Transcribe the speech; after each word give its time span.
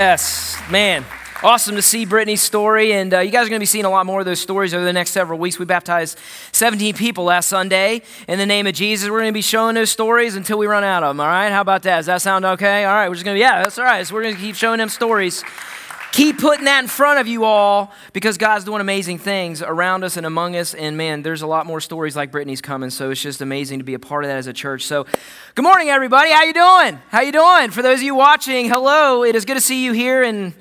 Yes, 0.00 0.60
man. 0.72 1.04
Awesome 1.44 1.76
to 1.76 1.82
see 1.82 2.04
Brittany's 2.04 2.42
story, 2.42 2.92
and 2.92 3.14
uh, 3.14 3.20
you 3.20 3.30
guys 3.30 3.46
are 3.46 3.48
going 3.48 3.60
to 3.60 3.62
be 3.62 3.66
seeing 3.66 3.84
a 3.84 3.90
lot 3.90 4.06
more 4.06 4.18
of 4.18 4.26
those 4.26 4.40
stories 4.40 4.74
over 4.74 4.84
the 4.84 4.92
next 4.92 5.12
several 5.12 5.38
weeks. 5.38 5.56
We 5.56 5.66
baptized 5.66 6.18
17 6.50 6.96
people 6.96 7.22
last 7.22 7.46
Sunday 7.46 8.02
in 8.26 8.40
the 8.40 8.44
name 8.44 8.66
of 8.66 8.74
Jesus. 8.74 9.08
We're 9.08 9.20
going 9.20 9.30
to 9.30 9.32
be 9.32 9.40
showing 9.40 9.76
those 9.76 9.90
stories 9.90 10.34
until 10.34 10.58
we 10.58 10.66
run 10.66 10.82
out 10.82 11.04
of 11.04 11.10
them, 11.10 11.20
all 11.20 11.28
right? 11.28 11.50
How 11.50 11.60
about 11.60 11.84
that? 11.84 11.98
Does 11.98 12.06
that 12.06 12.22
sound 12.22 12.44
okay? 12.44 12.84
All 12.84 12.92
right, 12.92 13.08
we're 13.08 13.14
just 13.14 13.24
going 13.24 13.36
to 13.36 13.40
yeah, 13.40 13.62
that's 13.62 13.78
all 13.78 13.84
right. 13.84 14.04
So 14.04 14.16
we're 14.16 14.24
going 14.24 14.34
to 14.34 14.40
keep 14.40 14.56
showing 14.56 14.78
them 14.78 14.88
stories. 14.88 15.44
Keep 16.14 16.38
putting 16.38 16.66
that 16.66 16.78
in 16.78 16.86
front 16.86 17.18
of 17.18 17.26
you 17.26 17.42
all 17.42 17.92
because 18.12 18.38
God's 18.38 18.64
doing 18.64 18.80
amazing 18.80 19.18
things 19.18 19.62
around 19.62 20.04
us 20.04 20.16
and 20.16 20.24
among 20.24 20.54
us. 20.54 20.72
And 20.72 20.96
man, 20.96 21.22
there's 21.22 21.42
a 21.42 21.46
lot 21.48 21.66
more 21.66 21.80
stories 21.80 22.14
like 22.14 22.30
Brittany's 22.30 22.60
coming. 22.60 22.90
So 22.90 23.10
it's 23.10 23.20
just 23.20 23.40
amazing 23.40 23.80
to 23.80 23.84
be 23.84 23.94
a 23.94 23.98
part 23.98 24.22
of 24.22 24.28
that 24.28 24.36
as 24.36 24.46
a 24.46 24.52
church. 24.52 24.84
So 24.86 25.06
good 25.56 25.64
morning, 25.64 25.88
everybody. 25.88 26.30
How 26.30 26.44
you 26.44 26.52
doing? 26.52 27.02
How 27.08 27.22
you 27.22 27.32
doing? 27.32 27.72
For 27.72 27.82
those 27.82 27.98
of 27.98 28.04
you 28.04 28.14
watching, 28.14 28.68
hello. 28.68 29.24
It 29.24 29.34
is 29.34 29.44
good 29.44 29.54
to 29.54 29.60
see 29.60 29.84
you 29.84 29.92
here 29.92 30.22
and 30.22 30.54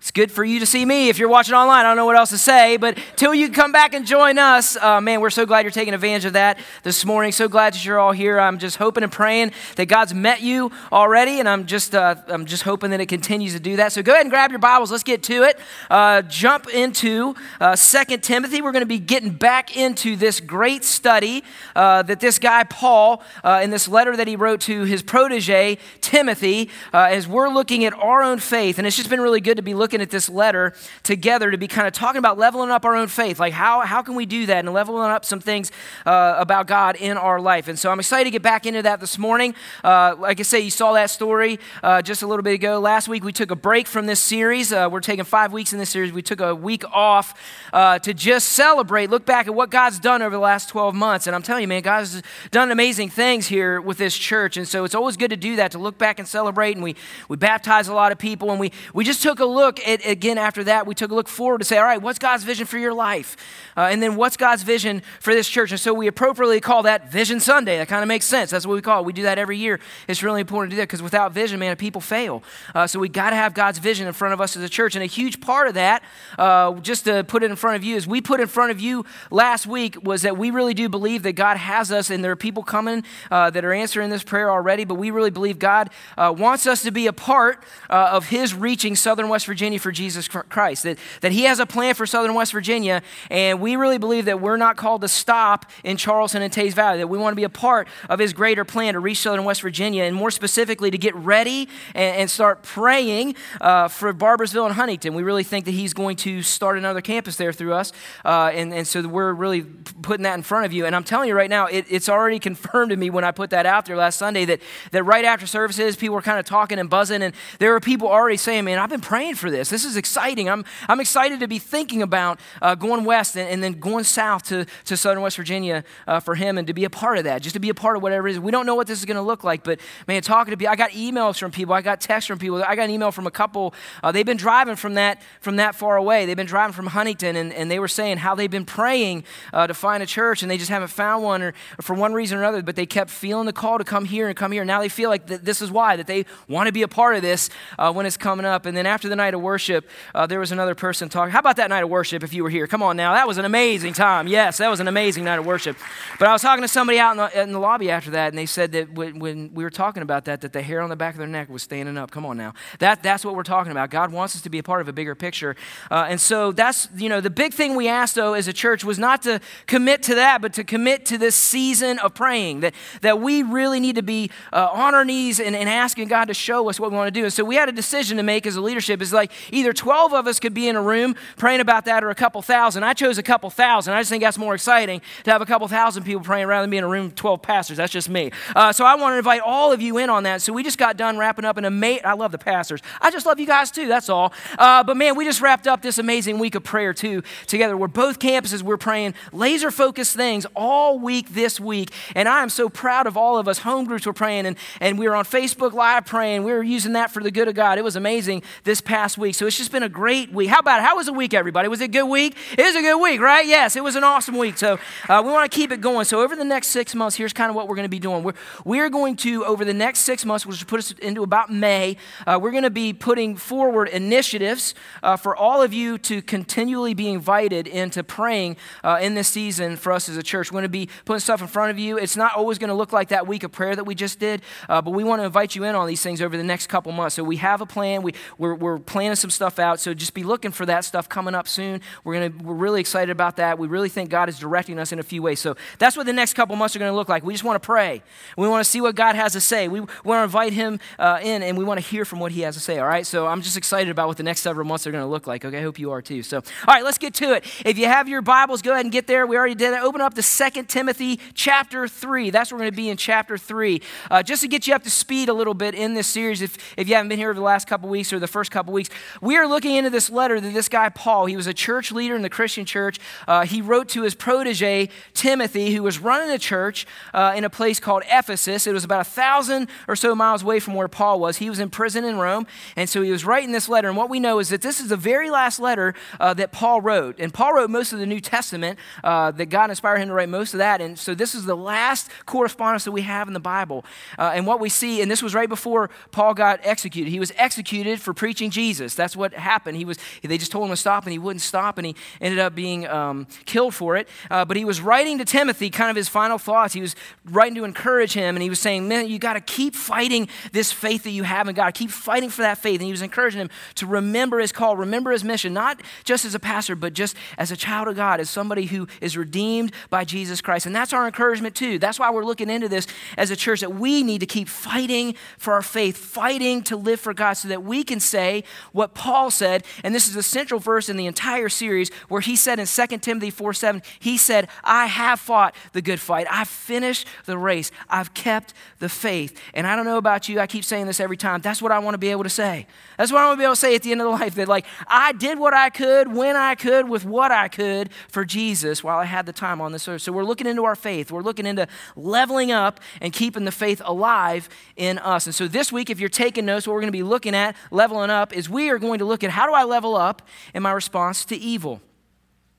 it's 0.00 0.12
good 0.12 0.30
for 0.30 0.44
you 0.44 0.60
to 0.60 0.66
see 0.66 0.84
me 0.84 1.08
if 1.08 1.18
you're 1.18 1.28
watching 1.28 1.56
online. 1.56 1.84
I 1.84 1.88
don't 1.88 1.96
know 1.96 2.06
what 2.06 2.14
else 2.14 2.30
to 2.30 2.38
say, 2.38 2.76
but 2.76 2.96
till 3.16 3.34
you 3.34 3.50
come 3.50 3.72
back 3.72 3.94
and 3.94 4.06
join 4.06 4.38
us, 4.38 4.76
uh, 4.76 5.00
man, 5.00 5.20
we're 5.20 5.28
so 5.28 5.44
glad 5.44 5.64
you're 5.64 5.72
taking 5.72 5.92
advantage 5.92 6.24
of 6.24 6.34
that 6.34 6.60
this 6.84 7.04
morning. 7.04 7.32
So 7.32 7.48
glad 7.48 7.74
that 7.74 7.84
you're 7.84 7.98
all 7.98 8.12
here. 8.12 8.38
I'm 8.38 8.58
just 8.58 8.76
hoping 8.76 9.02
and 9.02 9.10
praying 9.10 9.50
that 9.74 9.86
God's 9.86 10.14
met 10.14 10.40
you 10.40 10.70
already, 10.92 11.40
and 11.40 11.48
I'm 11.48 11.66
just 11.66 11.96
uh, 11.96 12.14
I'm 12.28 12.46
just 12.46 12.62
hoping 12.62 12.90
that 12.92 13.00
it 13.00 13.06
continues 13.06 13.54
to 13.54 13.60
do 13.60 13.74
that. 13.76 13.90
So 13.90 14.00
go 14.04 14.12
ahead 14.12 14.22
and 14.24 14.30
grab 14.30 14.50
your 14.50 14.60
Bibles. 14.60 14.92
Let's 14.92 15.02
get 15.02 15.24
to 15.24 15.42
it. 15.42 15.58
Uh, 15.90 16.22
jump 16.22 16.68
into 16.68 17.34
uh, 17.60 17.74
Second 17.74 18.22
Timothy. 18.22 18.62
We're 18.62 18.72
going 18.72 18.82
to 18.82 18.86
be 18.86 19.00
getting 19.00 19.30
back 19.30 19.76
into 19.76 20.14
this 20.14 20.38
great 20.38 20.84
study 20.84 21.42
uh, 21.74 22.02
that 22.02 22.20
this 22.20 22.38
guy 22.38 22.62
Paul, 22.62 23.20
uh, 23.42 23.62
in 23.64 23.70
this 23.70 23.88
letter 23.88 24.16
that 24.16 24.28
he 24.28 24.36
wrote 24.36 24.60
to 24.62 24.84
his 24.84 25.02
protege 25.02 25.76
Timothy, 26.00 26.70
as 26.92 27.26
we're 27.26 27.48
looking 27.48 27.84
at 27.84 27.94
our 27.94 28.22
own 28.22 28.38
faith, 28.38 28.78
and 28.78 28.86
it's 28.86 28.96
just 28.96 29.10
been 29.10 29.20
really 29.20 29.40
good 29.40 29.56
to 29.56 29.62
be 29.62 29.74
looking 29.74 29.87
looking 29.88 30.02
at 30.02 30.10
this 30.10 30.28
letter 30.28 30.74
together 31.02 31.50
to 31.50 31.56
be 31.56 31.66
kind 31.66 31.86
of 31.86 31.94
talking 31.94 32.18
about 32.18 32.36
leveling 32.36 32.70
up 32.70 32.84
our 32.84 32.94
own 32.94 33.08
faith. 33.08 33.40
Like, 33.40 33.54
how, 33.54 33.80
how 33.80 34.02
can 34.02 34.14
we 34.14 34.26
do 34.26 34.44
that 34.44 34.58
and 34.58 34.74
leveling 34.74 35.10
up 35.10 35.24
some 35.24 35.40
things 35.40 35.72
uh, 36.04 36.34
about 36.36 36.66
God 36.66 36.96
in 36.96 37.16
our 37.16 37.40
life? 37.40 37.68
And 37.68 37.78
so 37.78 37.90
I'm 37.90 37.98
excited 37.98 38.24
to 38.24 38.30
get 38.30 38.42
back 38.42 38.66
into 38.66 38.82
that 38.82 39.00
this 39.00 39.16
morning. 39.16 39.54
Uh, 39.82 40.14
like 40.18 40.40
I 40.40 40.42
say, 40.42 40.60
you 40.60 40.70
saw 40.70 40.92
that 40.92 41.08
story 41.08 41.58
uh, 41.82 42.02
just 42.02 42.20
a 42.20 42.26
little 42.26 42.42
bit 42.42 42.52
ago. 42.52 42.80
Last 42.80 43.08
week, 43.08 43.24
we 43.24 43.32
took 43.32 43.50
a 43.50 43.56
break 43.56 43.86
from 43.86 44.04
this 44.04 44.20
series. 44.20 44.70
Uh, 44.70 44.90
we're 44.92 45.00
taking 45.00 45.24
five 45.24 45.54
weeks 45.54 45.72
in 45.72 45.78
this 45.78 45.88
series. 45.88 46.12
We 46.12 46.20
took 46.20 46.42
a 46.42 46.54
week 46.54 46.84
off 46.92 47.32
uh, 47.72 47.98
to 48.00 48.12
just 48.12 48.50
celebrate, 48.50 49.08
look 49.08 49.24
back 49.24 49.46
at 49.46 49.54
what 49.54 49.70
God's 49.70 49.98
done 49.98 50.20
over 50.20 50.36
the 50.36 50.42
last 50.42 50.68
12 50.68 50.94
months. 50.94 51.26
And 51.26 51.34
I'm 51.34 51.42
telling 51.42 51.62
you, 51.62 51.68
man, 51.68 51.80
God's 51.80 52.22
done 52.50 52.70
amazing 52.70 53.08
things 53.08 53.46
here 53.46 53.80
with 53.80 53.96
this 53.96 54.14
church. 54.14 54.58
And 54.58 54.68
so 54.68 54.84
it's 54.84 54.94
always 54.94 55.16
good 55.16 55.30
to 55.30 55.36
do 55.38 55.56
that, 55.56 55.70
to 55.70 55.78
look 55.78 55.96
back 55.96 56.18
and 56.18 56.28
celebrate. 56.28 56.76
And 56.76 56.84
we, 56.84 56.94
we 57.30 57.38
baptize 57.38 57.88
a 57.88 57.94
lot 57.94 58.12
of 58.12 58.18
people. 58.18 58.50
And 58.50 58.60
we, 58.60 58.70
we 58.92 59.02
just 59.02 59.22
took 59.22 59.40
a 59.40 59.46
look 59.46 59.77
at, 59.86 60.04
again, 60.06 60.38
after 60.38 60.64
that, 60.64 60.86
we 60.86 60.94
took 60.94 61.10
a 61.10 61.14
look 61.14 61.28
forward 61.28 61.58
to 61.58 61.64
say, 61.64 61.78
all 61.78 61.84
right, 61.84 62.00
what's 62.00 62.18
God's 62.18 62.44
vision 62.44 62.66
for 62.66 62.78
your 62.78 62.94
life? 62.94 63.36
Uh, 63.76 63.82
and 63.82 64.02
then 64.02 64.16
what's 64.16 64.36
God's 64.36 64.62
vision 64.62 65.02
for 65.20 65.34
this 65.34 65.48
church? 65.48 65.70
And 65.70 65.80
so 65.80 65.94
we 65.94 66.06
appropriately 66.06 66.60
call 66.60 66.82
that 66.82 67.10
Vision 67.12 67.40
Sunday. 67.40 67.78
That 67.78 67.88
kind 67.88 68.02
of 68.02 68.08
makes 68.08 68.26
sense. 68.26 68.50
That's 68.50 68.66
what 68.66 68.74
we 68.74 68.82
call 68.82 69.00
it. 69.00 69.06
We 69.06 69.12
do 69.12 69.22
that 69.22 69.38
every 69.38 69.58
year. 69.58 69.78
It's 70.08 70.22
really 70.22 70.40
important 70.40 70.70
to 70.70 70.76
do 70.76 70.80
that 70.80 70.88
because 70.88 71.02
without 71.02 71.32
vision, 71.32 71.58
man, 71.60 71.76
people 71.76 72.00
fail. 72.00 72.42
Uh, 72.74 72.86
so 72.86 72.98
we 72.98 73.08
got 73.08 73.30
to 73.30 73.36
have 73.36 73.54
God's 73.54 73.78
vision 73.78 74.06
in 74.06 74.12
front 74.12 74.34
of 74.34 74.40
us 74.40 74.56
as 74.56 74.62
a 74.62 74.68
church. 74.68 74.94
And 74.94 75.02
a 75.02 75.06
huge 75.06 75.40
part 75.40 75.68
of 75.68 75.74
that, 75.74 76.02
uh, 76.38 76.72
just 76.80 77.04
to 77.04 77.24
put 77.24 77.42
it 77.42 77.50
in 77.50 77.56
front 77.56 77.76
of 77.76 77.84
you, 77.84 77.96
is 77.96 78.06
we 78.06 78.20
put 78.20 78.40
in 78.40 78.46
front 78.46 78.70
of 78.70 78.80
you 78.80 79.04
last 79.30 79.66
week 79.66 79.96
was 80.02 80.22
that 80.22 80.36
we 80.36 80.50
really 80.50 80.74
do 80.74 80.88
believe 80.88 81.22
that 81.22 81.34
God 81.34 81.56
has 81.56 81.92
us, 81.92 82.10
and 82.10 82.24
there 82.24 82.32
are 82.32 82.36
people 82.36 82.62
coming 82.62 83.04
uh, 83.30 83.50
that 83.50 83.64
are 83.64 83.72
answering 83.72 84.10
this 84.10 84.22
prayer 84.22 84.50
already, 84.50 84.84
but 84.84 84.94
we 84.94 85.10
really 85.10 85.30
believe 85.30 85.58
God 85.58 85.90
uh, 86.16 86.34
wants 86.36 86.66
us 86.66 86.82
to 86.82 86.90
be 86.90 87.06
a 87.06 87.12
part 87.12 87.62
uh, 87.90 88.10
of 88.12 88.28
His 88.28 88.54
reaching 88.54 88.96
Southern 88.96 89.28
West 89.28 89.46
Virginia 89.46 89.67
for 89.76 89.92
Jesus 89.92 90.26
Christ, 90.28 90.84
that, 90.84 90.98
that 91.20 91.32
He 91.32 91.42
has 91.44 91.58
a 91.58 91.66
plan 91.66 91.94
for 91.94 92.06
Southern 92.06 92.34
West 92.34 92.52
Virginia, 92.52 93.02
and 93.30 93.60
we 93.60 93.76
really 93.76 93.98
believe 93.98 94.24
that 94.24 94.40
we're 94.40 94.56
not 94.56 94.76
called 94.76 95.02
to 95.02 95.08
stop 95.08 95.66
in 95.84 95.96
Charleston 95.98 96.40
and 96.40 96.52
Teays 96.52 96.72
Valley, 96.72 96.98
that 96.98 97.08
we 97.08 97.18
want 97.18 97.32
to 97.32 97.36
be 97.36 97.44
a 97.44 97.50
part 97.50 97.88
of 98.08 98.18
His 98.18 98.32
greater 98.32 98.64
plan 98.64 98.94
to 98.94 99.00
reach 99.00 99.18
Southern 99.18 99.44
West 99.44 99.60
Virginia, 99.60 100.04
and 100.04 100.16
more 100.16 100.30
specifically, 100.30 100.90
to 100.90 100.98
get 100.98 101.14
ready 101.16 101.68
and, 101.94 102.16
and 102.16 102.30
start 102.30 102.62
praying 102.62 103.34
uh, 103.60 103.88
for 103.88 104.14
Barboursville 104.14 104.64
and 104.64 104.74
Huntington. 104.76 105.12
We 105.12 105.22
really 105.22 105.44
think 105.44 105.64
that 105.66 105.72
He's 105.72 105.92
going 105.92 106.16
to 106.16 106.42
start 106.42 106.78
another 106.78 107.00
campus 107.00 107.36
there 107.36 107.52
through 107.52 107.74
us, 107.74 107.92
uh, 108.24 108.50
and, 108.54 108.72
and 108.72 108.86
so 108.86 109.06
we're 109.06 109.32
really 109.32 109.62
putting 109.62 110.22
that 110.22 110.34
in 110.34 110.42
front 110.42 110.64
of 110.64 110.72
you. 110.72 110.86
And 110.86 110.94
I'm 110.94 111.04
telling 111.04 111.28
you 111.28 111.34
right 111.34 111.50
now, 111.50 111.66
it, 111.66 111.84
it's 111.90 112.08
already 112.08 112.38
confirmed 112.38 112.90
to 112.90 112.96
me 112.96 113.10
when 113.10 113.24
I 113.24 113.32
put 113.32 113.50
that 113.50 113.66
out 113.66 113.86
there 113.86 113.96
last 113.96 114.18
Sunday 114.18 114.44
that, 114.44 114.60
that 114.92 115.02
right 115.02 115.24
after 115.24 115.46
services, 115.46 115.96
people 115.96 116.14
were 116.14 116.22
kind 116.22 116.38
of 116.38 116.44
talking 116.44 116.78
and 116.78 116.88
buzzing, 116.88 117.22
and 117.22 117.34
there 117.58 117.72
were 117.72 117.80
people 117.80 118.08
already 118.08 118.36
saying, 118.36 118.64
Man, 118.64 118.78
I've 118.78 118.90
been 118.90 119.00
praying 119.00 119.34
for 119.34 119.50
this. 119.50 119.57
This 119.66 119.84
is 119.84 119.96
exciting. 119.96 120.48
I'm, 120.48 120.64
I'm 120.88 121.00
excited 121.00 121.40
to 121.40 121.48
be 121.48 121.58
thinking 121.58 122.02
about 122.02 122.38
uh, 122.62 122.74
going 122.74 123.04
west 123.04 123.36
and, 123.36 123.48
and, 123.48 123.62
then 123.62 123.72
going 123.80 124.04
south 124.04 124.44
to, 124.44 124.66
to 124.84 124.96
southern 124.96 125.22
West 125.22 125.36
Virginia 125.36 125.84
uh, 126.06 126.20
for 126.20 126.34
him 126.34 126.58
and 126.58 126.66
to 126.66 126.74
be 126.74 126.84
a 126.84 126.90
part 126.90 127.18
of 127.18 127.24
that, 127.24 127.42
just 127.42 127.54
to 127.54 127.60
be 127.60 127.68
a 127.68 127.74
part 127.74 127.96
of 127.96 128.02
whatever 128.02 128.28
it 128.28 128.32
is. 128.32 128.40
We 128.40 128.52
don't 128.52 128.66
know 128.66 128.76
what 128.76 128.86
this 128.86 129.00
is 129.00 129.04
going 129.04 129.16
to 129.16 129.22
look 129.22 129.42
like, 129.42 129.64
but 129.64 129.80
man, 130.06 130.22
talking 130.22 130.52
to 130.52 130.56
people, 130.56 130.72
I 130.72 130.76
got 130.76 130.90
emails 130.90 131.38
from 131.38 131.50
people, 131.50 131.74
I 131.74 131.82
got 131.82 132.00
texts 132.00 132.28
from 132.28 132.38
people. 132.38 132.62
I 132.62 132.76
got 132.76 132.84
an 132.84 132.90
email 132.90 133.10
from 133.10 133.26
a 133.26 133.30
couple. 133.30 133.74
Uh, 134.02 134.12
they've 134.12 134.26
been 134.26 134.36
driving 134.36 134.76
from 134.76 134.94
that, 134.94 135.22
from 135.40 135.56
that 135.56 135.74
far 135.74 135.96
away. 135.96 136.26
They've 136.26 136.36
been 136.36 136.46
driving 136.46 136.74
from 136.74 136.86
Huntington, 136.86 137.36
and, 137.36 137.52
and 137.52 137.70
they 137.70 137.78
were 137.78 137.88
saying 137.88 138.18
how 138.18 138.34
they've 138.34 138.50
been 138.50 138.64
praying 138.64 139.24
uh, 139.52 139.66
to 139.66 139.74
find 139.74 140.02
a 140.02 140.06
church, 140.06 140.42
and 140.42 140.50
they 140.50 140.58
just 140.58 140.70
haven't 140.70 140.88
found 140.88 141.24
one 141.24 141.42
or, 141.42 141.54
or, 141.78 141.82
for 141.82 141.94
one 141.94 142.12
reason 142.12 142.38
or 142.38 142.42
another, 142.42 142.62
but 142.62 142.76
they 142.76 142.86
kept 142.86 143.10
feeling 143.10 143.46
the 143.46 143.52
call 143.52 143.78
to 143.78 143.84
come 143.84 144.04
here 144.04 144.28
and 144.28 144.36
come 144.36 144.52
here. 144.52 144.64
Now 144.64 144.80
they 144.80 144.88
feel 144.88 145.10
like 145.10 145.26
th- 145.26 145.40
this 145.40 145.62
is 145.62 145.70
why, 145.70 145.96
that 145.96 146.06
they 146.06 146.26
want 146.48 146.66
to 146.66 146.72
be 146.72 146.82
a 146.82 146.88
part 146.88 147.16
of 147.16 147.22
this 147.22 147.50
uh, 147.78 147.92
when 147.92 148.06
it's 148.06 148.16
coming 148.16 148.46
up. 148.46 148.66
And 148.66 148.76
then 148.76 148.86
after 148.86 149.08
the 149.08 149.16
night 149.16 149.34
of 149.34 149.40
worship, 149.48 149.88
uh, 150.14 150.26
there 150.26 150.38
was 150.38 150.52
another 150.52 150.74
person 150.74 151.08
talking. 151.08 151.32
How 151.32 151.38
about 151.38 151.56
that 151.56 151.70
night 151.70 151.82
of 151.82 151.88
worship 151.88 152.22
if 152.22 152.34
you 152.34 152.42
were 152.42 152.50
here? 152.50 152.66
Come 152.66 152.82
on 152.82 152.98
now. 152.98 153.14
That 153.14 153.26
was 153.26 153.38
an 153.38 153.46
amazing 153.46 153.94
time. 153.94 154.28
Yes, 154.28 154.58
that 154.58 154.68
was 154.68 154.78
an 154.78 154.88
amazing 154.88 155.24
night 155.24 155.38
of 155.38 155.46
worship. 155.46 155.74
But 156.18 156.28
I 156.28 156.32
was 156.32 156.42
talking 156.42 156.60
to 156.60 156.68
somebody 156.68 156.98
out 156.98 157.12
in 157.12 157.16
the, 157.16 157.42
in 157.42 157.52
the 157.52 157.58
lobby 157.58 157.90
after 157.90 158.10
that, 158.10 158.28
and 158.28 158.36
they 158.36 158.44
said 158.44 158.72
that 158.72 158.92
when, 158.92 159.18
when, 159.18 159.54
we 159.54 159.64
were 159.64 159.70
talking 159.70 160.02
about 160.02 160.26
that, 160.26 160.42
that 160.42 160.52
the 160.52 160.60
hair 160.60 160.82
on 160.82 160.90
the 160.90 160.96
back 160.96 161.14
of 161.14 161.18
their 161.18 161.26
neck 161.26 161.48
was 161.48 161.62
standing 161.62 161.96
up. 161.96 162.10
Come 162.10 162.26
on 162.26 162.36
now. 162.36 162.52
That, 162.78 163.02
that's 163.02 163.24
what 163.24 163.34
we're 163.34 163.42
talking 163.42 163.72
about. 163.72 163.88
God 163.88 164.12
wants 164.12 164.36
us 164.36 164.42
to 164.42 164.50
be 164.50 164.58
a 164.58 164.62
part 164.62 164.82
of 164.82 164.88
a 164.88 164.92
bigger 164.92 165.14
picture. 165.14 165.56
Uh, 165.90 166.06
and 166.10 166.20
so 166.20 166.52
that's, 166.52 166.88
you 166.94 167.08
know, 167.08 167.22
the 167.22 167.30
big 167.30 167.54
thing 167.54 167.74
we 167.74 167.88
asked, 167.88 168.16
though, 168.16 168.34
as 168.34 168.48
a 168.48 168.52
church 168.52 168.84
was 168.84 168.98
not 168.98 169.22
to 169.22 169.40
commit 169.66 170.02
to 170.02 170.14
that, 170.16 170.42
but 170.42 170.52
to 170.52 170.64
commit 170.64 171.06
to 171.06 171.16
this 171.16 171.34
season 171.34 171.98
of 172.00 172.14
praying. 172.14 172.60
That, 172.60 172.74
that 173.00 173.20
we 173.20 173.42
really 173.42 173.80
need 173.80 173.96
to 173.96 174.02
be 174.02 174.30
uh, 174.52 174.68
on 174.70 174.94
our 174.94 175.04
knees 175.04 175.40
and, 175.40 175.56
and 175.56 175.68
asking 175.68 176.08
God 176.08 176.26
to 176.26 176.34
show 176.34 176.68
us 176.68 176.78
what 176.78 176.90
we 176.90 176.96
want 176.96 177.08
to 177.12 177.20
do. 177.20 177.24
And 177.24 177.32
so 177.32 177.44
we 177.44 177.56
had 177.56 177.68
a 177.68 177.72
decision 177.72 178.18
to 178.18 178.22
make 178.22 178.46
as 178.46 178.56
a 178.56 178.60
leadership. 178.60 179.00
Is 179.00 179.12
like 179.12 179.32
either 179.50 179.72
12 179.72 180.12
of 180.12 180.26
us 180.26 180.40
could 180.40 180.54
be 180.54 180.68
in 180.68 180.76
a 180.76 180.82
room 180.82 181.14
praying 181.36 181.60
about 181.60 181.84
that 181.86 182.04
or 182.04 182.10
a 182.10 182.14
couple 182.14 182.42
thousand. 182.42 182.84
I 182.84 182.94
chose 182.94 183.18
a 183.18 183.22
couple 183.22 183.50
thousand. 183.50 183.94
I 183.94 184.00
just 184.00 184.10
think 184.10 184.22
that's 184.22 184.38
more 184.38 184.54
exciting 184.54 185.00
to 185.24 185.30
have 185.30 185.42
a 185.42 185.46
couple 185.46 185.66
thousand 185.68 186.04
people 186.04 186.22
praying 186.22 186.46
rather 186.46 186.62
than 186.62 186.70
being 186.70 186.78
in 186.78 186.84
a 186.84 186.88
room 186.88 187.06
with 187.06 187.14
12 187.14 187.42
pastors. 187.42 187.76
That's 187.76 187.92
just 187.92 188.08
me. 188.08 188.30
Uh, 188.54 188.72
so 188.72 188.84
I 188.84 188.94
want 188.94 189.14
to 189.14 189.18
invite 189.18 189.40
all 189.40 189.72
of 189.72 189.80
you 189.80 189.98
in 189.98 190.10
on 190.10 190.22
that. 190.24 190.42
So 190.42 190.52
we 190.52 190.62
just 190.62 190.78
got 190.78 190.96
done 190.96 191.18
wrapping 191.18 191.44
up 191.44 191.56
an 191.56 191.64
amazing, 191.64 192.04
I 192.04 192.14
love 192.14 192.32
the 192.32 192.38
pastors. 192.38 192.80
I 193.00 193.10
just 193.10 193.26
love 193.26 193.38
you 193.38 193.46
guys 193.46 193.70
too, 193.70 193.88
that's 193.88 194.08
all. 194.08 194.32
Uh, 194.58 194.84
but 194.84 194.96
man, 194.96 195.16
we 195.16 195.24
just 195.24 195.40
wrapped 195.40 195.66
up 195.66 195.82
this 195.82 195.98
amazing 195.98 196.38
week 196.38 196.54
of 196.54 196.64
prayer 196.64 196.92
too 196.92 197.22
together. 197.46 197.76
We're 197.76 197.88
both 197.88 198.18
campuses, 198.18 198.62
we're 198.62 198.76
praying 198.76 199.14
laser 199.32 199.70
focused 199.70 200.16
things 200.16 200.46
all 200.54 200.98
week 200.98 201.30
this 201.30 201.60
week. 201.60 201.90
And 202.14 202.28
I 202.28 202.42
am 202.42 202.50
so 202.50 202.68
proud 202.68 203.06
of 203.06 203.16
all 203.16 203.38
of 203.38 203.48
us. 203.48 203.58
Home 203.60 203.84
groups 203.84 204.06
were 204.06 204.12
praying 204.12 204.46
and, 204.46 204.56
and 204.80 204.98
we 204.98 205.08
were 205.08 205.14
on 205.14 205.24
Facebook 205.24 205.72
Live 205.72 206.06
praying. 206.06 206.44
We 206.44 206.52
were 206.52 206.62
using 206.62 206.92
that 206.94 207.10
for 207.10 207.22
the 207.22 207.30
good 207.30 207.48
of 207.48 207.54
God. 207.54 207.78
It 207.78 207.84
was 207.84 207.96
amazing 207.96 208.42
this 208.64 208.80
past 208.80 209.18
week. 209.18 209.27
So 209.36 209.46
it's 209.46 209.56
just 209.56 209.72
been 209.72 209.82
a 209.82 209.88
great 209.88 210.32
week. 210.32 210.48
How 210.48 210.58
about? 210.58 210.82
How 210.82 210.96
was 210.96 211.06
the 211.06 211.12
week, 211.12 211.34
everybody? 211.34 211.68
Was 211.68 211.80
it 211.80 211.84
a 211.84 211.88
good 211.88 212.08
week? 212.08 212.36
It 212.56 212.62
was 212.62 212.74
a 212.74 212.80
good 212.80 213.00
week, 213.00 213.20
right? 213.20 213.46
Yes, 213.46 213.76
it 213.76 213.84
was 213.84 213.96
an 213.96 214.04
awesome 214.04 214.36
week. 214.36 214.58
So 214.58 214.78
uh, 215.08 215.22
we 215.24 215.30
want 215.30 215.50
to 215.50 215.54
keep 215.54 215.72
it 215.72 215.80
going. 215.80 216.04
So 216.04 216.20
over 216.20 216.36
the 216.36 216.44
next 216.44 216.68
six 216.68 216.94
months, 216.94 217.16
here's 217.16 217.32
kind 217.32 217.50
of 217.50 217.56
what 217.56 217.68
we're 217.68 217.74
going 217.76 217.84
to 217.84 217.90
be 217.90 217.98
doing. 217.98 218.22
We're, 218.22 218.34
we're 218.64 218.90
going 218.90 219.16
to, 219.16 219.44
over 219.44 219.64
the 219.64 219.74
next 219.74 220.00
six 220.00 220.24
months, 220.24 220.46
which 220.46 220.60
will 220.60 220.66
put 220.66 220.78
us 220.78 220.92
into 220.92 221.22
about 221.22 221.52
May, 221.52 221.96
uh, 222.26 222.38
we're 222.40 222.50
going 222.50 222.62
to 222.62 222.70
be 222.70 222.92
putting 222.92 223.36
forward 223.36 223.88
initiatives 223.88 224.74
uh, 225.02 225.16
for 225.16 225.36
all 225.36 225.62
of 225.62 225.72
you 225.72 225.98
to 225.98 226.22
continually 226.22 226.94
be 226.94 227.08
invited 227.08 227.66
into 227.66 228.02
praying 228.02 228.56
uh, 228.84 228.98
in 229.00 229.14
this 229.14 229.28
season 229.28 229.76
for 229.76 229.92
us 229.92 230.08
as 230.08 230.16
a 230.16 230.22
church. 230.22 230.50
We're 230.50 230.56
going 230.56 230.62
to 230.64 230.68
be 230.68 230.88
putting 231.04 231.20
stuff 231.20 231.40
in 231.40 231.48
front 231.48 231.70
of 231.70 231.78
you. 231.78 231.98
It's 231.98 232.16
not 232.16 232.34
always 232.34 232.58
going 232.58 232.68
to 232.68 232.74
look 232.74 232.92
like 232.92 233.08
that 233.08 233.26
week 233.26 233.42
of 233.42 233.52
prayer 233.52 233.76
that 233.76 233.84
we 233.84 233.94
just 233.94 234.18
did, 234.18 234.42
uh, 234.68 234.80
but 234.80 234.92
we 234.92 235.04
want 235.04 235.20
to 235.20 235.26
invite 235.26 235.54
you 235.54 235.64
in 235.64 235.74
on 235.74 235.86
these 235.86 236.02
things 236.02 236.22
over 236.22 236.36
the 236.36 236.44
next 236.44 236.68
couple 236.68 236.92
months. 236.92 237.16
So 237.16 237.24
we 237.24 237.36
have 237.36 237.60
a 237.60 237.66
plan. 237.66 238.02
We, 238.02 238.14
we're, 238.38 238.54
we're 238.54 238.78
planning 238.78 239.16
some 239.18 239.30
stuff 239.30 239.58
out. 239.58 239.80
So 239.80 239.94
just 239.94 240.14
be 240.14 240.22
looking 240.22 240.50
for 240.50 240.66
that 240.66 240.84
stuff 240.84 241.08
coming 241.08 241.34
up 241.34 241.48
soon. 241.48 241.80
We're 242.04 242.14
gonna 242.14 242.44
we're 242.44 242.54
really 242.54 242.80
excited 242.80 243.10
about 243.10 243.36
that. 243.36 243.58
We 243.58 243.68
really 243.68 243.88
think 243.88 244.10
God 244.10 244.28
is 244.28 244.38
directing 244.38 244.78
us 244.78 244.92
in 244.92 244.98
a 244.98 245.02
few 245.02 245.22
ways. 245.22 245.40
So 245.40 245.56
that's 245.78 245.96
what 245.96 246.06
the 246.06 246.12
next 246.12 246.34
couple 246.34 246.56
months 246.56 246.74
are 246.76 246.78
going 246.78 246.90
to 246.90 246.96
look 246.96 247.08
like. 247.08 247.24
We 247.24 247.34
just 247.34 247.44
want 247.44 247.60
to 247.60 247.66
pray. 247.66 248.02
We 248.36 248.48
want 248.48 248.64
to 248.64 248.70
see 248.70 248.80
what 248.80 248.94
God 248.94 249.16
has 249.16 249.32
to 249.32 249.40
say. 249.40 249.68
We 249.68 249.80
want 249.80 249.90
to 250.04 250.22
invite 250.22 250.52
Him 250.52 250.80
uh, 250.98 251.20
in, 251.22 251.42
and 251.42 251.58
we 251.58 251.64
want 251.64 251.80
to 251.80 251.86
hear 251.86 252.04
from 252.04 252.20
what 252.20 252.32
He 252.32 252.42
has 252.42 252.54
to 252.54 252.60
say. 252.60 252.78
All 252.78 252.86
right. 252.86 253.06
So 253.06 253.26
I'm 253.26 253.42
just 253.42 253.56
excited 253.56 253.90
about 253.90 254.08
what 254.08 254.16
the 254.16 254.22
next 254.22 254.40
several 254.40 254.66
months 254.66 254.86
are 254.86 254.90
going 254.90 255.04
to 255.04 255.08
look 255.08 255.26
like. 255.26 255.44
Okay. 255.44 255.58
I 255.58 255.62
hope 255.62 255.78
you 255.78 255.90
are 255.90 256.02
too. 256.02 256.22
So 256.22 256.38
all 256.38 256.74
right, 256.74 256.84
let's 256.84 256.98
get 256.98 257.14
to 257.14 257.34
it. 257.34 257.44
If 257.64 257.78
you 257.78 257.86
have 257.86 258.08
your 258.08 258.22
Bibles, 258.22 258.62
go 258.62 258.72
ahead 258.72 258.84
and 258.84 258.92
get 258.92 259.06
there. 259.06 259.26
We 259.26 259.36
already 259.36 259.54
did 259.54 259.72
it. 259.72 259.82
Open 259.82 260.00
up 260.00 260.14
to 260.14 260.22
Second 260.22 260.68
Timothy 260.68 261.20
chapter 261.34 261.88
three. 261.88 262.30
That's 262.30 262.50
where 262.50 262.58
we're 262.58 262.64
going 262.64 262.72
to 262.72 262.76
be 262.76 262.88
in 262.88 262.96
chapter 262.96 263.38
three. 263.38 263.82
Uh, 264.10 264.22
just 264.22 264.42
to 264.42 264.48
get 264.48 264.66
you 264.66 264.74
up 264.74 264.82
to 264.84 264.90
speed 264.90 265.28
a 265.28 265.34
little 265.34 265.54
bit 265.54 265.74
in 265.74 265.94
this 265.94 266.06
series, 266.06 266.42
if 266.42 266.58
if 266.76 266.88
you 266.88 266.94
haven't 266.94 267.08
been 267.08 267.18
here 267.18 267.30
over 267.30 267.38
the 267.38 267.44
last 267.44 267.66
couple 267.66 267.88
weeks 267.88 268.12
or 268.12 268.18
the 268.18 268.26
first 268.26 268.50
couple 268.50 268.72
weeks, 268.72 268.90
we 269.20 269.36
are 269.36 269.46
looking 269.46 269.76
into 269.76 269.90
this 269.90 270.10
letter 270.10 270.40
that 270.40 270.52
this 270.52 270.68
guy 270.68 270.88
Paul. 270.88 271.26
He 271.26 271.36
was 271.36 271.46
a 271.46 271.54
church 271.54 271.92
leader 271.92 272.16
in 272.16 272.22
the 272.22 272.30
Christian 272.30 272.64
church. 272.64 272.98
Uh, 273.26 273.44
he 273.44 273.62
wrote 273.62 273.88
to 273.90 274.02
his 274.02 274.14
protege 274.14 274.88
Timothy, 275.14 275.74
who 275.74 275.82
was 275.82 275.98
running 275.98 276.30
a 276.30 276.38
church 276.38 276.86
uh, 277.14 277.32
in 277.36 277.44
a 277.44 277.50
place 277.50 277.80
called 277.80 278.02
Ephesus. 278.10 278.66
It 278.66 278.72
was 278.72 278.84
about 278.84 279.00
a 279.00 279.10
thousand 279.10 279.68
or 279.86 279.96
so 279.96 280.14
miles 280.14 280.42
away 280.42 280.60
from 280.60 280.74
where 280.74 280.88
Paul 280.88 281.20
was. 281.20 281.38
He 281.38 281.48
was 281.48 281.58
in 281.58 281.70
prison 281.70 282.04
in 282.04 282.18
Rome, 282.18 282.46
and 282.76 282.88
so 282.88 283.02
he 283.02 283.10
was 283.10 283.24
writing 283.24 283.52
this 283.52 283.68
letter. 283.68 283.88
And 283.88 283.96
what 283.96 284.10
we 284.10 284.20
know 284.20 284.38
is 284.38 284.48
that 284.48 284.62
this 284.62 284.80
is 284.80 284.88
the 284.88 284.96
very 284.96 285.30
last 285.30 285.60
letter 285.60 285.94
uh, 286.20 286.34
that 286.34 286.52
Paul 286.52 286.80
wrote. 286.80 287.18
And 287.18 287.32
Paul 287.32 287.54
wrote 287.54 287.70
most 287.70 287.92
of 287.92 287.98
the 287.98 288.06
New 288.06 288.20
Testament, 288.20 288.78
uh, 289.04 289.30
that 289.32 289.46
God 289.46 289.70
inspired 289.70 289.98
him 289.98 290.08
to 290.08 290.14
write 290.14 290.28
most 290.28 290.54
of 290.54 290.58
that. 290.58 290.80
And 290.80 290.98
so 290.98 291.14
this 291.14 291.34
is 291.34 291.44
the 291.44 291.56
last 291.56 292.10
correspondence 292.26 292.84
that 292.84 292.92
we 292.92 293.02
have 293.02 293.28
in 293.28 293.34
the 293.34 293.40
Bible. 293.40 293.84
Uh, 294.18 294.32
and 294.34 294.46
what 294.46 294.60
we 294.60 294.68
see, 294.68 295.00
and 295.00 295.10
this 295.10 295.22
was 295.22 295.34
right 295.34 295.48
before 295.48 295.90
Paul 296.10 296.34
got 296.34 296.60
executed. 296.62 297.10
He 297.10 297.20
was 297.20 297.32
executed 297.36 298.00
for 298.00 298.14
preaching 298.14 298.50
Jesus. 298.50 298.87
That's 298.94 299.16
what 299.16 299.32
happened. 299.34 299.76
He 299.76 299.84
was. 299.84 299.98
They 300.22 300.38
just 300.38 300.52
told 300.52 300.64
him 300.64 300.70
to 300.70 300.76
stop, 300.76 301.04
and 301.04 301.12
he 301.12 301.18
wouldn't 301.18 301.42
stop, 301.42 301.78
and 301.78 301.86
he 301.86 301.96
ended 302.20 302.38
up 302.38 302.54
being 302.54 302.86
um, 302.86 303.26
killed 303.44 303.74
for 303.74 303.96
it. 303.96 304.08
Uh, 304.30 304.44
but 304.44 304.56
he 304.56 304.64
was 304.64 304.80
writing 304.80 305.18
to 305.18 305.24
Timothy 305.24 305.70
kind 305.70 305.90
of 305.90 305.96
his 305.96 306.08
final 306.08 306.38
thoughts. 306.38 306.74
He 306.74 306.80
was 306.80 306.94
writing 307.24 307.54
to 307.56 307.64
encourage 307.64 308.12
him, 308.12 308.36
and 308.36 308.42
he 308.42 308.50
was 308.50 308.60
saying, 308.60 308.88
Man, 308.88 309.08
you 309.08 309.18
got 309.18 309.34
to 309.34 309.40
keep 309.40 309.74
fighting 309.74 310.28
this 310.52 310.72
faith 310.72 311.04
that 311.04 311.10
you 311.10 311.22
have 311.22 311.48
in 311.48 311.54
God. 311.54 311.74
Keep 311.74 311.90
fighting 311.90 312.30
for 312.30 312.42
that 312.42 312.58
faith. 312.58 312.80
And 312.80 312.86
he 312.86 312.92
was 312.92 313.02
encouraging 313.02 313.40
him 313.40 313.50
to 313.76 313.86
remember 313.86 314.38
his 314.38 314.52
call, 314.52 314.76
remember 314.76 315.12
his 315.12 315.24
mission, 315.24 315.52
not 315.52 315.80
just 316.04 316.24
as 316.24 316.34
a 316.34 316.40
pastor, 316.40 316.76
but 316.76 316.92
just 316.92 317.16
as 317.36 317.50
a 317.50 317.56
child 317.56 317.88
of 317.88 317.96
God, 317.96 318.20
as 318.20 318.30
somebody 318.30 318.66
who 318.66 318.86
is 319.00 319.16
redeemed 319.16 319.72
by 319.90 320.04
Jesus 320.04 320.40
Christ. 320.40 320.66
And 320.66 320.74
that's 320.74 320.92
our 320.92 321.06
encouragement 321.06 321.54
too. 321.54 321.78
That's 321.78 321.98
why 321.98 322.10
we're 322.10 322.24
looking 322.24 322.50
into 322.50 322.68
this 322.68 322.86
as 323.16 323.30
a 323.30 323.36
church 323.36 323.60
that 323.60 323.74
we 323.74 324.02
need 324.02 324.20
to 324.20 324.26
keep 324.26 324.48
fighting 324.48 325.14
for 325.36 325.54
our 325.54 325.62
faith, 325.62 325.96
fighting 325.96 326.62
to 326.64 326.76
live 326.76 327.00
for 327.00 327.14
God 327.14 327.34
so 327.34 327.48
that 327.48 327.62
we 327.62 327.84
can 327.84 328.00
say 328.00 328.44
what 328.78 328.94
Paul 328.94 329.30
said. 329.32 329.64
And 329.82 329.92
this 329.92 330.06
is 330.06 330.14
the 330.14 330.22
central 330.22 330.60
verse 330.60 330.88
in 330.88 330.96
the 330.96 331.06
entire 331.06 331.48
series 331.48 331.90
where 332.08 332.20
he 332.20 332.36
said 332.36 332.60
in 332.60 332.66
2 332.66 332.98
Timothy 332.98 333.30
4 333.30 333.52
7, 333.52 333.82
he 333.98 334.16
said, 334.16 334.48
I 334.62 334.86
have 334.86 335.18
fought 335.18 335.56
the 335.72 335.82
good 335.82 335.98
fight. 335.98 336.28
I've 336.30 336.48
finished 336.48 337.08
the 337.26 337.36
race. 337.36 337.72
I've 337.90 338.14
kept 338.14 338.54
the 338.78 338.88
faith. 338.88 339.38
And 339.52 339.66
I 339.66 339.74
don't 339.74 339.84
know 339.84 339.98
about 339.98 340.28
you, 340.28 340.38
I 340.38 340.46
keep 340.46 340.64
saying 340.64 340.86
this 340.86 341.00
every 341.00 341.16
time. 341.16 341.40
That's 341.40 341.60
what 341.60 341.72
I 341.72 341.80
want 341.80 341.94
to 341.94 341.98
be 341.98 342.10
able 342.12 342.22
to 342.22 342.30
say. 342.30 342.68
That's 342.96 343.10
what 343.10 343.20
I 343.20 343.26
want 343.26 343.38
to 343.38 343.40
be 343.40 343.44
able 343.44 343.54
to 343.54 343.60
say 343.60 343.74
at 343.74 343.82
the 343.82 343.90
end 343.90 344.00
of 344.00 344.04
the 344.04 344.12
life 344.12 344.36
that, 344.36 344.46
like, 344.46 344.64
I 344.86 345.10
did 345.10 345.40
what 345.40 345.54
I 345.54 345.70
could, 345.70 346.14
when 346.14 346.36
I 346.36 346.54
could, 346.54 346.88
with 346.88 347.04
what 347.04 347.32
I 347.32 347.48
could 347.48 347.90
for 348.08 348.24
Jesus 348.24 348.84
while 348.84 348.98
I 348.98 349.06
had 349.06 349.26
the 349.26 349.32
time 349.32 349.60
on 349.60 349.72
this 349.72 349.88
earth. 349.88 350.02
So 350.02 350.12
we're 350.12 350.24
looking 350.24 350.46
into 350.46 350.64
our 350.64 350.76
faith. 350.76 351.10
We're 351.10 351.22
looking 351.22 351.46
into 351.46 351.66
leveling 351.96 352.52
up 352.52 352.78
and 353.00 353.12
keeping 353.12 353.44
the 353.44 353.52
faith 353.52 353.82
alive 353.84 354.48
in 354.76 354.98
us. 354.98 355.26
And 355.26 355.34
so 355.34 355.48
this 355.48 355.72
week, 355.72 355.90
if 355.90 355.98
you're 355.98 356.08
taking 356.08 356.46
notes, 356.46 356.68
what 356.68 356.74
we're 356.74 356.80
going 356.80 356.92
to 356.92 356.96
be 356.96 357.02
looking 357.02 357.34
at, 357.34 357.56
leveling 357.72 358.10
up, 358.10 358.32
is 358.32 358.48
we 358.48 358.67
are 358.70 358.78
going 358.78 358.98
to 358.98 359.04
look 359.04 359.24
at 359.24 359.30
how 359.30 359.46
do 359.46 359.52
I 359.52 359.64
level 359.64 359.96
up 359.96 360.22
in 360.54 360.62
my 360.62 360.72
response 360.72 361.24
to 361.26 361.36
evil. 361.36 361.80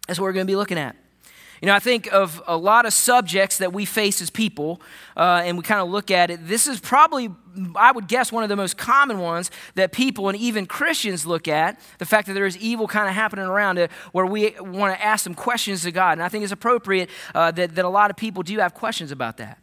That's 0.07 0.19
what 0.19 0.25
we're 0.25 0.33
going 0.33 0.47
to 0.47 0.51
be 0.51 0.56
looking 0.56 0.77
at. 0.77 0.95
You 1.61 1.65
know, 1.65 1.75
I 1.75 1.79
think 1.79 2.07
of 2.13 2.41
a 2.47 2.56
lot 2.56 2.85
of 2.85 2.94
subjects 2.94 3.57
that 3.57 3.73
we 3.73 3.83
face 3.83 4.21
as 4.21 4.29
people, 4.29 4.81
uh, 5.17 5.41
and 5.44 5.57
we 5.57 5.63
kind 5.63 5.81
of 5.81 5.89
look 5.89 6.09
at 6.09 6.31
it. 6.31 6.47
This 6.47 6.67
is 6.67 6.79
probably, 6.79 7.29
I 7.75 7.91
would 7.91 8.07
guess, 8.07 8.31
one 8.31 8.44
of 8.44 8.50
the 8.50 8.56
most 8.56 8.77
common 8.77 9.19
ones 9.19 9.51
that 9.75 9.91
people 9.91 10.29
and 10.29 10.38
even 10.38 10.65
Christians 10.65 11.25
look 11.25 11.50
at 11.50 11.77
the 11.97 12.06
fact 12.06 12.27
that 12.27 12.33
there 12.33 12.45
is 12.45 12.56
evil 12.57 12.88
kind 12.88 13.09
of 13.09 13.13
happening 13.13 13.45
around 13.45 13.77
it, 13.77 13.91
where 14.13 14.25
we 14.25 14.56
want 14.61 14.97
to 14.97 15.06
ask 15.06 15.23
some 15.25 15.35
questions 15.35 15.83
to 15.83 15.91
God. 15.91 16.13
And 16.13 16.23
I 16.23 16.29
think 16.29 16.44
it's 16.44 16.53
appropriate 16.53 17.09
uh, 17.35 17.51
that, 17.51 17.75
that 17.75 17.83
a 17.83 17.89
lot 17.89 18.09
of 18.09 18.15
people 18.15 18.41
do 18.41 18.57
have 18.59 18.73
questions 18.73 19.11
about 19.11 19.35
that. 19.38 19.59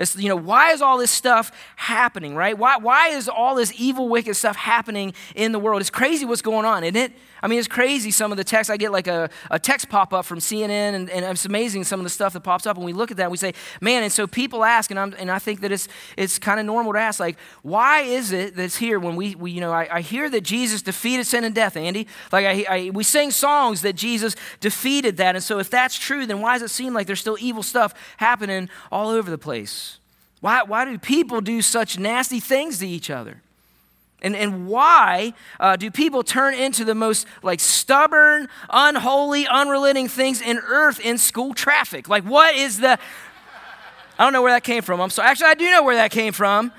It's, 0.00 0.16
you 0.16 0.30
know, 0.30 0.36
why 0.36 0.70
is 0.72 0.80
all 0.80 0.96
this 0.96 1.10
stuff 1.10 1.52
happening, 1.76 2.34
right? 2.34 2.56
Why, 2.56 2.78
why 2.78 3.08
is 3.08 3.28
all 3.28 3.54
this 3.54 3.70
evil, 3.76 4.08
wicked 4.08 4.34
stuff 4.34 4.56
happening 4.56 5.12
in 5.34 5.52
the 5.52 5.58
world? 5.58 5.82
It's 5.82 5.90
crazy 5.90 6.24
what's 6.24 6.40
going 6.40 6.64
on, 6.64 6.84
isn't 6.84 6.96
it? 6.96 7.12
I 7.42 7.48
mean, 7.48 7.58
it's 7.58 7.68
crazy 7.68 8.10
some 8.10 8.32
of 8.32 8.38
the 8.38 8.44
text. 8.44 8.70
I 8.70 8.78
get 8.78 8.92
like 8.92 9.06
a, 9.06 9.28
a 9.50 9.58
text 9.58 9.90
pop 9.90 10.14
up 10.14 10.24
from 10.24 10.38
CNN, 10.38 10.94
and, 10.94 11.10
and 11.10 11.24
it's 11.26 11.44
amazing 11.44 11.84
some 11.84 12.00
of 12.00 12.04
the 12.04 12.10
stuff 12.10 12.32
that 12.32 12.40
pops 12.40 12.66
up. 12.66 12.76
And 12.76 12.84
we 12.84 12.94
look 12.94 13.10
at 13.10 13.18
that 13.18 13.24
and 13.24 13.30
we 13.30 13.36
say, 13.36 13.52
man, 13.82 14.02
and 14.02 14.10
so 14.10 14.26
people 14.26 14.64
ask, 14.64 14.90
and, 14.90 14.98
I'm, 14.98 15.14
and 15.18 15.30
I 15.30 15.38
think 15.38 15.60
that 15.60 15.70
it's, 15.70 15.86
it's 16.16 16.38
kind 16.38 16.58
of 16.58 16.64
normal 16.64 16.94
to 16.94 16.98
ask, 16.98 17.20
like, 17.20 17.36
why 17.60 18.00
is 18.00 18.32
it 18.32 18.56
that's 18.56 18.76
here 18.76 18.98
when 18.98 19.16
we, 19.16 19.34
we 19.34 19.50
you 19.50 19.60
know, 19.60 19.72
I, 19.72 19.96
I 19.96 20.00
hear 20.00 20.30
that 20.30 20.42
Jesus 20.42 20.80
defeated 20.80 21.26
sin 21.26 21.44
and 21.44 21.54
death, 21.54 21.76
Andy? 21.76 22.06
Like, 22.32 22.46
I, 22.46 22.64
I, 22.68 22.90
we 22.90 23.04
sing 23.04 23.30
songs 23.30 23.82
that 23.82 23.96
Jesus 23.96 24.34
defeated 24.60 25.18
that. 25.18 25.34
And 25.34 25.44
so 25.44 25.58
if 25.58 25.68
that's 25.68 25.98
true, 25.98 26.24
then 26.24 26.40
why 26.40 26.54
does 26.54 26.70
it 26.70 26.74
seem 26.74 26.94
like 26.94 27.06
there's 27.06 27.20
still 27.20 27.38
evil 27.38 27.62
stuff 27.62 27.92
happening 28.16 28.70
all 28.90 29.10
over 29.10 29.30
the 29.30 29.38
place? 29.38 29.89
Why, 30.40 30.62
why 30.62 30.84
do 30.84 30.98
people 30.98 31.40
do 31.40 31.62
such 31.62 31.98
nasty 31.98 32.40
things 32.40 32.78
to 32.78 32.88
each 32.88 33.10
other? 33.10 33.42
And, 34.22 34.36
and 34.36 34.66
why 34.66 35.32
uh, 35.58 35.76
do 35.76 35.90
people 35.90 36.22
turn 36.22 36.54
into 36.54 36.84
the 36.84 36.94
most 36.94 37.26
like 37.42 37.60
stubborn, 37.60 38.48
unholy, 38.68 39.46
unrelenting 39.46 40.08
things 40.08 40.42
in 40.42 40.58
earth 40.58 41.00
in 41.00 41.18
school 41.18 41.54
traffic? 41.54 42.08
Like, 42.08 42.24
what 42.24 42.54
is 42.54 42.80
the. 42.80 42.98
I 44.18 44.24
don't 44.24 44.34
know 44.34 44.42
where 44.42 44.52
that 44.52 44.64
came 44.64 44.82
from. 44.82 45.00
I'm 45.00 45.08
sorry. 45.08 45.28
Actually, 45.28 45.48
I 45.48 45.54
do 45.54 45.70
know 45.70 45.82
where 45.82 45.96
that 45.96 46.10
came 46.10 46.34
from. 46.34 46.72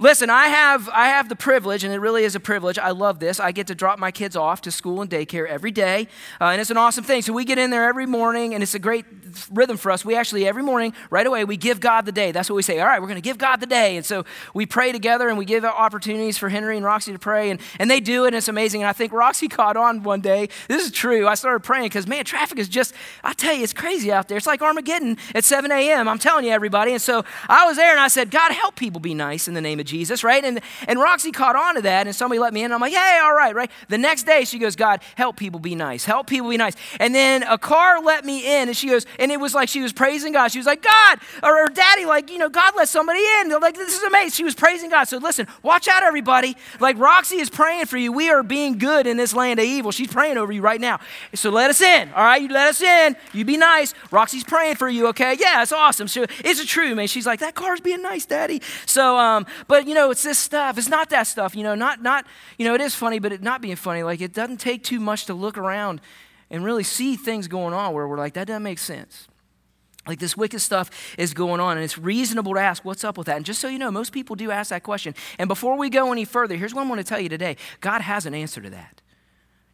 Listen, 0.00 0.28
I 0.28 0.48
have, 0.48 0.88
I 0.88 1.06
have 1.06 1.28
the 1.28 1.36
privilege, 1.36 1.84
and 1.84 1.94
it 1.94 2.00
really 2.00 2.24
is 2.24 2.34
a 2.34 2.40
privilege. 2.40 2.80
I 2.80 2.90
love 2.90 3.20
this. 3.20 3.38
I 3.38 3.52
get 3.52 3.68
to 3.68 3.76
drop 3.76 3.96
my 3.96 4.10
kids 4.10 4.34
off 4.34 4.60
to 4.62 4.72
school 4.72 5.00
and 5.00 5.08
daycare 5.08 5.46
every 5.46 5.70
day, 5.70 6.08
uh, 6.40 6.46
and 6.46 6.60
it's 6.60 6.70
an 6.70 6.76
awesome 6.76 7.04
thing. 7.04 7.22
So 7.22 7.32
we 7.32 7.44
get 7.44 7.58
in 7.58 7.70
there 7.70 7.88
every 7.88 8.04
morning, 8.04 8.54
and 8.54 8.62
it's 8.62 8.74
a 8.74 8.80
great 8.80 9.04
rhythm 9.52 9.76
for 9.76 9.92
us. 9.92 10.04
We 10.04 10.16
actually, 10.16 10.48
every 10.48 10.64
morning, 10.64 10.94
right 11.10 11.24
away, 11.24 11.44
we 11.44 11.56
give 11.56 11.78
God 11.78 12.06
the 12.06 12.12
day. 12.12 12.32
That's 12.32 12.50
what 12.50 12.56
we 12.56 12.62
say. 12.62 12.80
All 12.80 12.88
right, 12.88 13.00
we're 13.00 13.06
going 13.06 13.22
to 13.22 13.22
give 13.22 13.38
God 13.38 13.60
the 13.60 13.66
day. 13.66 13.96
And 13.96 14.04
so 14.04 14.24
we 14.52 14.66
pray 14.66 14.90
together, 14.90 15.28
and 15.28 15.38
we 15.38 15.44
give 15.44 15.64
opportunities 15.64 16.38
for 16.38 16.48
Henry 16.48 16.76
and 16.76 16.84
Roxy 16.84 17.12
to 17.12 17.18
pray, 17.20 17.50
and, 17.50 17.60
and 17.78 17.88
they 17.88 18.00
do 18.00 18.24
it, 18.24 18.28
and 18.28 18.36
it's 18.36 18.48
amazing. 18.48 18.82
And 18.82 18.88
I 18.88 18.92
think 18.92 19.12
Roxy 19.12 19.46
caught 19.54 19.76
on 19.76 20.02
one 20.02 20.20
day. 20.20 20.48
This 20.66 20.84
is 20.84 20.90
true. 20.90 21.28
I 21.28 21.34
started 21.36 21.60
praying 21.60 21.84
because, 21.84 22.08
man, 22.08 22.24
traffic 22.24 22.58
is 22.58 22.68
just, 22.68 22.94
I 23.22 23.32
tell 23.32 23.54
you, 23.54 23.62
it's 23.62 23.72
crazy 23.72 24.10
out 24.10 24.26
there. 24.26 24.38
It's 24.38 24.46
like 24.46 24.60
Armageddon 24.60 25.18
at 25.36 25.44
7 25.44 25.70
a.m. 25.70 26.08
I'm 26.08 26.18
telling 26.18 26.44
you, 26.44 26.50
everybody. 26.50 26.90
And 26.90 27.00
so 27.00 27.24
I 27.48 27.64
was 27.66 27.76
there, 27.76 27.92
and 27.92 28.00
I 28.00 28.08
said, 28.08 28.32
God, 28.32 28.50
help 28.50 28.74
people 28.74 29.00
be 29.00 29.14
nice 29.14 29.46
in 29.46 29.54
the 29.54 29.60
name 29.60 29.78
of 29.78 29.84
Jesus, 29.86 29.93
right? 30.24 30.44
And, 30.44 30.60
and 30.88 30.98
Roxy 30.98 31.32
caught 31.32 31.56
on 31.56 31.76
to 31.76 31.82
that, 31.82 32.06
and 32.06 32.16
somebody 32.16 32.38
let 32.38 32.52
me 32.52 32.62
in. 32.62 32.72
I'm 32.72 32.80
like, 32.80 32.92
hey, 32.92 33.20
all 33.22 33.34
right, 33.34 33.54
right? 33.54 33.70
The 33.88 33.98
next 33.98 34.24
day, 34.24 34.44
she 34.44 34.58
goes, 34.58 34.76
God, 34.76 35.00
help 35.16 35.36
people 35.36 35.60
be 35.60 35.74
nice. 35.74 36.04
Help 36.04 36.26
people 36.26 36.50
be 36.50 36.56
nice. 36.56 36.74
And 37.00 37.14
then 37.14 37.42
a 37.42 37.58
car 37.58 38.02
let 38.02 38.24
me 38.24 38.60
in, 38.60 38.68
and 38.68 38.76
she 38.76 38.88
goes, 38.88 39.06
and 39.18 39.30
it 39.30 39.38
was 39.38 39.54
like 39.54 39.68
she 39.68 39.82
was 39.82 39.92
praising 39.92 40.32
God. 40.32 40.48
She 40.48 40.58
was 40.58 40.66
like, 40.66 40.82
God, 40.82 41.18
or 41.42 41.56
her 41.56 41.68
daddy, 41.68 42.04
like, 42.04 42.30
you 42.30 42.38
know, 42.38 42.48
God 42.48 42.74
let 42.76 42.88
somebody 42.88 43.20
in. 43.40 43.48
They're 43.48 43.58
like, 43.60 43.76
this 43.76 43.96
is 43.96 44.02
amazing. 44.02 44.30
She 44.30 44.44
was 44.44 44.54
praising 44.54 44.90
God. 44.90 45.04
So 45.04 45.18
listen, 45.18 45.46
watch 45.62 45.88
out, 45.88 46.02
everybody. 46.02 46.56
Like, 46.80 46.98
Roxy 46.98 47.36
is 47.36 47.50
praying 47.50 47.86
for 47.86 47.96
you. 47.96 48.12
We 48.12 48.30
are 48.30 48.42
being 48.42 48.78
good 48.78 49.06
in 49.06 49.16
this 49.16 49.34
land 49.34 49.60
of 49.60 49.66
evil. 49.66 49.90
She's 49.90 50.08
praying 50.08 50.38
over 50.38 50.52
you 50.52 50.62
right 50.62 50.80
now. 50.80 51.00
So 51.34 51.50
let 51.50 51.70
us 51.70 51.80
in, 51.80 52.12
all 52.12 52.24
right? 52.24 52.40
You 52.40 52.48
let 52.48 52.68
us 52.68 52.80
in. 52.80 53.16
You 53.32 53.44
be 53.44 53.56
nice. 53.56 53.94
Roxy's 54.10 54.44
praying 54.44 54.76
for 54.76 54.88
you, 54.88 55.08
okay? 55.08 55.36
Yeah, 55.38 55.62
it's 55.62 55.72
awesome. 55.72 56.08
So 56.08 56.24
is 56.44 56.60
it 56.60 56.68
true, 56.68 56.94
man? 56.94 57.06
She's 57.06 57.26
like, 57.26 57.40
that 57.40 57.54
car's 57.54 57.80
being 57.80 58.02
nice, 58.02 58.24
daddy. 58.26 58.62
So, 58.86 59.16
um, 59.16 59.46
but, 59.66 59.73
you 59.78 59.94
know, 59.94 60.10
it's 60.10 60.22
this 60.22 60.38
stuff. 60.38 60.78
It's 60.78 60.88
not 60.88 61.10
that 61.10 61.26
stuff, 61.26 61.54
you 61.54 61.62
know, 61.62 61.74
not, 61.74 62.02
not, 62.02 62.26
you 62.58 62.66
know, 62.66 62.74
it 62.74 62.80
is 62.80 62.94
funny, 62.94 63.18
but 63.18 63.32
it 63.32 63.42
not 63.42 63.60
being 63.60 63.76
funny. 63.76 64.02
Like, 64.02 64.20
it 64.20 64.32
doesn't 64.32 64.58
take 64.58 64.82
too 64.82 65.00
much 65.00 65.26
to 65.26 65.34
look 65.34 65.58
around 65.58 66.00
and 66.50 66.64
really 66.64 66.84
see 66.84 67.16
things 67.16 67.48
going 67.48 67.74
on 67.74 67.92
where 67.92 68.06
we're 68.06 68.18
like, 68.18 68.34
that 68.34 68.46
doesn't 68.46 68.62
make 68.62 68.78
sense. 68.78 69.28
Like 70.06 70.18
this 70.18 70.36
wicked 70.36 70.60
stuff 70.60 70.90
is 71.16 71.32
going 71.32 71.60
on, 71.60 71.76
and 71.76 71.84
it's 71.84 71.96
reasonable 71.96 72.54
to 72.54 72.60
ask, 72.60 72.84
what's 72.84 73.04
up 73.04 73.16
with 73.16 73.26
that? 73.26 73.36
And 73.36 73.46
just 73.46 73.60
so 73.60 73.68
you 73.68 73.78
know, 73.78 73.90
most 73.90 74.12
people 74.12 74.36
do 74.36 74.50
ask 74.50 74.70
that 74.70 74.82
question. 74.82 75.14
And 75.38 75.48
before 75.48 75.78
we 75.78 75.88
go 75.88 76.12
any 76.12 76.26
further, 76.26 76.56
here's 76.56 76.74
what 76.74 76.84
I 76.84 76.88
want 76.88 77.00
to 77.00 77.04
tell 77.04 77.20
you 77.20 77.28
today 77.28 77.56
God 77.80 78.02
has 78.02 78.26
an 78.26 78.34
answer 78.34 78.60
to 78.60 78.70
that. 78.70 79.00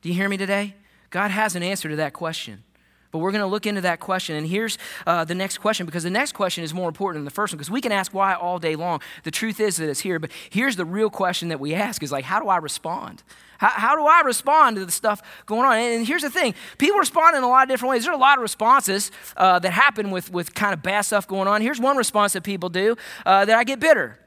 Do 0.02 0.08
you 0.08 0.14
hear 0.14 0.28
me 0.28 0.36
today? 0.36 0.74
God 1.10 1.32
has 1.32 1.56
an 1.56 1.62
answer 1.62 1.88
to 1.88 1.96
that 1.96 2.12
question. 2.12 2.62
But 3.10 3.18
we're 3.18 3.32
going 3.32 3.42
to 3.42 3.46
look 3.46 3.66
into 3.66 3.80
that 3.80 4.00
question. 4.00 4.36
And 4.36 4.46
here's 4.46 4.78
uh, 5.06 5.24
the 5.24 5.34
next 5.34 5.58
question 5.58 5.86
because 5.86 6.04
the 6.04 6.10
next 6.10 6.32
question 6.32 6.62
is 6.62 6.72
more 6.72 6.88
important 6.88 7.18
than 7.20 7.24
the 7.24 7.30
first 7.30 7.52
one 7.52 7.58
because 7.58 7.70
we 7.70 7.80
can 7.80 7.92
ask 7.92 8.14
why 8.14 8.34
all 8.34 8.58
day 8.58 8.76
long. 8.76 9.00
The 9.24 9.30
truth 9.30 9.58
is 9.58 9.76
that 9.78 9.88
it's 9.88 10.00
here. 10.00 10.18
But 10.18 10.30
here's 10.50 10.76
the 10.76 10.84
real 10.84 11.10
question 11.10 11.48
that 11.48 11.58
we 11.58 11.74
ask 11.74 12.02
is 12.02 12.12
like, 12.12 12.24
how 12.24 12.40
do 12.40 12.48
I 12.48 12.58
respond? 12.58 13.22
How, 13.58 13.68
how 13.68 13.96
do 13.96 14.06
I 14.06 14.20
respond 14.20 14.76
to 14.76 14.86
the 14.86 14.92
stuff 14.92 15.22
going 15.44 15.66
on? 15.66 15.76
And, 15.76 15.94
and, 15.96 16.06
here's 16.06 16.22
the 16.22 16.30
thing 16.30 16.54
people 16.78 16.98
respond 16.98 17.36
in 17.36 17.42
a 17.42 17.48
lot 17.48 17.64
of 17.64 17.68
different 17.68 17.90
ways. 17.90 18.04
There 18.04 18.12
are 18.12 18.16
a 18.16 18.20
lot 18.20 18.38
of 18.38 18.42
responses 18.42 19.10
uh, 19.36 19.58
that 19.58 19.72
happen 19.72 20.10
with, 20.10 20.32
with 20.32 20.54
kind 20.54 20.72
of 20.72 20.82
bad 20.82 21.02
stuff 21.02 21.28
going 21.28 21.48
on. 21.48 21.60
Here's 21.60 21.80
one 21.80 21.96
response 21.96 22.32
that 22.32 22.42
people 22.42 22.70
do 22.70 22.96
uh, 23.26 23.44
that 23.44 23.58
I 23.58 23.64
get 23.64 23.80
bitter, 23.80 24.18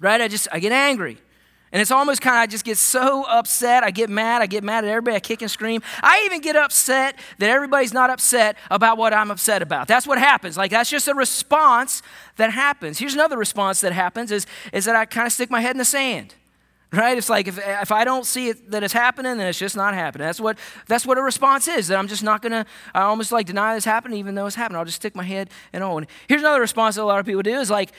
right? 0.00 0.20
I 0.20 0.28
just, 0.28 0.48
I 0.52 0.58
get 0.58 0.72
angry. 0.72 1.18
And 1.72 1.80
it's 1.80 1.90
almost 1.90 2.20
kind 2.20 2.36
of, 2.36 2.42
I 2.42 2.46
just 2.46 2.66
get 2.66 2.76
so 2.76 3.24
upset. 3.24 3.82
I 3.82 3.90
get 3.90 4.10
mad. 4.10 4.42
I 4.42 4.46
get 4.46 4.62
mad 4.62 4.84
at 4.84 4.90
everybody. 4.90 5.16
I 5.16 5.20
kick 5.20 5.40
and 5.40 5.50
scream. 5.50 5.80
I 6.02 6.22
even 6.26 6.42
get 6.42 6.54
upset 6.54 7.18
that 7.38 7.48
everybody's 7.48 7.94
not 7.94 8.10
upset 8.10 8.56
about 8.70 8.98
what 8.98 9.14
I'm 9.14 9.30
upset 9.30 9.62
about. 9.62 9.88
That's 9.88 10.06
what 10.06 10.18
happens. 10.18 10.58
Like, 10.58 10.70
that's 10.70 10.90
just 10.90 11.08
a 11.08 11.14
response 11.14 12.02
that 12.36 12.52
happens. 12.52 12.98
Here's 12.98 13.14
another 13.14 13.38
response 13.38 13.80
that 13.80 13.92
happens 13.92 14.30
is, 14.30 14.46
is 14.72 14.84
that 14.84 14.94
I 14.94 15.06
kind 15.06 15.26
of 15.26 15.32
stick 15.32 15.50
my 15.50 15.62
head 15.62 15.70
in 15.70 15.78
the 15.78 15.84
sand. 15.86 16.34
Right? 16.94 17.16
It's 17.16 17.30
like 17.30 17.48
if, 17.48 17.58
if 17.58 17.90
I 17.90 18.04
don't 18.04 18.26
see 18.26 18.50
it 18.50 18.70
that 18.70 18.82
it's 18.82 18.92
happening, 18.92 19.38
then 19.38 19.46
it's 19.46 19.58
just 19.58 19.74
not 19.74 19.94
happening. 19.94 20.26
That's 20.26 20.38
what, 20.38 20.58
that's 20.88 21.06
what 21.06 21.16
a 21.16 21.22
response 21.22 21.66
is, 21.66 21.88
that 21.88 21.98
I'm 21.98 22.06
just 22.06 22.22
not 22.22 22.42
going 22.42 22.52
to, 22.52 22.66
I 22.92 23.00
almost 23.00 23.32
like 23.32 23.46
deny 23.46 23.74
this 23.74 23.86
happening 23.86 24.18
even 24.18 24.34
though 24.34 24.44
it's 24.44 24.56
happening. 24.56 24.76
I'll 24.76 24.84
just 24.84 24.96
stick 24.96 25.16
my 25.16 25.24
head 25.24 25.48
and. 25.72 25.82
And 25.82 26.06
here's 26.28 26.42
another 26.42 26.60
response 26.60 26.96
that 26.96 27.02
a 27.02 27.04
lot 27.04 27.18
of 27.18 27.24
people 27.24 27.40
do 27.40 27.58
is 27.58 27.70
like, 27.70 27.92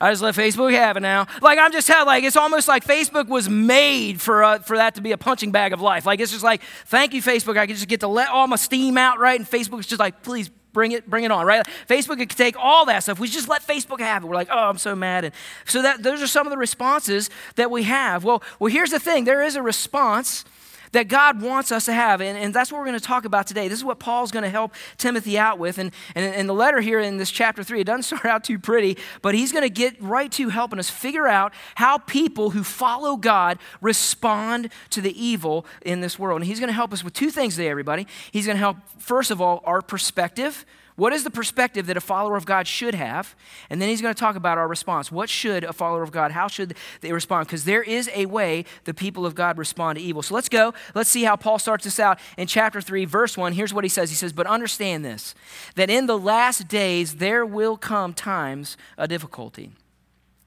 I 0.00 0.10
just 0.12 0.22
let 0.22 0.34
Facebook 0.34 0.72
have 0.72 0.96
it 0.96 1.00
now. 1.00 1.26
Like 1.42 1.58
I'm 1.58 1.72
just 1.72 1.86
telling, 1.86 2.06
like 2.06 2.24
it's 2.24 2.36
almost 2.36 2.68
like 2.68 2.84
Facebook 2.84 3.28
was 3.28 3.48
made 3.48 4.20
for 4.20 4.44
uh, 4.44 4.58
for 4.60 4.76
that 4.76 4.94
to 4.94 5.00
be 5.00 5.12
a 5.12 5.18
punching 5.18 5.50
bag 5.50 5.72
of 5.72 5.80
life. 5.80 6.06
Like 6.06 6.20
it's 6.20 6.32
just 6.32 6.44
like, 6.44 6.62
thank 6.86 7.14
you, 7.14 7.22
Facebook. 7.22 7.58
I 7.58 7.66
can 7.66 7.74
just 7.74 7.88
get 7.88 8.00
to 8.00 8.08
let 8.08 8.28
all 8.28 8.46
my 8.46 8.56
steam 8.56 8.96
out, 8.96 9.18
right? 9.18 9.38
And 9.38 9.48
Facebook's 9.48 9.86
just 9.86 10.00
like, 10.00 10.22
please 10.22 10.50
bring 10.72 10.92
it, 10.92 11.08
bring 11.10 11.24
it 11.24 11.32
on, 11.32 11.44
right? 11.44 11.66
Facebook 11.88 12.18
could 12.18 12.30
take 12.30 12.54
all 12.56 12.86
that 12.86 13.02
stuff. 13.02 13.18
We 13.18 13.26
just 13.28 13.48
let 13.48 13.66
Facebook 13.66 13.98
have 13.98 14.22
it. 14.22 14.28
We're 14.28 14.34
like, 14.36 14.48
oh, 14.50 14.68
I'm 14.68 14.78
so 14.78 14.94
mad. 14.94 15.24
And 15.24 15.34
so 15.64 15.82
that 15.82 16.02
those 16.02 16.22
are 16.22 16.28
some 16.28 16.46
of 16.46 16.50
the 16.50 16.58
responses 16.58 17.30
that 17.56 17.70
we 17.70 17.82
have. 17.84 18.22
Well, 18.22 18.42
well, 18.60 18.70
here's 18.70 18.90
the 18.90 19.00
thing: 19.00 19.24
there 19.24 19.42
is 19.42 19.56
a 19.56 19.62
response 19.62 20.44
that 20.92 21.08
God 21.08 21.40
wants 21.40 21.72
us 21.72 21.84
to 21.86 21.92
have. 21.92 22.20
And, 22.20 22.36
and 22.38 22.54
that's 22.54 22.72
what 22.72 22.78
we're 22.78 22.86
going 22.86 22.98
to 22.98 23.04
talk 23.04 23.24
about 23.24 23.46
today. 23.46 23.68
This 23.68 23.78
is 23.78 23.84
what 23.84 23.98
Paul's 23.98 24.30
going 24.30 24.42
to 24.42 24.48
help 24.48 24.74
Timothy 24.96 25.38
out 25.38 25.58
with. 25.58 25.78
And, 25.78 25.92
and 26.14 26.48
the 26.48 26.54
letter 26.54 26.80
here 26.80 27.00
in 27.00 27.16
this 27.16 27.30
chapter 27.30 27.62
three, 27.62 27.80
it 27.80 27.84
doesn't 27.84 28.02
start 28.18 28.26
out 28.26 28.44
too 28.44 28.58
pretty, 28.58 28.96
but 29.22 29.34
he's 29.34 29.52
going 29.52 29.62
to 29.62 29.70
get 29.70 30.00
right 30.00 30.30
to 30.32 30.48
helping 30.48 30.78
us 30.78 30.90
figure 30.90 31.26
out 31.26 31.52
how 31.74 31.98
people 31.98 32.50
who 32.50 32.62
follow 32.62 33.16
God 33.16 33.58
respond 33.80 34.70
to 34.90 35.00
the 35.00 35.22
evil 35.22 35.66
in 35.82 36.00
this 36.00 36.18
world. 36.18 36.40
And 36.40 36.46
he's 36.46 36.60
going 36.60 36.68
to 36.68 36.74
help 36.74 36.92
us 36.92 37.04
with 37.04 37.12
two 37.12 37.30
things 37.30 37.56
today, 37.56 37.68
everybody. 37.68 38.06
He's 38.30 38.46
going 38.46 38.56
to 38.56 38.60
help, 38.60 38.76
first 38.98 39.30
of 39.30 39.40
all, 39.40 39.62
our 39.64 39.82
perspective 39.82 40.64
what 40.98 41.12
is 41.12 41.22
the 41.22 41.30
perspective 41.30 41.86
that 41.86 41.96
a 41.96 42.00
follower 42.00 42.36
of 42.36 42.44
God 42.44 42.66
should 42.66 42.96
have? 42.96 43.36
And 43.70 43.80
then 43.80 43.88
he's 43.88 44.02
going 44.02 44.12
to 44.12 44.18
talk 44.18 44.34
about 44.34 44.58
our 44.58 44.66
response. 44.66 45.12
What 45.12 45.30
should 45.30 45.62
a 45.62 45.72
follower 45.72 46.02
of 46.02 46.10
God, 46.10 46.32
how 46.32 46.48
should 46.48 46.74
they 47.02 47.12
respond? 47.12 47.46
Because 47.46 47.64
there 47.64 47.84
is 47.84 48.10
a 48.12 48.26
way 48.26 48.64
the 48.82 48.92
people 48.92 49.24
of 49.24 49.36
God 49.36 49.58
respond 49.58 49.96
to 49.96 50.04
evil. 50.04 50.22
So 50.22 50.34
let's 50.34 50.48
go. 50.48 50.74
Let's 50.96 51.08
see 51.08 51.22
how 51.22 51.36
Paul 51.36 51.60
starts 51.60 51.84
this 51.84 52.00
out 52.00 52.18
in 52.36 52.48
chapter 52.48 52.80
3, 52.80 53.04
verse 53.04 53.38
1. 53.38 53.52
Here's 53.52 53.72
what 53.72 53.84
he 53.84 53.88
says 53.88 54.10
He 54.10 54.16
says, 54.16 54.32
But 54.32 54.48
understand 54.48 55.04
this, 55.04 55.36
that 55.76 55.88
in 55.88 56.06
the 56.06 56.18
last 56.18 56.66
days 56.66 57.14
there 57.14 57.46
will 57.46 57.76
come 57.76 58.12
times 58.12 58.76
of 58.96 59.08
difficulty. 59.08 59.70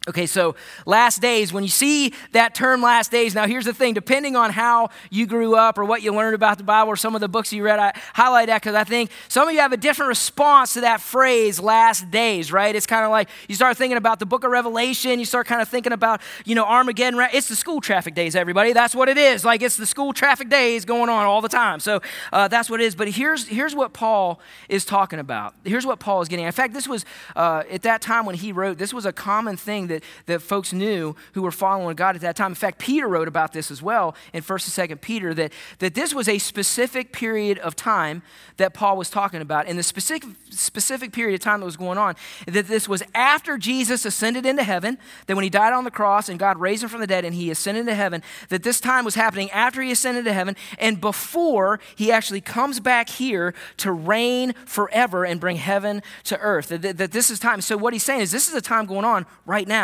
Okay, 0.07 0.25
so 0.25 0.55
last 0.87 1.21
days, 1.21 1.53
when 1.53 1.61
you 1.63 1.69
see 1.69 2.15
that 2.31 2.55
term 2.55 2.81
last 2.81 3.11
days, 3.11 3.35
now 3.35 3.45
here's 3.45 3.65
the 3.65 3.73
thing 3.73 3.93
depending 3.93 4.35
on 4.35 4.49
how 4.49 4.89
you 5.11 5.27
grew 5.27 5.55
up 5.55 5.77
or 5.77 5.85
what 5.85 6.01
you 6.01 6.11
learned 6.11 6.33
about 6.33 6.57
the 6.57 6.63
Bible 6.63 6.89
or 6.91 6.95
some 6.95 7.13
of 7.13 7.21
the 7.21 7.27
books 7.27 7.53
you 7.53 7.63
read, 7.63 7.77
I 7.77 7.93
highlight 8.15 8.47
that 8.47 8.63
because 8.63 8.73
I 8.73 8.83
think 8.83 9.11
some 9.27 9.47
of 9.47 9.53
you 9.53 9.59
have 9.59 9.73
a 9.73 9.77
different 9.77 10.07
response 10.07 10.73
to 10.73 10.81
that 10.81 11.01
phrase, 11.01 11.59
last 11.59 12.09
days, 12.09 12.51
right? 12.51 12.75
It's 12.75 12.87
kind 12.87 13.05
of 13.05 13.11
like 13.11 13.29
you 13.47 13.53
start 13.53 13.77
thinking 13.77 13.95
about 13.95 14.17
the 14.17 14.25
book 14.25 14.43
of 14.43 14.49
Revelation, 14.49 15.19
you 15.19 15.25
start 15.25 15.45
kind 15.45 15.61
of 15.61 15.67
thinking 15.67 15.93
about, 15.93 16.19
you 16.45 16.55
know, 16.55 16.65
Armageddon. 16.65 17.19
It's 17.31 17.47
the 17.47 17.55
school 17.55 17.79
traffic 17.79 18.15
days, 18.15 18.35
everybody. 18.35 18.73
That's 18.73 18.95
what 18.95 19.07
it 19.07 19.19
is. 19.19 19.45
Like 19.45 19.61
it's 19.61 19.77
the 19.77 19.85
school 19.85 20.13
traffic 20.13 20.49
days 20.49 20.83
going 20.83 21.11
on 21.11 21.27
all 21.27 21.41
the 21.41 21.49
time. 21.49 21.79
So 21.79 22.01
uh, 22.33 22.47
that's 22.47 22.71
what 22.71 22.81
it 22.81 22.85
is. 22.85 22.95
But 22.95 23.09
here's, 23.09 23.47
here's 23.47 23.75
what 23.75 23.93
Paul 23.93 24.39
is 24.67 24.83
talking 24.83 25.19
about. 25.19 25.53
Here's 25.63 25.85
what 25.85 25.99
Paul 25.99 26.23
is 26.23 26.27
getting. 26.27 26.45
In 26.45 26.51
fact, 26.51 26.73
this 26.73 26.87
was 26.87 27.05
uh, 27.35 27.65
at 27.69 27.83
that 27.83 28.01
time 28.01 28.25
when 28.25 28.33
he 28.33 28.51
wrote, 28.51 28.79
this 28.79 28.95
was 28.95 29.05
a 29.05 29.13
common 29.13 29.57
thing 29.57 29.90
that, 29.91 30.03
that 30.25 30.41
folks 30.41 30.73
knew 30.73 31.15
who 31.33 31.41
were 31.41 31.51
following 31.51 31.95
God 31.95 32.15
at 32.15 32.21
that 32.21 32.35
time. 32.35 32.51
In 32.51 32.55
fact, 32.55 32.79
Peter 32.79 33.07
wrote 33.07 33.27
about 33.27 33.53
this 33.53 33.71
as 33.71 33.81
well 33.81 34.15
in 34.33 34.41
1st 34.43 34.79
and 34.79 34.89
2nd 34.89 35.01
Peter 35.01 35.33
that, 35.33 35.53
that 35.79 35.93
this 35.93 36.13
was 36.13 36.27
a 36.27 36.37
specific 36.37 37.13
period 37.13 37.57
of 37.59 37.75
time 37.75 38.23
that 38.57 38.73
Paul 38.73 38.97
was 38.97 39.09
talking 39.09 39.41
about. 39.41 39.67
And 39.67 39.77
the 39.77 39.83
specific, 39.83 40.29
specific 40.49 41.11
period 41.11 41.35
of 41.35 41.41
time 41.41 41.59
that 41.59 41.65
was 41.65 41.77
going 41.77 41.97
on, 41.97 42.15
that 42.47 42.67
this 42.67 42.87
was 42.87 43.03
after 43.13 43.57
Jesus 43.57 44.05
ascended 44.05 44.45
into 44.45 44.63
heaven, 44.63 44.97
that 45.27 45.35
when 45.35 45.43
he 45.43 45.49
died 45.49 45.73
on 45.73 45.83
the 45.83 45.91
cross 45.91 46.29
and 46.29 46.39
God 46.39 46.57
raised 46.57 46.83
him 46.83 46.89
from 46.89 47.01
the 47.01 47.07
dead 47.07 47.25
and 47.25 47.35
he 47.35 47.51
ascended 47.51 47.81
into 47.81 47.95
heaven, 47.95 48.23
that 48.49 48.63
this 48.63 48.79
time 48.79 49.05
was 49.05 49.15
happening 49.15 49.49
after 49.51 49.81
he 49.81 49.91
ascended 49.91 50.25
to 50.25 50.33
heaven 50.33 50.55
and 50.79 51.01
before 51.01 51.79
he 51.95 52.11
actually 52.11 52.41
comes 52.41 52.79
back 52.79 53.09
here 53.09 53.53
to 53.77 53.91
reign 53.91 54.53
forever 54.65 55.25
and 55.25 55.39
bring 55.39 55.57
heaven 55.57 56.01
to 56.25 56.37
earth. 56.39 56.69
That, 56.69 56.81
that, 56.81 56.97
that 56.97 57.11
this 57.11 57.29
is 57.29 57.39
time. 57.39 57.61
So 57.61 57.77
what 57.77 57.93
he's 57.93 58.03
saying 58.03 58.21
is 58.21 58.31
this 58.31 58.47
is 58.47 58.53
a 58.53 58.61
time 58.61 58.85
going 58.85 59.05
on 59.05 59.25
right 59.45 59.67
now. 59.67 59.80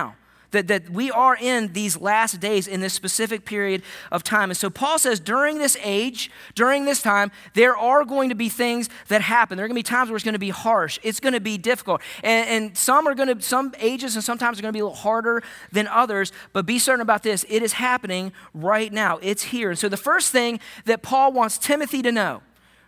That, 0.52 0.68
that 0.68 0.90
we 0.90 1.12
are 1.12 1.36
in 1.36 1.74
these 1.74 2.00
last 2.00 2.40
days 2.40 2.68
in 2.68 2.80
this 2.80 2.94
specific 2.94 3.44
period 3.44 3.84
of 4.12 4.24
time. 4.24 4.50
And 4.50 4.58
so 4.58 4.70
Paul 4.70 4.98
says 4.98 5.20
during 5.20 5.58
this 5.58 5.76
age, 5.84 6.32
during 6.56 6.86
this 6.86 7.02
time, 7.02 7.32
there 7.54 7.76
are 7.76 8.06
going 8.06 8.30
to 8.30 8.36
be 8.36 8.48
things 8.48 8.90
that 9.10 9.22
happen. 9.22 9.58
There 9.58 9.66
are 9.66 9.68
going 9.68 9.76
to 9.76 9.80
be 9.80 9.84
times 9.84 10.10
where 10.10 10.16
it's 10.16 10.24
going 10.24 10.34
to 10.34 10.40
be 10.40 10.50
harsh. 10.50 11.00
It's 11.04 11.20
going 11.20 11.34
to 11.34 11.42
be 11.42 11.58
difficult. 11.58 12.02
And, 12.24 12.50
and 12.50 12.78
some 12.78 13.08
are 13.08 13.16
going 13.16 13.36
to, 13.36 13.42
some 13.42 13.74
ages 13.80 14.16
and 14.16 14.24
sometimes 14.24 14.58
are 14.58 14.62
going 14.62 14.72
to 14.72 14.78
be 14.78 14.80
a 14.80 14.86
little 14.86 14.98
harder 14.98 15.44
than 15.72 15.88
others. 15.88 16.32
But 16.54 16.66
be 16.66 16.80
certain 16.80 17.02
about 17.02 17.24
this 17.24 17.46
it 17.50 17.62
is 17.62 17.74
happening 17.74 18.32
right 18.54 18.92
now. 18.94 19.20
It's 19.22 19.44
here. 19.44 19.72
And 19.72 19.80
so 19.80 19.90
the 19.90 19.98
first 19.98 20.32
thing 20.32 20.60
that 20.86 21.02
Paul 21.02 21.34
wants 21.34 21.58
Timothy 21.58 22.02
to 22.02 22.12
know 22.12 22.42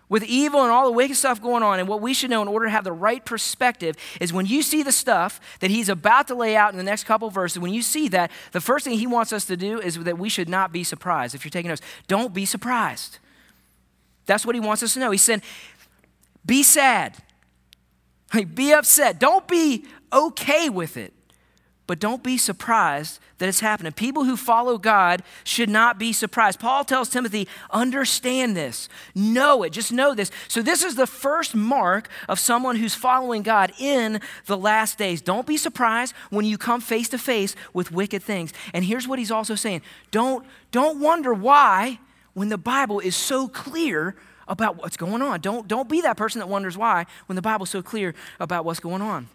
with 0.10 0.24
evil 0.24 0.64
and 0.64 0.72
all 0.72 0.86
the 0.86 0.92
wicked 0.92 1.16
stuff 1.16 1.42
going 1.42 1.64
on. 1.64 1.80
And 1.80 1.88
what 1.88 2.02
we 2.02 2.14
should 2.14 2.30
know 2.32 2.42
in 2.42 2.48
order 2.48 2.66
to 2.66 2.72
have 2.72 2.84
the 2.84 2.92
right 2.92 3.24
perspective 3.24 3.96
is 4.20 4.34
when 4.34 4.48
you 4.48 4.62
see 4.62 4.84
the 4.84 4.92
stuff 4.92 5.40
that 5.60 5.70
he's 5.70 5.88
about 5.88 6.28
to 6.28 6.36
lay 6.36 6.56
out 6.56 6.72
in 6.72 6.78
the 6.78 6.84
next 6.84 7.04
couple 7.04 7.30
verses, 7.30 7.60
when 7.60 7.74
you 7.74 7.84
see 7.84 8.10
that, 8.10 8.32
the 8.52 8.60
first 8.60 8.86
thing 8.86 8.98
he 8.98 9.08
wants 9.08 9.32
us 9.32 9.46
to 9.46 9.56
do 9.56 9.80
is 9.80 9.98
that 10.00 10.18
we 10.18 10.28
should 10.28 10.50
not 10.50 10.72
be 10.74 10.84
surprised. 10.84 11.36
If 11.36 11.46
you're 11.46 11.52
taking 11.52 11.70
notes, 11.70 11.82
don't 12.08 12.34
be 12.34 12.46
surprised. 12.46 13.20
That's 14.26 14.46
what 14.46 14.56
he 14.56 14.62
wants 14.62 14.84
us 14.84 14.94
to 14.96 15.00
know. 15.00 15.12
He 15.12 15.18
said, 15.18 15.42
be 16.46 16.64
sad, 16.64 17.16
be 18.54 18.74
upset. 18.74 19.20
Don't 19.20 19.48
be 19.48 19.86
okay 20.12 20.70
with 20.70 20.98
it. 20.98 21.14
But 21.90 21.98
don't 21.98 22.22
be 22.22 22.38
surprised 22.38 23.18
that 23.40 23.50
it's 23.50 23.62
happening. 23.62 23.94
People 23.94 24.24
who 24.24 24.38
follow 24.38 24.78
God 24.78 25.24
should 25.44 25.70
not 25.70 25.98
be 25.98 26.14
surprised. 26.14 26.60
Paul 26.60 26.86
tells 26.86 27.10
Timothy, 27.10 27.48
understand 27.72 28.56
this, 28.56 28.88
know 29.16 29.64
it, 29.64 29.72
just 29.72 29.92
know 29.92 30.14
this. 30.14 30.30
So, 30.50 30.62
this 30.62 30.84
is 30.84 30.94
the 30.94 31.08
first 31.08 31.56
mark 31.56 32.08
of 32.28 32.38
someone 32.38 32.76
who's 32.76 32.94
following 32.94 33.42
God 33.42 33.74
in 33.80 34.22
the 34.46 34.56
last 34.56 35.00
days. 35.00 35.20
Don't 35.20 35.48
be 35.48 35.58
surprised 35.58 36.14
when 36.30 36.46
you 36.46 36.60
come 36.60 36.80
face 36.80 37.10
to 37.10 37.18
face 37.18 37.56
with 37.74 37.92
wicked 37.92 38.22
things. 38.22 38.54
And 38.72 38.86
here's 38.86 39.08
what 39.08 39.18
he's 39.18 39.32
also 39.32 39.56
saying 39.56 39.82
don't, 40.12 40.46
don't 40.70 41.00
wonder 41.00 41.34
why, 41.34 41.98
when 42.36 42.50
the 42.50 42.60
Bible 42.60 43.00
is 43.00 43.16
so 43.16 43.48
clear 43.48 44.16
about 44.48 44.78
what's 44.78 44.96
going 44.96 45.24
on. 45.24 45.40
Don't, 45.40 45.68
don't 45.68 45.90
be 45.90 46.02
that 46.02 46.18
person 46.18 46.38
that 46.38 46.50
wonders 46.50 46.78
why 46.78 47.08
when 47.26 47.36
the 47.36 47.42
Bible's 47.42 47.72
so 47.72 47.82
clear 47.82 48.14
about 48.40 48.64
what's 48.64 48.80
going 48.80 49.02
on. 49.02 49.28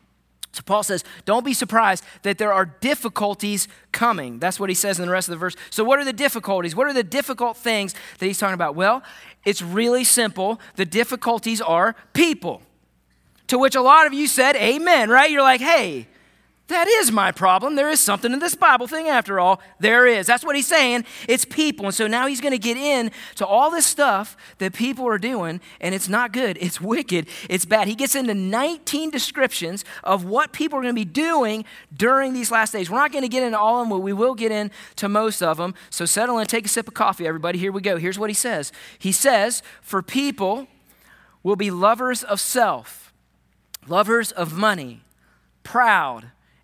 So 0.55 0.63
Paul 0.65 0.85
says, 0.85 1.03
don't 1.25 1.45
be 1.45 1.53
surprised 1.53 2.05
that 2.23 2.39
there 2.39 2.53
are 2.53 2.65
difficulties 2.65 3.67
coming. 3.91 4.39
That's 4.39 4.61
what 4.61 4.69
he 4.69 4.75
says 4.75 5.01
in 5.01 5.07
the 5.07 5.13
rest 5.13 5.29
of 5.29 5.33
the 5.33 5.39
verse. 5.39 5.57
So, 5.71 5.83
what 5.83 5.99
are 5.99 6.05
the 6.05 6.13
difficulties? 6.13 6.77
What 6.77 6.87
are 6.87 6.93
the 6.93 7.03
difficult 7.03 7.57
things 7.57 7.95
that 8.19 8.27
he's 8.27 8.39
talking 8.39 8.55
about? 8.55 8.77
Well, 8.77 9.03
it's 9.45 9.63
really 9.63 10.05
simple. 10.05 10.61
The 10.77 10.85
difficulties 10.85 11.61
are 11.61 11.97
people. 12.13 12.63
To 13.49 13.59
which 13.59 13.75
a 13.75 13.83
lot 13.83 14.07
of 14.07 14.15
you 14.15 14.27
said, 14.27 14.57
Amen, 14.57 15.11
right? 15.11 15.31
You're 15.31 15.43
like, 15.43 15.61
hey, 15.61 16.07
that 16.69 16.89
is 16.89 17.13
my 17.13 17.31
problem. 17.31 17.75
There 17.75 17.91
is 17.91 18.01
something 18.01 18.33
in 18.33 18.39
this 18.39 18.55
Bible 18.55 18.87
thing 18.87 19.07
after 19.07 19.39
all. 19.39 19.61
There 19.81 20.07
is. 20.07 20.27
That's 20.27 20.43
what 20.43 20.57
he's 20.57 20.67
saying. 20.67 21.05
It's 21.29 21.45
people. 21.45 21.85
And 21.87 21.95
so 21.95 22.07
now 22.07 22.27
he's 22.27 22.41
going 22.41 22.53
to 22.53 22.59
get 22.59 22.79
in 22.79 23.11
to 23.35 23.47
all 23.47 23.71
this 23.71 23.85
stuff 23.85 24.35
that 24.59 24.73
people 24.73 25.07
are 25.07 25.19
doing, 25.19 25.61
and 25.79 25.95
it's 25.95 26.09
not 26.09 26.33
good. 26.33 26.57
It's 26.59 26.81
wicked. 26.81 27.29
It's 27.51 27.67
bad. 27.67 27.87
He 27.87 27.95
gets 27.95 28.15
into 28.15 28.33
19 28.33 29.11
descriptions 29.11 29.85
of 30.03 30.25
what 30.25 30.53
people 30.55 30.79
are 30.79 30.83
going 30.83 30.95
to 30.95 30.99
be 30.99 31.05
doing 31.05 31.67
during 31.95 32.33
these 32.33 32.51
last 32.51 32.73
days. 32.73 32.89
We're 32.89 32.97
not 32.97 33.13
going 33.13 33.25
to 33.25 33.29
get 33.29 33.43
into 33.43 33.59
all 33.59 33.83
of 33.83 33.83
them, 33.83 33.99
but 33.99 34.03
we 34.03 34.15
will 34.15 34.35
get 34.35 34.51
into 34.51 35.07
most 35.07 35.43
of 35.43 35.59
them. 35.59 35.75
So 35.91 36.07
settle 36.07 36.39
in, 36.39 36.47
take 36.47 36.65
a 36.65 36.71
sip 36.71 36.89
of 36.89 36.95
coffee, 36.95 37.27
everybody. 37.27 37.59
Here 37.59 37.73
we 37.73 37.83
go. 37.83 37.99
Here's 37.99 38.19
what 38.19 38.31
he 38.31 38.35
says 38.35 38.73
He 38.99 39.13
says, 39.13 39.63
For 39.83 40.01
people 40.01 40.67
will 41.43 41.57
be 41.57 41.71
lovers 41.71 42.23
of 42.23 42.41
self, 42.41 43.13
lovers 43.87 44.33
of 44.33 44.57
money, 44.57 45.03
proud 45.63 46.31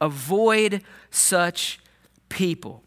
Avoid 0.00 0.82
such 1.10 1.80
people. 2.28 2.82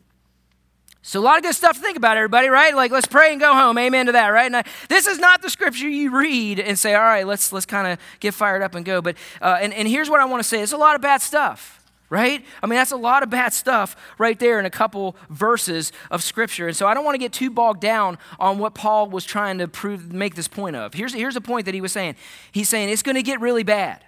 So, 1.06 1.20
a 1.20 1.22
lot 1.22 1.36
of 1.36 1.44
good 1.44 1.54
stuff 1.54 1.76
to 1.76 1.82
think 1.82 1.98
about, 1.98 2.16
everybody, 2.16 2.48
right? 2.48 2.74
Like, 2.74 2.90
let's 2.90 3.08
pray 3.08 3.34
and 3.34 3.40
go 3.40 3.54
home. 3.54 3.78
Amen 3.78 4.06
to 4.06 4.14
that, 4.14 4.30
right? 4.30 4.46
And 4.46 4.56
I, 4.56 4.64
this 4.88 5.06
is 5.06 5.20
not 5.20 5.42
the 5.42 5.50
scripture 5.50 5.90
you 5.90 6.18
read 6.18 6.62
and 6.62 6.80
say, 6.80 6.96
all 6.96 7.02
right, 7.02 7.28
let's, 7.28 7.52
let's 7.52 7.66
kind 7.66 7.88
of 7.88 8.00
get 8.22 8.34
fired 8.34 8.62
up 8.62 8.74
and 8.74 8.86
go. 8.86 9.02
But, 9.02 9.18
uh, 9.42 9.58
and, 9.60 9.74
and 9.74 9.86
here's 9.86 10.10
what 10.10 10.22
I 10.22 10.26
want 10.26 10.42
to 10.42 10.48
say 10.48 10.62
it's 10.62 10.72
a 10.72 10.78
lot 10.78 10.96
of 10.96 11.02
bad 11.02 11.22
stuff, 11.22 11.86
right? 12.10 12.46
I 12.64 12.68
mean, 12.68 12.78
that's 12.78 12.94
a 12.94 12.98
lot 12.98 13.22
of 13.22 13.30
bad 13.30 13.52
stuff 13.52 13.98
right 14.18 14.40
there 14.40 14.62
in 14.62 14.66
a 14.66 14.70
couple 14.70 15.18
verses 15.30 15.92
of 16.10 16.24
scripture. 16.24 16.70
And 16.70 16.78
so, 16.78 16.88
I 16.88 16.94
don't 16.94 17.04
want 17.04 17.16
to 17.16 17.20
get 17.20 17.34
too 17.34 17.50
bogged 17.50 17.82
down 17.82 18.18
on 18.40 18.58
what 18.58 18.74
Paul 18.74 19.10
was 19.10 19.26
trying 19.26 19.58
to 19.58 19.68
prove, 19.68 20.14
make 20.14 20.36
this 20.36 20.48
point 20.48 20.78
of. 20.78 20.94
Here's, 20.94 21.14
here's 21.14 21.36
a 21.36 21.42
point 21.42 21.66
that 21.66 21.74
he 21.74 21.82
was 21.82 21.92
saying 21.92 22.16
He's 22.54 22.70
saying 22.70 22.88
it's 22.88 23.04
going 23.04 23.16
to 23.16 23.24
get 23.24 23.42
really 23.42 23.64
bad. 23.64 24.06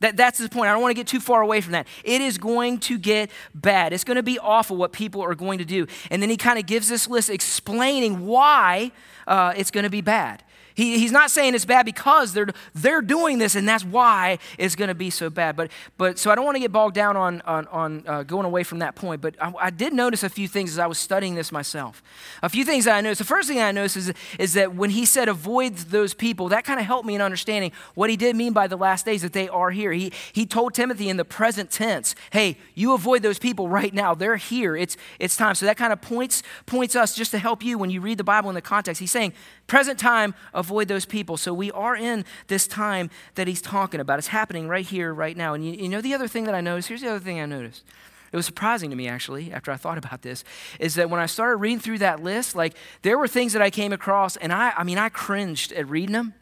That, 0.00 0.16
that's 0.16 0.38
the 0.38 0.48
point. 0.48 0.68
I 0.68 0.72
don't 0.72 0.82
want 0.82 0.90
to 0.90 1.00
get 1.00 1.06
too 1.06 1.20
far 1.20 1.42
away 1.42 1.60
from 1.60 1.72
that. 1.72 1.86
It 2.04 2.20
is 2.20 2.38
going 2.38 2.78
to 2.80 2.98
get 2.98 3.30
bad. 3.54 3.92
It's 3.92 4.04
going 4.04 4.16
to 4.16 4.22
be 4.22 4.38
awful 4.38 4.76
what 4.76 4.92
people 4.92 5.22
are 5.22 5.34
going 5.34 5.58
to 5.58 5.64
do. 5.64 5.86
And 6.10 6.22
then 6.22 6.30
he 6.30 6.36
kind 6.36 6.58
of 6.58 6.66
gives 6.66 6.88
this 6.88 7.08
list 7.08 7.30
explaining 7.30 8.26
why 8.26 8.92
uh, 9.26 9.54
it's 9.56 9.70
going 9.70 9.84
to 9.84 9.90
be 9.90 10.00
bad. 10.00 10.44
He, 10.78 11.00
he's 11.00 11.10
not 11.10 11.32
saying 11.32 11.56
it's 11.56 11.64
bad 11.64 11.84
because 11.84 12.32
they're, 12.32 12.46
they're 12.72 13.02
doing 13.02 13.38
this 13.38 13.56
and 13.56 13.68
that's 13.68 13.84
why 13.84 14.38
it's 14.58 14.76
going 14.76 14.86
to 14.86 14.94
be 14.94 15.10
so 15.10 15.28
bad. 15.28 15.56
But, 15.56 15.72
but 15.96 16.20
so 16.20 16.30
I 16.30 16.36
don't 16.36 16.44
want 16.44 16.54
to 16.54 16.60
get 16.60 16.70
bogged 16.70 16.94
down 16.94 17.16
on, 17.16 17.40
on, 17.40 17.66
on 17.66 18.04
uh, 18.06 18.22
going 18.22 18.46
away 18.46 18.62
from 18.62 18.78
that 18.78 18.94
point. 18.94 19.20
But 19.20 19.34
I, 19.42 19.52
I, 19.60 19.70
did 19.70 19.92
notice 19.92 20.22
a 20.22 20.28
few 20.28 20.46
things 20.46 20.70
as 20.70 20.78
I 20.78 20.86
was 20.86 20.96
studying 20.96 21.34
this 21.34 21.50
myself. 21.50 22.00
A 22.44 22.48
few 22.48 22.64
things 22.64 22.84
that 22.84 22.94
I 22.94 23.00
noticed. 23.00 23.18
The 23.18 23.24
first 23.24 23.48
thing 23.48 23.58
I 23.58 23.72
noticed 23.72 23.96
is, 23.96 24.12
is 24.38 24.52
that 24.52 24.76
when 24.76 24.90
he 24.90 25.04
said 25.04 25.28
avoid 25.28 25.74
those 25.74 26.14
people, 26.14 26.48
that 26.50 26.64
kind 26.64 26.78
of 26.78 26.86
helped 26.86 27.08
me 27.08 27.16
in 27.16 27.20
understanding 27.20 27.72
what 27.96 28.08
he 28.08 28.16
did 28.16 28.36
mean 28.36 28.52
by 28.52 28.68
the 28.68 28.76
last 28.76 29.04
days, 29.04 29.22
that 29.22 29.32
they 29.32 29.48
are 29.48 29.72
here. 29.72 29.90
He, 29.90 30.12
he 30.32 30.46
told 30.46 30.74
Timothy 30.74 31.08
in 31.08 31.16
the 31.16 31.24
present 31.24 31.72
tense, 31.72 32.14
hey, 32.30 32.56
you 32.76 32.94
avoid 32.94 33.22
those 33.22 33.40
people 33.40 33.68
right 33.68 33.92
now. 33.92 34.14
They're 34.14 34.36
here. 34.36 34.76
It's, 34.76 34.96
it's 35.18 35.36
time. 35.36 35.56
So 35.56 35.66
that 35.66 35.76
kind 35.76 35.92
of 35.92 36.00
points, 36.00 36.44
points 36.66 36.94
us 36.94 37.16
just 37.16 37.32
to 37.32 37.38
help 37.38 37.64
you 37.64 37.78
when 37.78 37.90
you 37.90 38.00
read 38.00 38.18
the 38.18 38.22
Bible 38.24 38.48
in 38.48 38.54
the 38.54 38.62
context. 38.62 39.00
He's 39.00 39.10
saying, 39.10 39.32
present 39.66 39.98
time, 39.98 40.36
avoid 40.68 40.86
those 40.86 41.06
people. 41.06 41.38
So 41.38 41.54
we 41.54 41.70
are 41.72 41.96
in 41.96 42.26
this 42.48 42.66
time 42.66 43.08
that 43.36 43.48
he's 43.48 43.62
talking 43.62 44.00
about. 44.00 44.18
It's 44.18 44.28
happening 44.28 44.68
right 44.68 44.84
here, 44.84 45.14
right 45.14 45.36
now. 45.36 45.54
And 45.54 45.64
you, 45.64 45.72
you 45.72 45.88
know 45.88 46.02
the 46.02 46.12
other 46.12 46.28
thing 46.28 46.44
that 46.44 46.54
I 46.54 46.60
noticed? 46.60 46.88
Here's 46.88 47.00
the 47.00 47.08
other 47.08 47.20
thing 47.20 47.40
I 47.40 47.46
noticed. 47.46 47.84
It 48.30 48.36
was 48.36 48.44
surprising 48.44 48.90
to 48.90 48.96
me, 48.96 49.08
actually, 49.08 49.50
after 49.50 49.72
I 49.72 49.76
thought 49.76 49.96
about 49.96 50.20
this, 50.20 50.44
is 50.78 50.94
that 50.96 51.08
when 51.08 51.18
I 51.18 51.24
started 51.24 51.56
reading 51.56 51.80
through 51.80 51.98
that 51.98 52.22
list, 52.22 52.54
like 52.54 52.74
there 53.00 53.16
were 53.16 53.26
things 53.26 53.54
that 53.54 53.62
I 53.62 53.70
came 53.70 53.90
across, 53.90 54.36
and 54.36 54.52
I, 54.52 54.74
I 54.76 54.84
mean, 54.84 54.98
I 54.98 55.08
cringed 55.08 55.72
at 55.72 55.88
reading 55.88 56.12
them. 56.12 56.34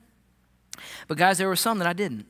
But 1.07 1.17
guys, 1.17 1.39
there 1.39 1.47
were 1.47 1.55
some 1.55 1.79
that 1.79 1.87
I 1.87 1.93
didn't. 1.93 2.27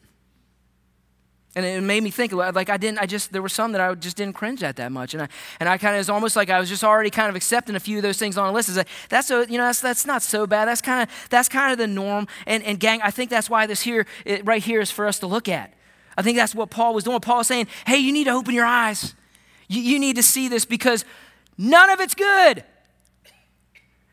And 1.56 1.64
it 1.64 1.80
made 1.80 2.02
me 2.02 2.10
think, 2.10 2.32
like 2.32 2.68
I 2.68 2.76
didn't, 2.76 2.98
I 2.98 3.06
just, 3.06 3.32
there 3.32 3.40
were 3.40 3.48
some 3.48 3.72
that 3.72 3.80
I 3.80 3.94
just 3.94 4.18
didn't 4.18 4.34
cringe 4.34 4.62
at 4.62 4.76
that 4.76 4.92
much. 4.92 5.14
And 5.14 5.22
I, 5.22 5.28
and 5.58 5.70
I 5.70 5.78
kind 5.78 5.96
of, 5.96 6.00
it's 6.00 6.10
almost 6.10 6.36
like 6.36 6.50
I 6.50 6.60
was 6.60 6.68
just 6.68 6.84
already 6.84 7.08
kind 7.08 7.30
of 7.30 7.34
accepting 7.34 7.74
a 7.74 7.80
few 7.80 7.96
of 7.96 8.02
those 8.02 8.18
things 8.18 8.36
on 8.36 8.46
the 8.46 8.52
list. 8.52 8.68
Is 8.68 8.76
like, 8.76 8.88
that's 9.08 9.26
so, 9.26 9.40
you 9.40 9.56
know, 9.56 9.64
that's, 9.64 9.80
that's 9.80 10.04
not 10.04 10.20
so 10.20 10.46
bad. 10.46 10.68
That's 10.68 10.82
kind 10.82 11.02
of, 11.02 11.28
that's 11.30 11.48
kind 11.48 11.72
of 11.72 11.78
the 11.78 11.86
norm. 11.86 12.28
And, 12.46 12.62
and 12.62 12.78
gang, 12.78 13.00
I 13.02 13.10
think 13.10 13.30
that's 13.30 13.48
why 13.48 13.66
this 13.66 13.80
here, 13.80 14.06
it, 14.26 14.44
right 14.46 14.62
here 14.62 14.82
is 14.82 14.90
for 14.90 15.06
us 15.06 15.18
to 15.20 15.26
look 15.26 15.48
at. 15.48 15.72
I 16.18 16.20
think 16.20 16.36
that's 16.36 16.54
what 16.54 16.68
Paul 16.68 16.92
was 16.92 17.04
doing. 17.04 17.20
Paul 17.20 17.38
was 17.38 17.46
saying, 17.46 17.68
hey, 17.86 17.96
you 17.96 18.12
need 18.12 18.24
to 18.24 18.32
open 18.32 18.54
your 18.54 18.66
eyes. 18.66 19.14
You, 19.66 19.80
you 19.80 19.98
need 19.98 20.16
to 20.16 20.22
see 20.22 20.48
this 20.48 20.66
because 20.66 21.06
none 21.56 21.88
of 21.88 22.00
it's 22.00 22.14
good. 22.14 22.64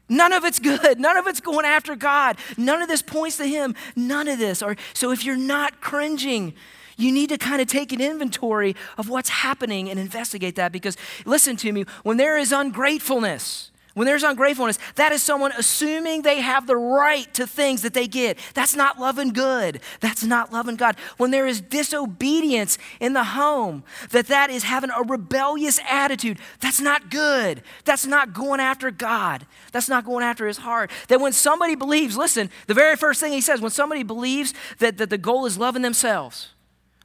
None 0.08 0.32
of 0.32 0.46
it's 0.46 0.60
good. 0.60 0.98
None 0.98 1.18
of 1.18 1.28
it's 1.28 1.42
going 1.42 1.66
after 1.66 1.98
God. 1.98 2.38
None 2.58 2.82
of 2.82 2.88
this 2.88 3.02
points 3.02 3.36
to 3.36 3.46
Him. 3.46 3.76
None 3.98 4.30
of 4.30 4.40
this. 4.40 4.62
Or, 4.62 4.78
so 4.94 5.12
if 5.12 5.26
you're 5.26 5.36
not 5.36 5.82
cringing, 5.82 6.54
you 6.98 7.12
need 7.12 7.30
to 7.30 7.38
kind 7.38 7.62
of 7.62 7.68
take 7.68 7.92
an 7.92 8.02
inventory 8.02 8.76
of 8.98 9.10
what's 9.10 9.30
happening 9.30 9.90
and 9.90 10.00
investigate 10.00 10.56
that 10.56 10.72
because, 10.72 10.98
listen 11.26 11.56
to 11.58 11.72
me, 11.72 11.86
when 12.04 12.18
there 12.18 12.38
is 12.38 12.52
ungratefulness, 12.52 13.72
when 13.94 14.08
there's 14.08 14.24
ungratefulness, 14.24 14.80
that 14.96 15.12
is 15.12 15.22
someone 15.22 15.52
assuming 15.56 16.24
they 16.24 16.42
have 16.42 16.66
the 16.66 16.76
right 16.76 17.32
to 17.36 17.46
things 17.46 17.84
that 17.84 17.94
they 17.94 18.08
get. 18.08 18.40
That's 18.56 18.76
not 18.76 19.00
loving 19.00 19.30
good. 19.30 19.82
That's 20.00 20.24
not 20.24 20.52
loving 20.52 20.78
God. 20.78 20.98
When 21.18 21.30
there 21.30 21.46
is 21.46 21.62
disobedience 21.62 22.80
in 23.00 23.14
the 23.14 23.24
home, 23.24 23.84
that 24.10 24.28
that 24.28 24.50
is 24.50 24.64
having 24.64 24.90
a 24.90 25.04
rebellious 25.04 25.80
attitude. 25.88 26.40
That's 26.60 26.82
not 26.82 27.12
good. 27.12 27.62
That's 27.86 28.08
not 28.08 28.34
going 28.34 28.60
after 28.60 28.90
God. 28.90 29.46
That's 29.72 29.90
not 29.90 30.06
going 30.06 30.24
after 30.24 30.48
his 30.48 30.58
heart. 30.58 30.90
That 31.08 31.22
when 31.22 31.32
somebody 31.32 31.76
believes, 31.76 32.18
listen, 32.18 32.50
the 32.66 32.74
very 32.74 32.96
first 32.96 33.20
thing 33.20 33.32
he 33.32 33.42
says, 33.42 33.62
when 33.62 33.72
somebody 33.72 34.02
believes 34.02 34.56
that, 34.80 34.98
that 34.98 35.12
the 35.12 35.20
goal 35.20 35.46
is 35.46 35.60
loving 35.60 35.84
themselves, 35.84 36.53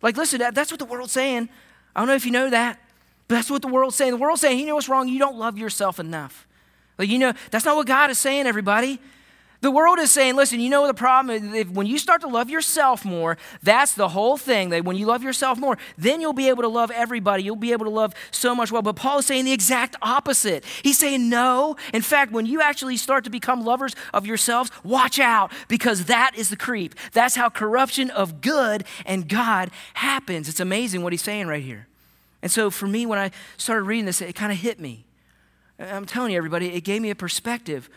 like, 0.02 0.16
listen, 0.16 0.38
that's 0.52 0.70
what 0.70 0.78
the 0.78 0.84
world's 0.84 1.12
saying. 1.12 1.48
I 1.94 2.00
don't 2.00 2.08
know 2.08 2.14
if 2.14 2.24
you 2.24 2.32
know 2.32 2.50
that, 2.50 2.78
but 3.26 3.36
that's 3.36 3.50
what 3.50 3.62
the 3.62 3.68
world's 3.68 3.96
saying. 3.96 4.12
The 4.12 4.16
world's 4.18 4.40
saying, 4.40 4.58
you 4.58 4.66
know 4.66 4.74
what's 4.74 4.88
wrong? 4.88 5.08
You 5.08 5.18
don't 5.18 5.36
love 5.36 5.58
yourself 5.58 5.98
enough. 5.98 6.46
Like, 6.98 7.08
you 7.08 7.18
know, 7.18 7.32
that's 7.50 7.64
not 7.64 7.76
what 7.76 7.86
God 7.86 8.10
is 8.10 8.18
saying, 8.18 8.46
everybody. 8.46 9.00
The 9.60 9.72
world 9.72 9.98
is 9.98 10.12
saying, 10.12 10.36
listen, 10.36 10.60
you 10.60 10.70
know 10.70 10.86
the 10.86 10.94
problem 10.94 11.52
is 11.52 11.66
when 11.66 11.88
you 11.88 11.98
start 11.98 12.20
to 12.20 12.28
love 12.28 12.48
yourself 12.48 13.04
more, 13.04 13.36
that's 13.60 13.92
the 13.92 14.08
whole 14.08 14.36
thing. 14.36 14.70
That 14.70 14.84
when 14.84 14.96
you 14.96 15.06
love 15.06 15.24
yourself 15.24 15.58
more, 15.58 15.76
then 15.96 16.20
you'll 16.20 16.32
be 16.32 16.48
able 16.48 16.62
to 16.62 16.68
love 16.68 16.92
everybody. 16.92 17.42
You'll 17.42 17.56
be 17.56 17.72
able 17.72 17.84
to 17.86 17.90
love 17.90 18.14
so 18.30 18.54
much 18.54 18.70
well. 18.70 18.82
But 18.82 18.94
Paul 18.94 19.18
is 19.18 19.26
saying 19.26 19.46
the 19.46 19.52
exact 19.52 19.96
opposite. 20.00 20.64
He's 20.84 20.96
saying 20.96 21.28
no. 21.28 21.76
In 21.92 22.02
fact, 22.02 22.30
when 22.30 22.46
you 22.46 22.60
actually 22.60 22.96
start 22.96 23.24
to 23.24 23.30
become 23.30 23.64
lovers 23.64 23.96
of 24.14 24.26
yourselves, 24.26 24.70
watch 24.84 25.18
out 25.18 25.50
because 25.66 26.04
that 26.04 26.32
is 26.36 26.50
the 26.50 26.56
creep. 26.56 26.94
That's 27.12 27.34
how 27.34 27.48
corruption 27.48 28.10
of 28.10 28.40
good 28.40 28.84
and 29.04 29.28
God 29.28 29.72
happens. 29.94 30.48
It's 30.48 30.60
amazing 30.60 31.02
what 31.02 31.12
he's 31.12 31.22
saying 31.22 31.48
right 31.48 31.62
here. 31.62 31.88
And 32.42 32.52
so 32.52 32.70
for 32.70 32.86
me, 32.86 33.06
when 33.06 33.18
I 33.18 33.32
started 33.56 33.82
reading 33.82 34.04
this, 34.04 34.20
it 34.20 34.36
kind 34.36 34.52
of 34.52 34.58
hit 34.58 34.78
me. 34.78 35.04
I'm 35.80 36.06
telling 36.06 36.30
you, 36.30 36.38
everybody, 36.38 36.72
it 36.72 36.82
gave 36.82 37.02
me 37.02 37.10
a 37.10 37.16
perspective 37.16 37.90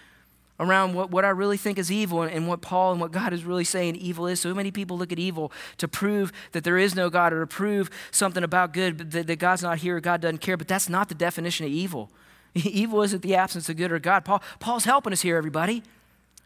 around 0.62 0.94
what, 0.94 1.10
what 1.10 1.26
I 1.26 1.30
really 1.30 1.58
think 1.58 1.80
is 1.80 1.92
evil 1.92 2.22
and, 2.22 2.32
and 2.32 2.48
what 2.48 2.62
Paul 2.62 2.92
and 2.92 3.02
what 3.02 3.12
God 3.12 3.34
is 3.34 3.44
really 3.44 3.64
saying 3.64 3.96
evil 3.96 4.28
is. 4.28 4.40
So 4.40 4.54
many 4.54 4.72
people 4.72 4.98
look 4.98 5.12
at 5.12 5.20
evil 5.20 5.52
to 5.78 5.88
prove 5.88 6.32
that 6.52 6.64
there 6.64 6.78
is 6.78 6.96
no 6.96 7.10
God 7.10 7.34
or 7.34 7.42
to 7.42 7.48
prove 7.48 7.90
something 8.12 8.44
about 8.44 8.72
good, 8.72 9.12
that, 9.12 9.28
that 9.28 9.40
God's 9.40 9.64
not 9.64 9.80
here, 9.80 10.00
God 10.00 10.22
doesn't 10.22 10.38
care. 10.38 10.56
But 10.56 10.68
that's 10.68 10.88
not 10.88 11.10
the 11.10 11.16
definition 11.16 11.66
of 11.66 11.72
evil. 11.72 12.12
evil 12.54 13.02
isn't 13.02 13.24
the 13.24 13.36
absence 13.36 13.68
of 13.68 13.76
good 13.76 13.92
or 13.92 14.00
God. 14.00 14.24
Paul, 14.24 14.42
Paul's 14.60 14.86
helping 14.86 15.12
us 15.12 15.22
here, 15.22 15.36
everybody. 15.36 15.82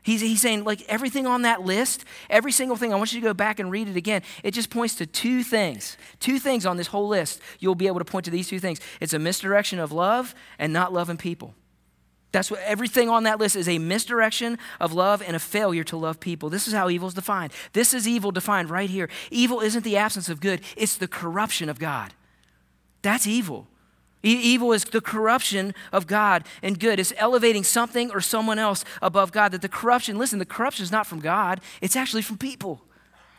He's, 0.01 0.21
he's 0.21 0.39
saying, 0.39 0.63
like, 0.63 0.83
everything 0.83 1.25
on 1.25 1.41
that 1.41 1.63
list, 1.63 2.05
every 2.29 2.51
single 2.51 2.77
thing, 2.77 2.93
I 2.93 2.95
want 2.95 3.11
you 3.11 3.19
to 3.19 3.25
go 3.25 3.33
back 3.33 3.59
and 3.59 3.71
read 3.71 3.89
it 3.89 3.97
again. 3.97 4.21
It 4.43 4.51
just 4.51 4.69
points 4.69 4.93
to 4.95 5.07
two 5.07 5.41
things. 5.41 5.97
Two 6.19 6.37
things 6.37 6.63
on 6.63 6.77
this 6.77 6.87
whole 6.87 7.07
list. 7.07 7.41
You'll 7.59 7.73
be 7.73 7.87
able 7.87 7.97
to 7.97 8.05
point 8.05 8.25
to 8.25 8.31
these 8.31 8.47
two 8.47 8.59
things. 8.59 8.79
It's 9.01 9.13
a 9.13 9.19
misdirection 9.19 9.79
of 9.79 9.91
love 9.91 10.35
and 10.59 10.71
not 10.71 10.93
loving 10.93 11.17
people. 11.17 11.55
That's 12.35 12.51
what 12.51 12.59
everything 12.65 13.07
on 13.07 13.23
that 13.23 13.39
list 13.39 13.55
is 13.55 13.69
a 13.69 13.79
misdirection 13.79 14.59
of 14.81 14.91
love 14.91 15.23
and 15.25 15.37
a 15.37 15.39
failure 15.39 15.85
to 15.85 15.95
love 15.95 16.19
people. 16.19 16.49
This 16.49 16.67
is 16.67 16.73
how 16.73 16.89
evil 16.89 17.07
is 17.07 17.13
defined. 17.13 17.53
This 17.71 17.93
is 17.93 18.05
evil 18.05 18.33
defined 18.33 18.69
right 18.69 18.89
here. 18.89 19.07
Evil 19.31 19.61
isn't 19.61 19.85
the 19.85 19.95
absence 19.95 20.27
of 20.27 20.41
good, 20.41 20.59
it's 20.75 20.97
the 20.97 21.07
corruption 21.07 21.69
of 21.69 21.79
God. 21.79 22.13
That's 23.03 23.25
evil. 23.25 23.67
E- 24.21 24.37
evil 24.37 24.73
is 24.73 24.83
the 24.83 24.99
corruption 24.99 25.73
of 25.93 26.07
God 26.07 26.43
and 26.61 26.77
good. 26.77 26.99
It's 26.99 27.13
elevating 27.15 27.63
something 27.63 28.11
or 28.11 28.19
someone 28.19 28.59
else 28.59 28.83
above 29.01 29.31
God. 29.31 29.53
That 29.53 29.61
the 29.61 29.69
corruption, 29.69 30.17
listen, 30.17 30.37
the 30.37 30.45
corruption 30.45 30.83
is 30.83 30.91
not 30.91 31.07
from 31.07 31.21
God, 31.21 31.61
it's 31.79 31.95
actually 31.95 32.21
from 32.21 32.37
people. 32.37 32.81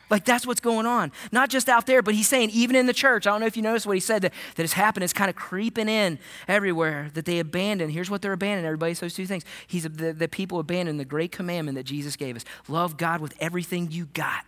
Like 0.08 0.24
that's 0.24 0.46
what's 0.46 0.60
going 0.60 0.86
on. 0.86 1.10
Not 1.32 1.50
just 1.50 1.68
out 1.68 1.86
there, 1.86 2.00
but 2.00 2.14
he's 2.14 2.28
saying 2.28 2.50
even 2.50 2.76
in 2.76 2.86
the 2.86 2.92
church. 2.92 3.26
I 3.26 3.30
don't 3.30 3.40
know 3.40 3.46
if 3.46 3.56
you 3.56 3.62
noticed 3.62 3.86
what 3.86 3.96
he 3.96 4.00
said 4.00 4.22
that, 4.22 4.32
that 4.54 4.62
has 4.62 4.74
happened. 4.74 5.02
It's 5.04 5.12
kind 5.12 5.28
of 5.28 5.34
creeping 5.34 5.88
in 5.88 6.18
everywhere 6.46 7.10
that 7.14 7.24
they 7.24 7.40
abandon. 7.40 7.90
Here's 7.90 8.08
what 8.08 8.22
they're 8.22 8.32
abandoning, 8.32 8.66
everybody. 8.66 8.92
Those 8.92 9.14
two 9.14 9.26
things. 9.26 9.44
He's 9.66 9.82
the, 9.82 10.12
the 10.12 10.28
people 10.28 10.60
abandon 10.60 10.96
the 10.96 11.04
great 11.04 11.32
commandment 11.32 11.76
that 11.76 11.84
Jesus 11.84 12.14
gave 12.14 12.36
us. 12.36 12.44
Love 12.68 12.96
God 12.96 13.20
with 13.20 13.34
everything 13.40 13.90
you 13.90 14.06
got. 14.06 14.44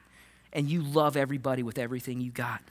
And 0.52 0.68
you 0.68 0.82
love 0.82 1.16
everybody 1.16 1.62
with 1.62 1.78
everything 1.78 2.20
you 2.20 2.30
got. 2.30 2.62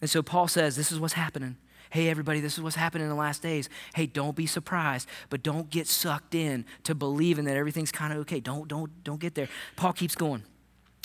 And 0.00 0.08
so 0.08 0.22
Paul 0.22 0.48
says, 0.48 0.76
this 0.76 0.92
is 0.92 1.00
what's 1.00 1.14
happening. 1.14 1.56
Hey, 1.90 2.08
everybody, 2.08 2.40
this 2.40 2.56
is 2.56 2.62
what's 2.62 2.76
happening 2.76 3.04
in 3.04 3.08
the 3.08 3.16
last 3.16 3.42
days. 3.42 3.68
Hey, 3.94 4.06
don't 4.06 4.36
be 4.36 4.46
surprised, 4.46 5.08
but 5.30 5.42
don't 5.42 5.70
get 5.70 5.86
sucked 5.86 6.34
in 6.34 6.64
to 6.84 6.94
believing 6.94 7.44
that 7.46 7.56
everything's 7.56 7.90
kind 7.90 8.12
of 8.12 8.20
okay. 8.20 8.40
Don't, 8.40 8.68
don't, 8.68 9.04
don't 9.04 9.20
get 9.20 9.34
there. 9.34 9.48
Paul 9.76 9.92
keeps 9.92 10.14
going. 10.14 10.42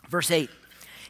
Verse 0.10 0.30
8. 0.30 0.50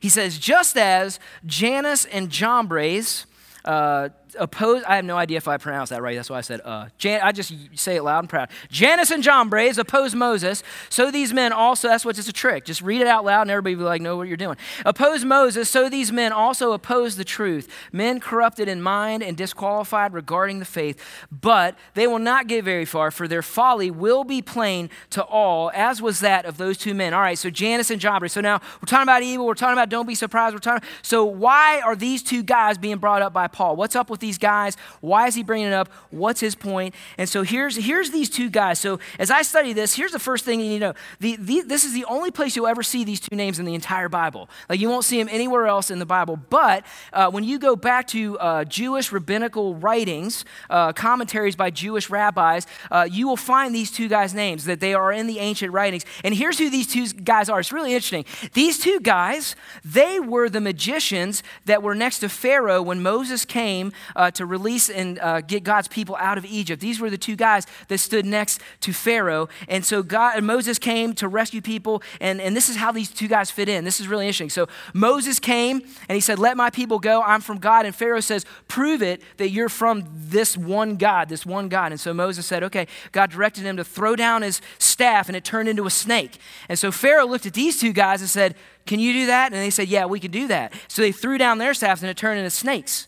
He 0.04 0.10
says, 0.10 0.38
just 0.38 0.76
as 0.76 1.18
Jannes 1.46 2.04
and 2.04 2.30
Jambres 2.30 3.26
uh, 3.64 4.10
opposed, 4.40 4.86
I 4.86 4.96
have 4.98 5.06
no 5.06 5.18
idea 5.18 5.38
if 5.38 5.48
I 5.48 5.58
pronounced 5.58 5.92
that 5.92 6.02
right. 6.02 6.16
That's 6.16 6.30
why 6.30 6.38
I 6.38 6.42
said 6.42 6.62
uh. 6.64 6.88
Jan, 6.98 7.22
I 7.24 7.32
just 7.32 7.54
say 7.76 7.98
it 7.98 8.04
loud 8.04 8.20
and 8.20 8.30
proud. 8.30 8.50
Jannes 8.70 9.12
and 9.12 9.24
Jambres 9.24 9.78
opposed 9.78 10.16
Moses. 10.16 10.64
So 10.90 11.12
these 11.12 11.34
men 11.34 11.52
also, 11.54 11.88
that's 11.88 12.06
what's 12.06 12.20
it's 12.20 12.28
a 12.28 12.34
trick. 12.34 12.66
Just 12.66 12.82
read 12.82 13.02
it 13.02 13.08
out 13.08 13.26
loud 13.26 13.44
and 13.44 13.52
everybody 13.52 13.76
will 13.76 13.84
be 13.84 13.86
like, 13.86 14.02
know 14.02 14.18
what 14.18 14.28
you're 14.28 14.38
doing. 14.38 14.58
Opposed 14.86 15.26
Moses. 15.26 15.70
So 15.70 15.90
these 15.90 16.12
men 16.12 16.32
also 16.32 16.72
opposed 16.72 17.18
the 17.18 17.24
truth. 17.24 17.70
Men 17.92 18.20
corrupted 18.20 18.68
in 18.68 18.82
mind 18.82 19.24
and 19.24 19.36
disqualified 19.36 20.14
regarding 20.14 20.60
the 20.60 20.66
faith. 20.66 21.04
But 21.32 21.78
they 21.94 22.08
will 22.08 22.20
not 22.20 22.48
get 22.48 22.64
very 22.64 22.86
far, 22.86 23.12
for 23.12 23.28
their 23.28 23.42
folly 23.42 23.92
will 23.92 24.24
be 24.24 24.42
plain 24.42 24.90
to 25.12 25.24
all, 25.24 25.72
as 25.74 26.02
was 26.02 26.20
that 26.22 26.46
of 26.46 26.58
those 26.58 26.78
two 26.78 26.94
men. 26.94 27.14
All 27.14 27.22
right, 27.22 27.38
so 27.38 27.50
Jannes 27.50 27.92
and 27.92 28.00
Jambres. 28.00 28.34
So 28.34 28.42
now 28.42 28.62
we're 28.82 28.88
talking 28.88 29.04
about 29.04 29.24
evil. 29.24 29.46
We're 29.46 29.54
talking 29.54 29.74
about 29.74 29.90
don't 29.90 30.08
be 30.08 30.16
surprised. 30.16 30.56
We're 30.56 30.60
talking. 30.60 30.88
So 31.02 31.26
why 31.26 31.82
are 31.82 31.96
these 31.96 32.24
two 32.24 32.44
guys 32.44 32.78
being 32.78 32.98
brought 32.98 33.22
up 33.22 33.34
by 33.34 33.48
Paul? 33.48 33.76
What's 33.76 33.96
up 33.96 34.10
with 34.10 34.23
these 34.24 34.40
guys? 34.40 34.76
Why 35.02 35.28
is 35.28 35.36
he 35.36 35.44
bringing 35.44 35.68
it 35.68 35.74
up? 35.74 35.90
What's 36.10 36.40
his 36.40 36.56
point? 36.56 36.96
And 37.20 37.30
so 37.30 37.44
here's, 37.44 37.76
here's 37.76 38.10
these 38.10 38.30
two 38.30 38.50
guys. 38.50 38.80
So 38.80 39.00
as 39.20 39.30
I 39.30 39.44
study 39.44 39.74
this, 39.74 39.94
here's 39.94 40.14
the 40.14 40.20
first 40.20 40.46
thing 40.46 40.60
you 40.60 40.70
need 40.70 40.80
to 40.80 40.88
know. 40.88 40.94
The, 41.20 41.36
the, 41.36 41.62
this 41.62 41.84
is 41.84 41.94
the 41.94 42.06
only 42.06 42.32
place 42.32 42.56
you'll 42.56 42.68
ever 42.68 42.82
see 42.82 43.04
these 43.04 43.20
two 43.20 43.36
names 43.36 43.60
in 43.60 43.66
the 43.66 43.76
entire 43.76 44.10
Bible. 44.10 44.50
Like 44.70 44.80
you 44.80 44.90
won't 44.90 45.06
see 45.06 45.20
them 45.20 45.30
anywhere 45.30 45.68
else 45.68 45.92
in 45.92 46.00
the 46.00 46.06
Bible. 46.06 46.38
But 46.50 46.86
uh, 47.12 47.30
when 47.30 47.44
you 47.44 47.60
go 47.60 47.76
back 47.76 48.08
to 48.08 48.40
uh, 48.40 48.64
Jewish 48.64 49.12
rabbinical 49.12 49.76
writings, 49.76 50.46
uh, 50.70 50.94
commentaries 50.94 51.56
by 51.56 51.70
Jewish 51.70 52.10
rabbis, 52.10 52.66
uh, 52.90 53.08
you 53.12 53.28
will 53.28 53.38
find 53.38 53.76
these 53.76 53.92
two 53.92 54.08
guys' 54.08 54.34
names, 54.34 54.66
that 54.66 54.80
they 54.80 54.94
are 54.94 55.12
in 55.12 55.28
the 55.28 55.40
ancient 55.40 55.74
writings. 55.74 56.06
And 56.24 56.34
here's 56.34 56.58
who 56.58 56.70
these 56.70 56.88
two 56.88 57.08
guys 57.10 57.50
are. 57.50 57.60
It's 57.60 57.74
really 57.74 57.94
interesting. 57.94 58.26
These 58.54 58.80
two 58.80 59.00
guys, 59.02 59.56
they 59.84 60.20
were 60.20 60.50
the 60.50 60.62
magicians 60.62 61.44
that 61.66 61.84
were 61.84 61.96
next 61.96 62.20
to 62.20 62.30
Pharaoh 62.30 62.82
when 62.82 63.02
Moses 63.02 63.44
came 63.46 63.92
uh, 64.16 64.32
to 64.32 64.46
release 64.46 64.90
and 64.90 65.20
uh, 65.20 65.42
get 65.42 65.64
God's 65.64 65.88
people 65.88 66.16
out 66.20 66.38
of 66.38 66.46
Egypt. 66.46 66.82
These 66.82 67.00
were 67.00 67.10
the 67.10 67.18
two 67.18 67.36
guys 67.36 67.66
that 67.88 67.98
stood 68.00 68.26
next 68.26 68.62
to 68.82 68.94
Pharaoh. 68.94 69.50
And 69.68 69.86
so 69.86 70.04
God, 70.04 70.38
and 70.38 70.48
Moses 70.48 70.80
came 70.80 71.14
to 71.16 71.28
rescue 71.28 71.62
people. 71.62 72.02
And, 72.20 72.42
and 72.42 72.56
this 72.56 72.70
is 72.70 72.76
how 72.76 72.92
these 72.92 73.10
two 73.10 73.28
guys 73.28 73.52
fit 73.52 73.70
in. 73.70 73.84
This 73.84 74.00
is 74.00 74.08
really 74.08 74.26
interesting. 74.26 74.50
So 74.50 74.68
Moses 74.94 75.40
came 75.40 75.82
and 76.08 76.16
he 76.16 76.22
said, 76.22 76.40
Let 76.40 76.58
my 76.58 76.70
people 76.70 77.00
go. 77.00 77.22
I'm 77.22 77.42
from 77.42 77.58
God. 77.58 77.86
And 77.86 77.96
Pharaoh 77.96 78.20
says, 78.20 78.46
Prove 78.68 79.02
it 79.02 79.22
that 79.38 79.50
you're 79.50 79.70
from 79.70 80.06
this 80.14 80.58
one 80.58 80.96
God, 80.98 81.30
this 81.30 81.46
one 81.46 81.70
God. 81.70 81.92
And 81.92 82.00
so 82.00 82.14
Moses 82.14 82.46
said, 82.46 82.64
Okay. 82.64 82.88
God 83.12 83.32
directed 83.32 83.64
him 83.64 83.78
to 83.78 83.84
throw 83.84 84.16
down 84.16 84.42
his 84.42 84.62
staff 84.80 85.28
and 85.28 85.36
it 85.36 85.44
turned 85.44 85.70
into 85.70 85.86
a 85.86 85.90
snake. 85.90 86.38
And 86.70 86.78
so 86.78 86.92
Pharaoh 86.92 87.26
looked 87.26 87.46
at 87.46 87.54
these 87.54 87.80
two 87.80 87.94
guys 87.94 88.22
and 88.22 88.30
said, 88.30 88.56
Can 88.86 89.00
you 89.00 89.14
do 89.14 89.26
that? 89.28 89.54
And 89.54 89.62
they 89.62 89.70
said, 89.70 89.88
Yeah, 89.88 90.06
we 90.06 90.20
can 90.20 90.32
do 90.32 90.48
that. 90.48 90.74
So 90.88 91.02
they 91.02 91.12
threw 91.12 91.38
down 91.38 91.58
their 91.58 91.74
staffs 91.74 92.02
and 92.02 92.10
it 92.10 92.18
turned 92.18 92.40
into 92.40 92.50
snakes. 92.50 93.08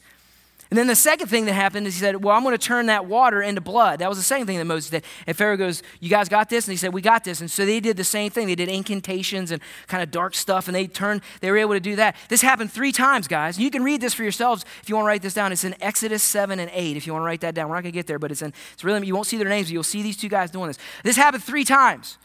And 0.75 0.79
then 0.81 0.87
the 0.87 0.95
second 0.97 1.27
thing 1.27 1.45
that 1.45 1.53
happened 1.53 1.87
is 1.87 1.93
he 1.93 2.01
said, 2.01 2.21
Well, 2.21 2.35
I'm 2.35 2.43
going 2.43 2.51
to 2.51 2.57
turn 2.57 2.87
that 2.87 3.05
water 3.05 3.41
into 3.41 3.61
blood. 3.61 3.99
That 3.99 4.09
was 4.09 4.17
the 4.17 4.25
second 4.25 4.45
thing 4.45 4.57
that 4.57 4.65
Moses 4.65 4.89
did. 4.89 5.05
And 5.25 5.37
Pharaoh 5.37 5.55
goes, 5.55 5.81
You 6.01 6.09
guys 6.09 6.27
got 6.27 6.49
this? 6.49 6.67
And 6.67 6.73
he 6.73 6.77
said, 6.77 6.93
We 6.93 7.01
got 7.01 7.23
this. 7.23 7.39
And 7.39 7.49
so 7.49 7.65
they 7.65 7.79
did 7.79 7.95
the 7.95 8.03
same 8.03 8.29
thing. 8.29 8.45
They 8.45 8.55
did 8.55 8.67
incantations 8.67 9.51
and 9.51 9.61
kind 9.87 10.03
of 10.03 10.11
dark 10.11 10.35
stuff, 10.35 10.67
and 10.67 10.75
they 10.75 10.87
turned, 10.87 11.21
they 11.39 11.49
were 11.49 11.55
able 11.55 11.75
to 11.75 11.79
do 11.79 11.95
that. 11.95 12.17
This 12.27 12.41
happened 12.41 12.73
three 12.73 12.91
times, 12.91 13.29
guys. 13.29 13.57
You 13.57 13.71
can 13.71 13.85
read 13.85 14.01
this 14.01 14.13
for 14.13 14.23
yourselves 14.23 14.65
if 14.81 14.89
you 14.89 14.95
want 14.95 15.05
to 15.05 15.07
write 15.07 15.21
this 15.21 15.33
down. 15.33 15.53
It's 15.53 15.63
in 15.63 15.81
Exodus 15.81 16.21
7 16.23 16.59
and 16.59 16.69
8, 16.73 16.97
if 16.97 17.07
you 17.07 17.13
want 17.13 17.23
to 17.23 17.27
write 17.27 17.39
that 17.39 17.55
down. 17.55 17.69
We're 17.69 17.75
not 17.75 17.83
going 17.83 17.93
to 17.93 17.97
get 17.97 18.07
there, 18.07 18.19
but 18.19 18.29
it's 18.33 18.41
in, 18.41 18.51
it's 18.73 18.83
really, 18.83 19.07
you 19.07 19.15
won't 19.15 19.27
see 19.27 19.37
their 19.37 19.47
names, 19.47 19.67
but 19.67 19.71
you'll 19.71 19.83
see 19.83 20.03
these 20.03 20.17
two 20.17 20.27
guys 20.27 20.51
doing 20.51 20.67
this. 20.67 20.77
This 21.05 21.15
happened 21.15 21.41
three 21.45 21.63
times. 21.63 22.17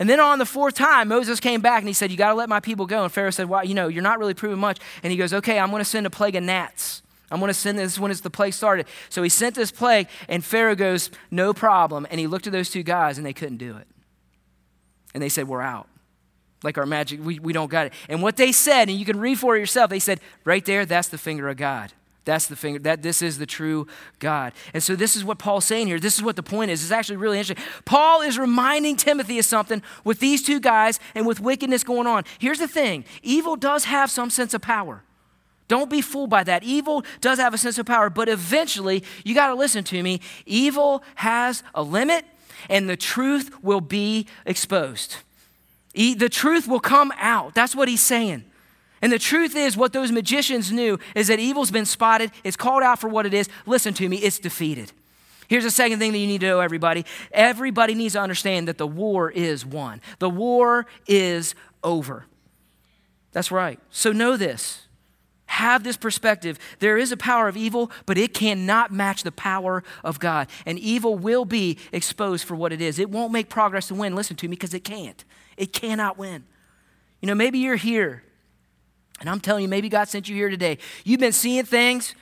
And 0.00 0.10
then 0.10 0.18
on 0.18 0.40
the 0.40 0.44
fourth 0.44 0.74
time, 0.74 1.06
Moses 1.06 1.38
came 1.38 1.60
back 1.60 1.82
and 1.82 1.88
he 1.88 1.94
said, 1.94 2.10
You 2.10 2.16
got 2.16 2.30
to 2.30 2.34
let 2.34 2.48
my 2.48 2.58
people 2.58 2.86
go. 2.86 3.04
And 3.04 3.12
Pharaoh 3.12 3.30
said, 3.30 3.48
Well, 3.48 3.64
you 3.64 3.74
know, 3.74 3.86
you're 3.86 4.02
not 4.02 4.18
really 4.18 4.34
proving 4.34 4.58
much. 4.58 4.80
And 5.04 5.12
he 5.12 5.16
goes, 5.16 5.32
Okay, 5.32 5.56
I'm 5.56 5.70
going 5.70 5.80
to 5.80 5.88
send 5.88 6.04
a 6.04 6.10
plague 6.10 6.34
of 6.34 6.42
gnats. 6.42 7.02
I'm 7.30 7.40
going 7.40 7.48
to 7.48 7.54
send 7.54 7.78
this 7.78 7.98
when 7.98 8.10
it's 8.10 8.20
the 8.20 8.30
plague 8.30 8.52
started. 8.52 8.86
So 9.08 9.22
he 9.22 9.28
sent 9.28 9.54
this 9.54 9.72
plague, 9.72 10.08
and 10.28 10.44
Pharaoh 10.44 10.76
goes, 10.76 11.10
No 11.30 11.52
problem. 11.52 12.06
And 12.10 12.20
he 12.20 12.26
looked 12.26 12.46
at 12.46 12.52
those 12.52 12.70
two 12.70 12.82
guys, 12.82 13.18
and 13.18 13.26
they 13.26 13.32
couldn't 13.32 13.56
do 13.56 13.76
it. 13.76 13.86
And 15.12 15.22
they 15.22 15.28
said, 15.28 15.48
We're 15.48 15.62
out. 15.62 15.88
Like 16.62 16.78
our 16.78 16.86
magic, 16.86 17.22
we, 17.22 17.38
we 17.38 17.52
don't 17.52 17.70
got 17.70 17.86
it. 17.86 17.92
And 18.08 18.22
what 18.22 18.36
they 18.36 18.52
said, 18.52 18.88
and 18.88 18.98
you 18.98 19.04
can 19.04 19.20
read 19.20 19.38
for 19.38 19.56
yourself, 19.56 19.90
they 19.90 19.98
said, 19.98 20.20
Right 20.44 20.64
there, 20.64 20.86
that's 20.86 21.08
the 21.08 21.18
finger 21.18 21.48
of 21.48 21.56
God. 21.56 21.92
That's 22.26 22.46
the 22.48 22.56
finger, 22.56 22.80
that 22.80 23.02
this 23.02 23.22
is 23.22 23.38
the 23.38 23.46
true 23.46 23.86
God. 24.18 24.52
And 24.74 24.82
so 24.82 24.96
this 24.96 25.14
is 25.14 25.24
what 25.24 25.38
Paul's 25.38 25.64
saying 25.64 25.86
here. 25.86 26.00
This 26.00 26.16
is 26.16 26.24
what 26.24 26.34
the 26.34 26.42
point 26.42 26.72
is. 26.72 26.82
It's 26.82 26.90
actually 26.90 27.16
really 27.16 27.38
interesting. 27.38 27.64
Paul 27.84 28.20
is 28.20 28.36
reminding 28.36 28.96
Timothy 28.96 29.38
of 29.38 29.44
something 29.44 29.80
with 30.02 30.18
these 30.18 30.42
two 30.42 30.58
guys 30.58 30.98
and 31.14 31.24
with 31.24 31.38
wickedness 31.38 31.84
going 31.84 32.08
on. 32.08 32.24
Here's 32.40 32.58
the 32.58 32.66
thing 32.68 33.04
evil 33.22 33.54
does 33.54 33.84
have 33.84 34.10
some 34.10 34.30
sense 34.30 34.54
of 34.54 34.60
power. 34.60 35.04
Don't 35.68 35.90
be 35.90 36.00
fooled 36.00 36.30
by 36.30 36.44
that. 36.44 36.62
Evil 36.62 37.04
does 37.20 37.38
have 37.38 37.52
a 37.52 37.58
sense 37.58 37.78
of 37.78 37.86
power, 37.86 38.08
but 38.08 38.28
eventually, 38.28 39.02
you 39.24 39.34
got 39.34 39.48
to 39.48 39.54
listen 39.54 39.82
to 39.84 40.02
me. 40.02 40.20
Evil 40.44 41.02
has 41.16 41.62
a 41.74 41.82
limit, 41.82 42.24
and 42.68 42.88
the 42.88 42.96
truth 42.96 43.50
will 43.62 43.80
be 43.80 44.26
exposed. 44.44 45.16
The 45.94 46.28
truth 46.28 46.68
will 46.68 46.80
come 46.80 47.12
out. 47.16 47.54
That's 47.54 47.74
what 47.74 47.88
he's 47.88 48.02
saying. 48.02 48.44
And 49.02 49.12
the 49.12 49.18
truth 49.18 49.54
is, 49.56 49.76
what 49.76 49.92
those 49.92 50.10
magicians 50.10 50.72
knew 50.72 50.98
is 51.14 51.28
that 51.28 51.38
evil's 51.38 51.70
been 51.70 51.84
spotted, 51.84 52.30
it's 52.44 52.56
called 52.56 52.82
out 52.82 52.98
for 52.98 53.08
what 53.08 53.26
it 53.26 53.34
is. 53.34 53.48
Listen 53.66 53.92
to 53.94 54.08
me, 54.08 54.16
it's 54.16 54.38
defeated. 54.38 54.92
Here's 55.48 55.64
the 55.64 55.70
second 55.70 55.98
thing 55.98 56.12
that 56.12 56.18
you 56.18 56.26
need 56.26 56.40
to 56.40 56.46
know, 56.46 56.60
everybody. 56.60 57.04
Everybody 57.30 57.94
needs 57.94 58.14
to 58.14 58.20
understand 58.20 58.68
that 58.68 58.78
the 58.78 58.86
war 58.86 59.30
is 59.30 59.66
won, 59.66 60.00
the 60.18 60.30
war 60.30 60.86
is 61.06 61.54
over. 61.84 62.24
That's 63.32 63.52
right. 63.52 63.78
So 63.90 64.12
know 64.12 64.36
this. 64.36 64.85
Have 65.46 65.84
this 65.84 65.96
perspective. 65.96 66.58
There 66.80 66.98
is 66.98 67.12
a 67.12 67.16
power 67.16 67.48
of 67.48 67.56
evil, 67.56 67.90
but 68.04 68.18
it 68.18 68.34
cannot 68.34 68.92
match 68.92 69.22
the 69.22 69.32
power 69.32 69.84
of 70.04 70.18
God. 70.18 70.48
And 70.66 70.78
evil 70.78 71.16
will 71.16 71.44
be 71.44 71.78
exposed 71.92 72.44
for 72.44 72.56
what 72.56 72.72
it 72.72 72.80
is. 72.80 72.98
It 72.98 73.10
won't 73.10 73.32
make 73.32 73.48
progress 73.48 73.88
to 73.88 73.94
win. 73.94 74.14
Listen 74.14 74.36
to 74.36 74.46
me, 74.46 74.50
because 74.50 74.74
it 74.74 74.84
can't. 74.84 75.24
It 75.56 75.72
cannot 75.72 76.18
win. 76.18 76.44
You 77.20 77.28
know, 77.28 77.34
maybe 77.34 77.58
you're 77.58 77.76
here, 77.76 78.22
and 79.20 79.30
I'm 79.30 79.40
telling 79.40 79.62
you, 79.62 79.68
maybe 79.68 79.88
God 79.88 80.08
sent 80.08 80.28
you 80.28 80.36
here 80.36 80.50
today. 80.50 80.78
You've 81.04 81.20
been 81.20 81.32
seeing 81.32 81.64
things 81.64 82.14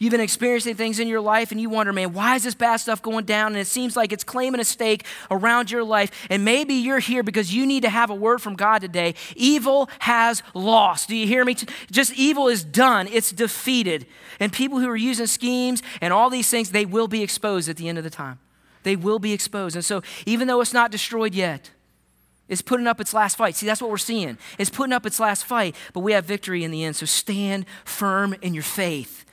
You've 0.00 0.12
been 0.12 0.20
experiencing 0.22 0.76
things 0.76 0.98
in 0.98 1.08
your 1.08 1.20
life 1.20 1.52
and 1.52 1.60
you 1.60 1.68
wonder, 1.68 1.92
man, 1.92 2.14
why 2.14 2.34
is 2.34 2.42
this 2.42 2.54
bad 2.54 2.78
stuff 2.78 3.02
going 3.02 3.26
down? 3.26 3.48
And 3.48 3.58
it 3.58 3.66
seems 3.66 3.96
like 3.96 4.12
it's 4.12 4.24
claiming 4.24 4.58
a 4.58 4.64
stake 4.64 5.04
around 5.30 5.70
your 5.70 5.84
life. 5.84 6.10
And 6.30 6.42
maybe 6.42 6.72
you're 6.72 7.00
here 7.00 7.22
because 7.22 7.54
you 7.54 7.66
need 7.66 7.82
to 7.82 7.90
have 7.90 8.08
a 8.08 8.14
word 8.14 8.40
from 8.40 8.56
God 8.56 8.80
today. 8.80 9.14
Evil 9.36 9.90
has 9.98 10.42
lost. 10.54 11.08
Do 11.08 11.16
you 11.16 11.26
hear 11.26 11.44
me? 11.44 11.54
Just 11.90 12.14
evil 12.14 12.48
is 12.48 12.64
done, 12.64 13.08
it's 13.08 13.30
defeated. 13.30 14.06
And 14.40 14.50
people 14.50 14.80
who 14.80 14.88
are 14.88 14.96
using 14.96 15.26
schemes 15.26 15.82
and 16.00 16.14
all 16.14 16.30
these 16.30 16.48
things, 16.48 16.70
they 16.70 16.86
will 16.86 17.06
be 17.06 17.22
exposed 17.22 17.68
at 17.68 17.76
the 17.76 17.86
end 17.86 17.98
of 17.98 18.04
the 18.04 18.08
time. 18.08 18.38
They 18.84 18.96
will 18.96 19.18
be 19.18 19.34
exposed. 19.34 19.76
And 19.76 19.84
so, 19.84 20.02
even 20.24 20.48
though 20.48 20.62
it's 20.62 20.72
not 20.72 20.90
destroyed 20.90 21.34
yet, 21.34 21.72
it's 22.48 22.62
putting 22.62 22.86
up 22.86 23.02
its 23.02 23.12
last 23.12 23.36
fight. 23.36 23.54
See, 23.54 23.66
that's 23.66 23.82
what 23.82 23.90
we're 23.90 23.98
seeing. 23.98 24.38
It's 24.56 24.70
putting 24.70 24.94
up 24.94 25.04
its 25.04 25.20
last 25.20 25.44
fight, 25.44 25.76
but 25.92 26.00
we 26.00 26.12
have 26.12 26.24
victory 26.24 26.64
in 26.64 26.70
the 26.70 26.84
end. 26.84 26.96
So 26.96 27.04
stand 27.04 27.66
firm 27.84 28.34
in 28.40 28.54
your 28.54 28.62
faith. 28.62 29.26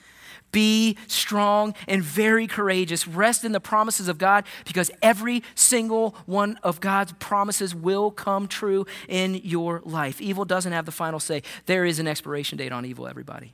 Be 0.51 0.97
strong 1.07 1.75
and 1.87 2.01
very 2.01 2.47
courageous. 2.47 3.07
Rest 3.07 3.43
in 3.43 3.51
the 3.51 3.59
promises 3.59 4.07
of 4.07 4.17
God 4.17 4.45
because 4.65 4.89
every 5.01 5.43
single 5.55 6.15
one 6.25 6.57
of 6.63 6.79
God's 6.79 7.13
promises 7.13 7.75
will 7.75 8.11
come 8.11 8.47
true 8.47 8.85
in 9.07 9.35
your 9.35 9.81
life. 9.83 10.21
Evil 10.21 10.45
doesn't 10.45 10.71
have 10.71 10.85
the 10.85 10.91
final 10.91 11.19
say. 11.19 11.43
There 11.65 11.85
is 11.85 11.99
an 11.99 12.07
expiration 12.07 12.57
date 12.57 12.71
on 12.71 12.85
evil, 12.85 13.07
everybody. 13.07 13.53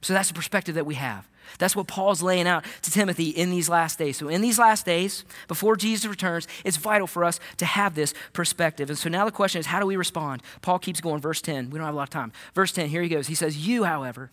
So 0.00 0.12
that's 0.12 0.28
the 0.28 0.34
perspective 0.34 0.74
that 0.74 0.86
we 0.86 0.94
have. 0.94 1.28
That's 1.58 1.74
what 1.74 1.86
Paul's 1.86 2.22
laying 2.22 2.46
out 2.46 2.64
to 2.82 2.90
Timothy 2.90 3.30
in 3.30 3.50
these 3.50 3.68
last 3.68 3.98
days. 3.98 4.18
So, 4.18 4.28
in 4.28 4.42
these 4.42 4.58
last 4.58 4.84
days, 4.84 5.24
before 5.46 5.76
Jesus 5.76 6.06
returns, 6.06 6.46
it's 6.64 6.76
vital 6.76 7.06
for 7.06 7.24
us 7.24 7.40
to 7.56 7.64
have 7.64 7.94
this 7.94 8.12
perspective. 8.34 8.90
And 8.90 8.98
so 8.98 9.08
now 9.08 9.24
the 9.24 9.32
question 9.32 9.60
is, 9.60 9.66
how 9.66 9.80
do 9.80 9.86
we 9.86 9.96
respond? 9.96 10.42
Paul 10.60 10.78
keeps 10.78 11.00
going, 11.00 11.20
verse 11.20 11.40
10. 11.40 11.70
We 11.70 11.78
don't 11.78 11.86
have 11.86 11.94
a 11.94 11.96
lot 11.96 12.02
of 12.04 12.10
time. 12.10 12.32
Verse 12.54 12.72
10, 12.72 12.88
here 12.90 13.02
he 13.02 13.08
goes. 13.08 13.28
He 13.28 13.34
says, 13.34 13.66
You, 13.66 13.84
however, 13.84 14.30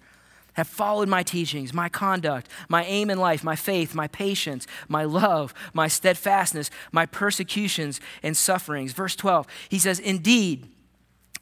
have 0.55 0.67
followed 0.67 1.07
my 1.07 1.23
teachings, 1.23 1.73
my 1.73 1.89
conduct, 1.89 2.49
my 2.67 2.83
aim 2.85 3.09
in 3.09 3.17
life, 3.17 3.43
my 3.43 3.55
faith, 3.55 3.93
my 3.93 4.07
patience, 4.07 4.65
my 4.87 5.03
love, 5.03 5.53
my 5.73 5.87
steadfastness, 5.87 6.71
my 6.91 7.05
persecutions 7.05 8.01
and 8.23 8.35
sufferings. 8.35 8.93
Verse 8.93 9.15
12, 9.15 9.47
he 9.69 9.79
says, 9.79 9.99
Indeed, 9.99 10.67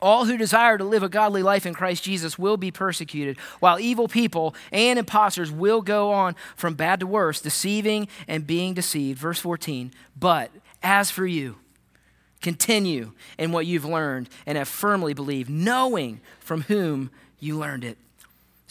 all 0.02 0.26
who 0.26 0.38
desire 0.38 0.78
to 0.78 0.84
live 0.84 1.02
a 1.02 1.10
godly 1.10 1.42
life 1.42 1.66
in 1.66 1.74
Christ 1.74 2.04
Jesus 2.04 2.38
will 2.38 2.58
be 2.58 2.72
persecuted, 2.72 3.38
while 3.60 3.80
evil 3.80 4.10
people 4.10 4.54
and 4.72 5.00
impostors 5.00 5.50
will 5.50 5.82
go 5.82 6.12
on 6.12 6.36
from 6.58 6.74
bad 6.74 7.00
to 7.00 7.08
worse, 7.08 7.40
deceiving 7.40 8.10
and 8.28 8.46
being 8.46 8.74
deceived. 8.74 9.18
Verse 9.20 9.40
14, 9.40 9.94
but 10.20 10.52
as 10.82 11.10
for 11.10 11.26
you, 11.26 11.56
continue 12.42 13.14
in 13.38 13.54
what 13.54 13.66
you've 13.66 13.86
learned 13.86 14.28
and 14.46 14.58
have 14.58 14.68
firmly 14.68 15.14
believed, 15.14 15.50
knowing 15.50 16.20
from 16.40 16.64
whom 16.64 17.10
you 17.40 17.58
learned 17.58 17.86
it 17.86 17.98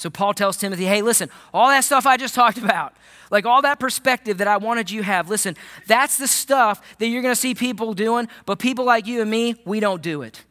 so 0.02 0.10
Paul 0.10 0.34
tells 0.34 0.56
Timothy, 0.56 0.84
hey, 0.84 1.00
listen, 1.00 1.30
all 1.54 1.68
that 1.68 1.84
stuff 1.84 2.06
I 2.06 2.16
just 2.16 2.34
talked 2.42 2.58
about, 2.58 2.92
like 3.30 3.46
all 3.46 3.62
that 3.62 3.78
perspective 3.78 4.38
that 4.38 4.48
I 4.48 4.56
wanted 4.56 4.90
you 4.90 5.04
have, 5.04 5.30
listen, 5.30 5.56
that's 5.86 6.18
the 6.18 6.26
stuff 6.26 6.98
that 6.98 7.06
you're 7.06 7.22
going 7.22 7.32
to 7.32 7.40
see 7.40 7.54
people 7.54 7.94
doing, 7.94 8.26
but 8.44 8.58
people 8.58 8.84
like 8.84 9.06
you 9.06 9.22
and 9.22 9.30
me, 9.30 9.54
we 9.64 9.78
don't 9.78 10.02
do 10.02 10.22
it. 10.22 10.42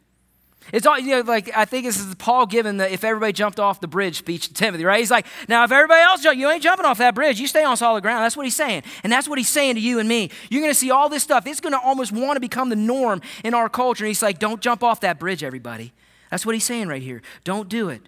It's 0.72 0.86
all, 0.86 0.98
you 0.98 1.16
know, 1.16 1.20
like, 1.20 1.50
I 1.54 1.66
think 1.66 1.84
this 1.84 2.00
is 2.00 2.14
Paul 2.14 2.46
giving 2.46 2.78
the 2.78 2.90
if 2.90 3.04
everybody 3.04 3.34
jumped 3.34 3.60
off 3.60 3.80
the 3.80 3.88
bridge 3.88 4.16
speech 4.16 4.48
to 4.48 4.54
Timothy, 4.54 4.86
right? 4.86 5.00
He's 5.00 5.10
like, 5.10 5.26
now, 5.48 5.64
if 5.64 5.72
everybody 5.72 6.00
else 6.00 6.24
you 6.24 6.48
ain't 6.48 6.62
jumping 6.62 6.86
off 6.86 6.96
that 6.96 7.14
bridge. 7.14 7.38
You 7.38 7.46
stay 7.46 7.62
on 7.62 7.76
solid 7.76 8.00
ground. 8.00 8.24
That's 8.24 8.38
what 8.38 8.46
he's 8.46 8.56
saying. 8.56 8.84
And 9.02 9.12
that's 9.12 9.28
what 9.28 9.36
he's 9.36 9.50
saying 9.50 9.74
to 9.74 9.82
you 9.82 9.98
and 9.98 10.08
me. 10.08 10.30
You're 10.48 10.62
going 10.62 10.72
to 10.72 10.78
see 10.78 10.90
all 10.90 11.10
this 11.10 11.22
stuff. 11.22 11.46
It's 11.46 11.60
going 11.60 11.74
to 11.74 11.80
almost 11.80 12.12
want 12.12 12.36
to 12.36 12.40
become 12.40 12.70
the 12.70 12.76
norm 12.76 13.20
in 13.44 13.52
our 13.52 13.68
culture. 13.68 14.04
And 14.04 14.08
he's 14.08 14.22
like, 14.22 14.38
don't 14.38 14.62
jump 14.62 14.82
off 14.82 15.00
that 15.00 15.18
bridge, 15.18 15.42
everybody. 15.42 15.92
That's 16.30 16.46
what 16.46 16.54
he's 16.54 16.64
saying 16.64 16.88
right 16.88 17.02
here. 17.02 17.20
Don't 17.44 17.68
do 17.68 17.90
it. 17.90 18.02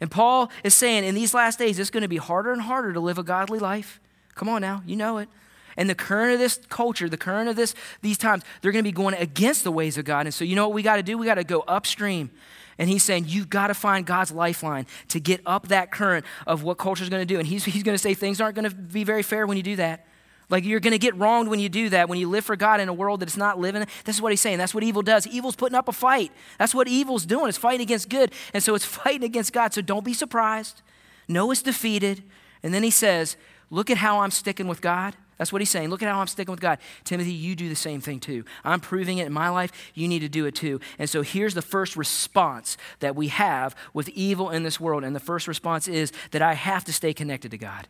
And 0.00 0.10
Paul 0.10 0.50
is 0.62 0.74
saying 0.74 1.04
in 1.04 1.14
these 1.14 1.34
last 1.34 1.58
days, 1.58 1.78
it's 1.78 1.90
going 1.90 2.02
to 2.02 2.08
be 2.08 2.16
harder 2.16 2.52
and 2.52 2.62
harder 2.62 2.92
to 2.92 3.00
live 3.00 3.18
a 3.18 3.22
godly 3.22 3.58
life. 3.58 4.00
Come 4.34 4.48
on 4.48 4.60
now, 4.60 4.82
you 4.86 4.96
know 4.96 5.18
it. 5.18 5.28
And 5.76 5.90
the 5.90 5.94
current 5.94 6.32
of 6.32 6.38
this 6.38 6.60
culture, 6.68 7.08
the 7.08 7.16
current 7.16 7.48
of 7.48 7.56
this 7.56 7.74
these 8.00 8.18
times, 8.18 8.44
they're 8.60 8.72
going 8.72 8.84
to 8.84 8.88
be 8.88 8.92
going 8.92 9.14
against 9.14 9.64
the 9.64 9.72
ways 9.72 9.98
of 9.98 10.04
God. 10.04 10.26
And 10.26 10.34
so 10.34 10.44
you 10.44 10.56
know 10.56 10.68
what 10.68 10.74
we 10.74 10.82
got 10.82 10.96
to 10.96 11.02
do? 11.02 11.18
We 11.18 11.26
got 11.26 11.34
to 11.34 11.44
go 11.44 11.64
upstream. 11.66 12.30
And 12.78 12.88
he's 12.90 13.02
saying, 13.02 13.26
you've 13.28 13.50
got 13.50 13.68
to 13.68 13.74
find 13.74 14.04
God's 14.04 14.32
lifeline 14.32 14.86
to 15.08 15.20
get 15.20 15.40
up 15.46 15.68
that 15.68 15.92
current 15.92 16.24
of 16.46 16.64
what 16.64 16.76
culture 16.78 17.04
is 17.04 17.10
going 17.10 17.22
to 17.22 17.26
do. 17.26 17.38
And 17.38 17.46
he's, 17.46 17.64
he's 17.64 17.84
going 17.84 17.94
to 17.94 18.02
say 18.02 18.14
things 18.14 18.40
aren't 18.40 18.56
going 18.56 18.68
to 18.68 18.74
be 18.74 19.04
very 19.04 19.22
fair 19.22 19.46
when 19.46 19.56
you 19.56 19.62
do 19.62 19.76
that. 19.76 20.06
Like 20.54 20.64
you're 20.64 20.78
going 20.78 20.92
to 20.92 20.98
get 20.98 21.16
wronged 21.16 21.48
when 21.48 21.58
you 21.58 21.68
do 21.68 21.88
that, 21.88 22.08
when 22.08 22.16
you 22.16 22.30
live 22.30 22.44
for 22.44 22.54
God 22.54 22.78
in 22.78 22.88
a 22.88 22.92
world 22.92 23.18
that 23.18 23.28
it's 23.28 23.36
not 23.36 23.58
living. 23.58 23.84
This 24.04 24.14
is 24.14 24.22
what 24.22 24.30
he's 24.30 24.40
saying. 24.40 24.58
That's 24.58 24.72
what 24.72 24.84
evil 24.84 25.02
does. 25.02 25.26
Evil's 25.26 25.56
putting 25.56 25.74
up 25.74 25.88
a 25.88 25.92
fight. 25.92 26.30
That's 26.60 26.72
what 26.72 26.86
evil's 26.86 27.26
doing. 27.26 27.48
It's 27.48 27.58
fighting 27.58 27.80
against 27.80 28.08
good. 28.08 28.30
And 28.52 28.62
so 28.62 28.76
it's 28.76 28.84
fighting 29.02 29.24
against 29.24 29.52
God. 29.52 29.74
So 29.74 29.82
don't 29.82 30.04
be 30.04 30.14
surprised. 30.14 30.80
Know 31.26 31.50
it's 31.50 31.60
defeated. 31.60 32.22
And 32.62 32.72
then 32.72 32.84
he 32.84 32.90
says, 32.90 33.36
Look 33.68 33.90
at 33.90 33.96
how 33.96 34.20
I'm 34.20 34.30
sticking 34.30 34.68
with 34.68 34.80
God. 34.80 35.16
That's 35.38 35.52
what 35.52 35.60
he's 35.60 35.70
saying. 35.70 35.90
Look 35.90 36.04
at 36.04 36.08
how 36.08 36.20
I'm 36.20 36.28
sticking 36.28 36.52
with 36.52 36.60
God. 36.60 36.78
Timothy, 37.02 37.32
you 37.32 37.56
do 37.56 37.68
the 37.68 37.74
same 37.74 38.00
thing 38.00 38.20
too. 38.20 38.44
I'm 38.62 38.78
proving 38.78 39.18
it 39.18 39.26
in 39.26 39.32
my 39.32 39.48
life. 39.48 39.72
You 39.92 40.06
need 40.06 40.20
to 40.20 40.28
do 40.28 40.46
it 40.46 40.54
too. 40.54 40.78
And 41.00 41.10
so 41.10 41.22
here's 41.22 41.54
the 41.54 41.62
first 41.62 41.96
response 41.96 42.76
that 43.00 43.16
we 43.16 43.26
have 43.26 43.74
with 43.92 44.08
evil 44.10 44.50
in 44.50 44.62
this 44.62 44.78
world. 44.78 45.02
And 45.02 45.16
the 45.16 45.20
first 45.20 45.48
response 45.48 45.88
is 45.88 46.12
that 46.30 46.42
I 46.42 46.54
have 46.54 46.84
to 46.84 46.92
stay 46.92 47.12
connected 47.12 47.50
to 47.50 47.58
God. 47.58 47.88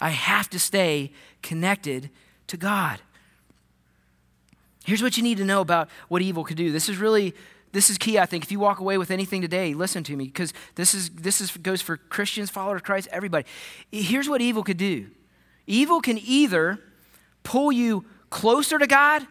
I 0.00 0.10
have 0.10 0.50
to 0.50 0.58
stay 0.58 1.12
connected 1.42 2.10
to 2.48 2.56
God. 2.56 3.00
Here's 4.84 5.02
what 5.02 5.16
you 5.16 5.22
need 5.22 5.38
to 5.38 5.44
know 5.44 5.60
about 5.60 5.88
what 6.08 6.20
evil 6.20 6.44
could 6.44 6.56
do. 6.56 6.70
This 6.70 6.88
is 6.88 6.98
really 6.98 7.34
this 7.72 7.90
is 7.90 7.98
key, 7.98 8.20
I 8.20 8.26
think. 8.26 8.44
If 8.44 8.52
you 8.52 8.60
walk 8.60 8.78
away 8.78 8.98
with 8.98 9.10
anything 9.10 9.42
today, 9.42 9.74
listen 9.74 10.04
to 10.04 10.16
me, 10.16 10.26
because 10.26 10.52
this 10.76 10.94
is 10.94 11.10
this 11.10 11.40
is 11.40 11.56
goes 11.56 11.82
for 11.82 11.96
Christians, 11.96 12.48
followers 12.48 12.76
of 12.76 12.84
Christ, 12.84 13.08
everybody. 13.10 13.46
Here's 13.90 14.28
what 14.28 14.40
evil 14.40 14.62
could 14.62 14.76
do. 14.76 15.08
Evil 15.66 16.00
can 16.00 16.18
either 16.18 16.78
pull 17.42 17.72
you 17.72 18.04
closer 18.30 18.78
to 18.78 18.86
God 18.86 19.26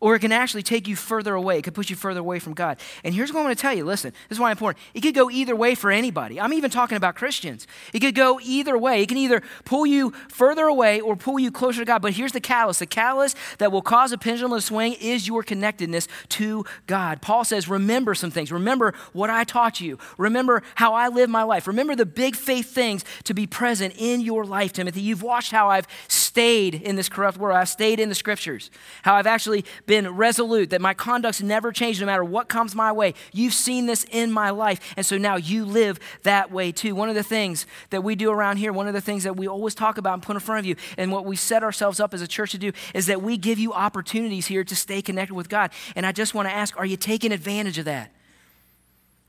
or 0.00 0.14
it 0.14 0.20
can 0.20 0.32
actually 0.32 0.62
take 0.62 0.88
you 0.88 0.96
further 0.96 1.34
away. 1.34 1.58
It 1.58 1.62
could 1.62 1.74
push 1.74 1.90
you 1.90 1.96
further 1.96 2.20
away 2.20 2.38
from 2.38 2.54
God. 2.54 2.78
And 3.04 3.14
here's 3.14 3.32
what 3.32 3.40
I'm 3.40 3.46
going 3.46 3.54
to 3.54 3.60
tell 3.60 3.74
you 3.74 3.84
listen, 3.84 4.12
this 4.28 4.36
is 4.36 4.40
why 4.40 4.48
I'm 4.48 4.52
important. 4.52 4.82
It 4.94 5.02
could 5.02 5.14
go 5.14 5.30
either 5.30 5.54
way 5.54 5.74
for 5.74 5.90
anybody. 5.90 6.40
I'm 6.40 6.52
even 6.52 6.70
talking 6.70 6.96
about 6.96 7.14
Christians. 7.14 7.66
It 7.92 8.00
could 8.00 8.14
go 8.14 8.40
either 8.42 8.76
way. 8.76 9.02
It 9.02 9.08
can 9.08 9.18
either 9.18 9.42
pull 9.64 9.86
you 9.86 10.12
further 10.28 10.64
away 10.64 11.00
or 11.00 11.16
pull 11.16 11.38
you 11.38 11.50
closer 11.50 11.80
to 11.80 11.84
God. 11.84 12.02
But 12.02 12.14
here's 12.14 12.32
the 12.32 12.40
callus 12.40 12.78
the 12.78 12.86
callus 12.86 13.34
that 13.58 13.70
will 13.70 13.82
cause 13.82 14.12
a 14.12 14.18
pendulum 14.18 14.58
to 14.58 14.60
swing 14.60 14.94
is 14.94 15.28
your 15.28 15.42
connectedness 15.42 16.08
to 16.30 16.64
God. 16.86 17.20
Paul 17.20 17.44
says, 17.44 17.68
Remember 17.68 18.14
some 18.14 18.30
things. 18.30 18.50
Remember 18.50 18.94
what 19.12 19.30
I 19.30 19.44
taught 19.44 19.80
you. 19.80 19.98
Remember 20.18 20.62
how 20.74 20.94
I 20.94 21.08
live 21.08 21.28
my 21.28 21.42
life. 21.42 21.66
Remember 21.66 21.94
the 21.94 22.06
big 22.06 22.36
faith 22.36 22.70
things 22.72 23.04
to 23.24 23.34
be 23.34 23.46
present 23.46 23.94
in 23.96 24.20
your 24.20 24.44
life, 24.44 24.72
Timothy. 24.72 25.00
You've 25.00 25.22
watched 25.22 25.52
how 25.52 25.68
I've 25.68 25.86
stayed 26.30 26.76
in 26.76 26.94
this 26.94 27.08
corrupt 27.08 27.38
world. 27.38 27.56
I've 27.56 27.68
stayed 27.68 27.98
in 27.98 28.08
the 28.08 28.14
scriptures. 28.14 28.70
How 29.02 29.16
I've 29.16 29.26
actually 29.26 29.64
been 29.86 30.08
resolute, 30.08 30.70
that 30.70 30.80
my 30.80 30.94
conduct's 30.94 31.42
never 31.42 31.72
changed 31.72 32.00
no 32.00 32.06
matter 32.06 32.22
what 32.22 32.48
comes 32.48 32.72
my 32.72 32.92
way. 32.92 33.14
You've 33.32 33.52
seen 33.52 33.86
this 33.86 34.06
in 34.12 34.30
my 34.30 34.50
life. 34.50 34.94
And 34.96 35.04
so 35.04 35.18
now 35.18 35.34
you 35.34 35.64
live 35.64 35.98
that 36.22 36.52
way 36.52 36.70
too. 36.70 36.94
One 36.94 37.08
of 37.08 37.16
the 37.16 37.24
things 37.24 37.66
that 37.90 38.04
we 38.04 38.14
do 38.14 38.30
around 38.30 38.58
here, 38.58 38.72
one 38.72 38.86
of 38.86 38.94
the 38.94 39.00
things 39.00 39.24
that 39.24 39.36
we 39.36 39.48
always 39.48 39.74
talk 39.74 39.98
about 39.98 40.14
and 40.14 40.22
put 40.22 40.36
in 40.36 40.40
front 40.40 40.60
of 40.60 40.66
you, 40.66 40.76
and 40.96 41.10
what 41.10 41.24
we 41.24 41.34
set 41.34 41.64
ourselves 41.64 41.98
up 41.98 42.14
as 42.14 42.22
a 42.22 42.28
church 42.28 42.52
to 42.52 42.58
do, 42.58 42.70
is 42.94 43.06
that 43.06 43.22
we 43.22 43.36
give 43.36 43.58
you 43.58 43.72
opportunities 43.72 44.46
here 44.46 44.62
to 44.62 44.76
stay 44.76 45.02
connected 45.02 45.34
with 45.34 45.48
God. 45.48 45.72
And 45.96 46.06
I 46.06 46.12
just 46.12 46.32
want 46.32 46.48
to 46.48 46.54
ask, 46.54 46.78
are 46.78 46.86
you 46.86 46.96
taking 46.96 47.32
advantage 47.32 47.78
of 47.78 47.86
that? 47.86 48.12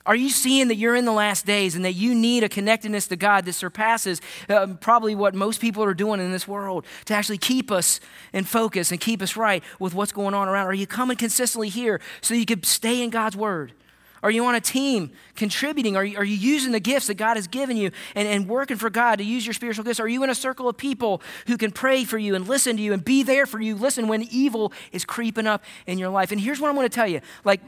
Are 0.06 0.16
you 0.16 0.30
seeing 0.30 0.68
that 0.70 0.76
you're 0.76 0.96
in 0.96 1.06
the 1.06 1.12
last 1.12 1.46
days 1.46 1.76
and 1.76 1.86
that 1.86 1.94
you 1.94 2.16
need 2.16 2.44
a 2.44 2.50
connectedness 2.50 3.08
to 3.10 3.16
God 3.16 3.46
that 3.46 3.54
surpasses 3.54 4.22
uh, 4.50 4.68
probably 4.80 5.16
what 5.16 5.36
most 5.36 5.62
people 5.62 5.84
are 5.84 5.94
doing 5.94 6.20
in 6.20 6.32
this 6.32 6.48
world 6.48 6.86
to 7.06 7.14
actually 7.14 7.38
keep 7.38 7.72
us 7.72 8.00
in 8.34 8.44
focus 8.44 8.92
and 8.92 9.00
keep 9.00 9.22
us 9.22 9.36
right 9.36 9.64
with 9.80 9.94
what's 9.94 10.12
going 10.12 10.34
on 10.34 10.48
around? 10.48 10.68
Are 10.68 10.74
you 10.74 10.88
coming 10.88 11.18
consistently 11.18 11.70
here 11.70 12.02
so 12.22 12.34
you 12.34 12.46
can 12.46 12.64
stay 12.64 13.04
in 13.04 13.10
God's 13.10 13.36
Word? 13.36 13.74
Are 14.24 14.30
you 14.30 14.46
on 14.46 14.54
a 14.54 14.62
team 14.62 15.12
contributing? 15.36 15.96
Are 15.96 16.06
you, 16.06 16.18
are 16.18 16.24
you 16.24 16.36
using 16.36 16.72
the 16.72 16.80
gifts 16.80 17.08
that 17.08 17.16
God 17.16 17.38
has 17.38 17.48
given 17.48 17.76
you 17.76 17.92
and, 18.14 18.28
and 18.28 18.48
working 18.48 18.78
for 18.78 18.92
God 18.92 19.18
to 19.18 19.24
use 19.24 19.46
your 19.46 19.54
spiritual 19.54 19.84
gifts? 19.84 20.00
Are 20.00 20.08
you 20.08 20.24
in 20.24 20.30
a 20.30 20.36
circle 20.36 20.70
of 20.70 20.78
people 20.78 21.24
who 21.48 21.58
can 21.58 21.72
pray 21.72 22.04
for 22.04 22.20
you 22.20 22.36
and 22.36 22.48
listen 22.48 22.78
to 22.78 22.84
you 22.84 22.94
and 22.94 23.04
be 23.04 23.24
there 23.24 23.48
for 23.48 23.60
you? 23.60 23.76
Listen 23.76 24.08
when 24.08 24.22
evil 24.24 24.74
is 24.92 25.06
creeping 25.06 25.48
up 25.48 25.64
in 25.88 25.98
your 25.98 26.10
life. 26.10 26.32
And 26.32 26.40
here's 26.40 26.60
what 26.60 26.70
I'm 26.70 26.76
going 26.76 26.88
to 26.88 26.94
tell 26.94 27.08
you 27.08 27.22
like, 27.44 27.62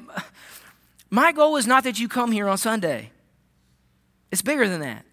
my 1.13 1.31
goal 1.31 1.57
is 1.57 1.67
not 1.67 1.83
that 1.83 1.99
you 1.99 2.07
come 2.07 2.31
here 2.31 2.49
on 2.49 2.57
Sunday, 2.57 3.11
it's 4.31 4.41
bigger 4.41 4.67
than 4.67 4.81
that. 4.81 5.05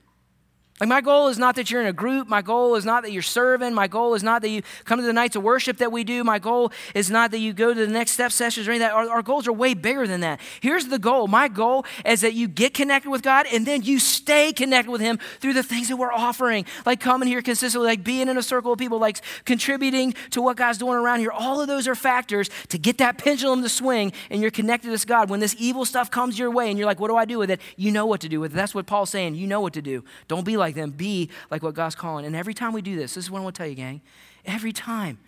Like, 0.81 0.89
my 0.89 1.03
goal 1.03 1.29
is 1.29 1.39
not 1.39 1.57
that 1.57 1.71
you're 1.71 1.83
in 1.83 1.87
a 1.87 1.93
group. 1.93 2.27
My 2.27 2.41
goal 2.41 2.75
is 2.75 2.87
not 2.87 3.03
that 3.03 3.13
you're 3.13 3.23
serving. 3.23 3.75
My 3.75 3.87
goal 3.87 4.15
is 4.15 4.23
not 4.23 4.41
that 4.43 4.49
you 4.49 4.63
come 4.85 4.99
to 4.99 5.05
the 5.05 5.13
nights 5.13 5.37
of 5.37 5.43
worship 5.43 5.77
that 5.77 5.93
we 5.93 6.05
do. 6.05 6.25
My 6.25 6.39
goal 6.39 6.73
is 6.95 7.11
not 7.11 7.31
that 7.33 7.39
you 7.39 7.53
go 7.53 7.75
to 7.75 7.87
the 7.87 7.93
next 7.93 8.13
step 8.13 8.33
sessions 8.33 8.67
or 8.67 8.71
any 8.71 8.81
that. 8.81 8.93
Our, 8.93 9.09
our 9.11 9.23
goals 9.23 9.47
are 9.47 9.53
way 9.53 9.75
bigger 9.75 10.07
than 10.07 10.21
that. 10.21 10.41
Here's 10.61 10.87
the 10.87 10.99
goal 10.99 11.29
my 11.29 11.49
goal 11.49 11.85
is 12.05 12.23
that 12.23 12.35
you 12.35 12.49
get 12.49 12.75
connected 12.75 13.11
with 13.11 13.23
God 13.23 13.47
and 13.53 13.67
then 13.67 13.83
you 13.83 13.99
stay 13.99 14.53
connected 14.53 14.91
with 14.91 15.01
Him 15.01 15.19
through 15.41 15.53
the 15.53 15.63
things 15.63 15.89
that 15.89 15.97
we're 15.97 16.13
offering, 16.13 16.65
like 16.87 17.01
coming 17.01 17.29
here 17.29 17.43
consistently, 17.43 17.87
like 17.87 18.03
being 18.03 18.29
in 18.29 18.39
a 18.39 18.43
circle 18.43 18.73
of 18.73 18.79
people, 18.79 18.99
like 18.99 19.21
contributing 19.45 20.15
to 20.31 20.41
what 20.41 20.57
God's 20.57 20.79
doing 20.79 20.95
around 20.95 21.21
here. 21.21 21.31
All 21.31 21.61
of 21.61 21.69
those 21.69 21.87
are 21.87 21.95
factors 21.95 22.49
to 22.69 22.79
get 22.79 22.99
that 22.99 23.19
pendulum 23.19 23.63
to 23.63 23.69
swing 23.69 24.13
and 24.31 24.41
you're 24.41 24.51
connected 24.51 24.99
to 24.99 25.07
God. 25.07 25.29
When 25.29 25.41
this 25.41 25.55
evil 25.59 25.85
stuff 25.85 26.11
comes 26.11 26.39
your 26.39 26.51
way 26.51 26.71
and 26.71 26.79
you're 26.79 26.87
like, 26.87 27.01
what 27.01 27.09
do 27.09 27.17
I 27.17 27.25
do 27.25 27.39
with 27.39 27.51
it? 27.51 27.61
You 27.77 27.91
know 27.91 28.07
what 28.07 28.21
to 28.23 28.29
do 28.29 28.41
with 28.41 28.53
it. 28.53 28.57
That's 28.57 28.75
what 28.75 28.87
Paul's 28.87 29.11
saying. 29.11 29.35
You 29.35 29.47
know 29.47 29.61
what 29.61 29.75
to 29.75 29.83
do. 29.83 30.05
Don't 30.29 30.45
be 30.45 30.57
like 30.57 30.70
like 30.71 30.77
them, 30.77 30.91
be 30.91 31.31
like 31.51 31.63
what 31.63 31.75
God's 31.75 31.95
calling. 31.95 32.25
And 32.25 32.37
every 32.37 32.55
time 32.55 32.73
we 32.73 32.83
do 32.83 32.97
this, 32.97 33.15
this 33.15 33.25
is 33.25 33.31
what 33.31 33.41
I 33.41 33.43
want 33.43 33.57
to 33.57 33.59
tell 33.59 33.69
you, 33.69 33.75
gang. 33.75 34.01
Every 34.47 34.73
time 34.73 35.19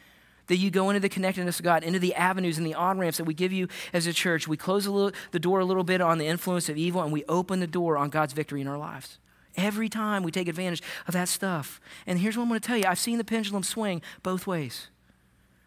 that 0.46 0.56
you 0.56 0.70
go 0.70 0.90
into 0.90 1.00
the 1.00 1.08
connectedness 1.08 1.58
of 1.58 1.64
God, 1.64 1.82
into 1.82 1.98
the 1.98 2.14
avenues 2.14 2.58
and 2.58 2.66
the 2.66 2.74
on 2.74 2.98
ramps 2.98 3.18
that 3.18 3.24
we 3.24 3.34
give 3.34 3.52
you 3.52 3.68
as 3.92 4.06
a 4.06 4.12
church, 4.12 4.48
we 4.48 4.56
close 4.56 4.86
little, 4.86 5.12
the 5.30 5.38
door 5.38 5.60
a 5.60 5.64
little 5.64 5.84
bit 5.84 6.00
on 6.00 6.18
the 6.18 6.26
influence 6.26 6.68
of 6.68 6.76
evil 6.76 7.02
and 7.02 7.12
we 7.12 7.24
open 7.28 7.60
the 7.60 7.66
door 7.66 7.96
on 7.96 8.10
God's 8.10 8.32
victory 8.32 8.60
in 8.60 8.68
our 8.68 8.78
lives. 8.78 9.18
Every 9.56 9.88
time 9.88 10.22
we 10.22 10.30
take 10.30 10.48
advantage 10.48 10.82
of 11.06 11.14
that 11.14 11.28
stuff. 11.28 11.80
And 12.06 12.18
here's 12.18 12.36
what 12.36 12.44
I'm 12.44 12.48
going 12.48 12.60
to 12.60 12.66
tell 12.66 12.76
you 12.76 12.84
I've 12.86 12.98
seen 12.98 13.18
the 13.18 13.24
pendulum 13.24 13.62
swing 13.62 14.02
both 14.22 14.46
ways. 14.46 14.88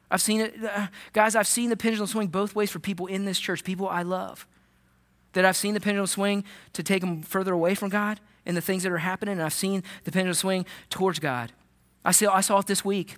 I've 0.09 0.21
seen 0.21 0.41
it, 0.41 0.55
uh, 0.63 0.87
guys, 1.13 1.35
I've 1.35 1.47
seen 1.47 1.69
the 1.69 1.77
pendulum 1.77 2.07
swing 2.07 2.27
both 2.27 2.55
ways 2.55 2.71
for 2.71 2.79
people 2.79 3.07
in 3.07 3.25
this 3.25 3.39
church, 3.39 3.63
people 3.63 3.87
I 3.87 4.03
love. 4.03 4.47
That 5.35 5.45
I've 5.45 5.55
seen 5.55 5.73
the 5.73 5.79
pendulum 5.79 6.07
swing 6.07 6.43
to 6.73 6.81
take 6.81 7.01
them 7.01 7.21
further 7.21 7.53
away 7.53 7.75
from 7.75 7.89
God, 7.89 8.19
and 8.45 8.57
the 8.57 8.61
things 8.61 8.83
that 8.83 8.91
are 8.91 8.97
happening, 8.97 9.33
and 9.33 9.43
I've 9.43 9.53
seen 9.53 9.83
the 10.03 10.11
pendulum 10.11 10.33
swing 10.33 10.65
towards 10.89 11.19
God. 11.19 11.51
I 12.03 12.11
saw, 12.11 12.33
I 12.33 12.41
saw 12.41 12.59
it 12.59 12.67
this 12.67 12.83
week 12.83 13.17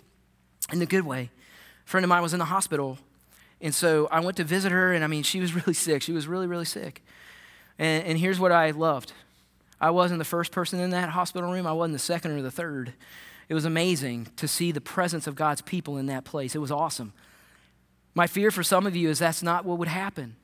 in 0.72 0.80
the 0.80 0.86
good 0.86 1.06
way. 1.06 1.30
A 1.86 1.90
friend 1.90 2.04
of 2.04 2.10
mine 2.10 2.22
was 2.22 2.34
in 2.34 2.40
the 2.40 2.46
hospital, 2.46 2.98
and 3.62 3.74
so 3.74 4.08
I 4.12 4.20
went 4.20 4.38
to 4.38 4.44
visit 4.44 4.72
her, 4.72 4.94
and 4.94 5.04
I 5.04 5.08
mean, 5.08 5.24
she 5.24 5.40
was 5.40 5.54
really 5.56 5.74
sick. 5.74 6.02
She 6.02 6.12
was 6.12 6.28
really, 6.28 6.48
really 6.48 6.66
sick. 6.66 7.02
And, 7.80 8.06
and 8.06 8.18
here's 8.18 8.40
what 8.40 8.52
I 8.52 8.72
loved 8.72 9.14
I 9.80 9.92
wasn't 9.92 10.20
the 10.20 10.26
first 10.26 10.52
person 10.52 10.80
in 10.80 10.90
that 10.92 11.10
hospital 11.10 11.52
room, 11.52 11.68
I 11.68 11.74
wasn't 11.74 11.94
the 11.94 12.00
second 12.00 12.32
or 12.32 12.42
the 12.42 12.52
third. 12.52 12.94
It 13.50 13.54
was 13.54 13.64
amazing 13.64 14.28
to 14.36 14.48
see 14.48 14.74
the 14.74 14.82
presence 14.82 15.26
of 15.26 15.36
God's 15.36 15.62
people 15.62 15.98
in 15.98 16.08
that 16.08 16.26
place. 16.26 16.54
It 16.54 16.60
was 16.60 16.72
awesome. 16.72 17.14
My 18.14 18.28
fear 18.28 18.52
for 18.52 18.64
some 18.64 18.86
of 18.86 18.96
you 18.96 19.10
is 19.10 19.20
that's 19.20 19.42
not 19.42 19.64
what 19.64 19.78
would 19.78 19.88
happen. 19.88 20.36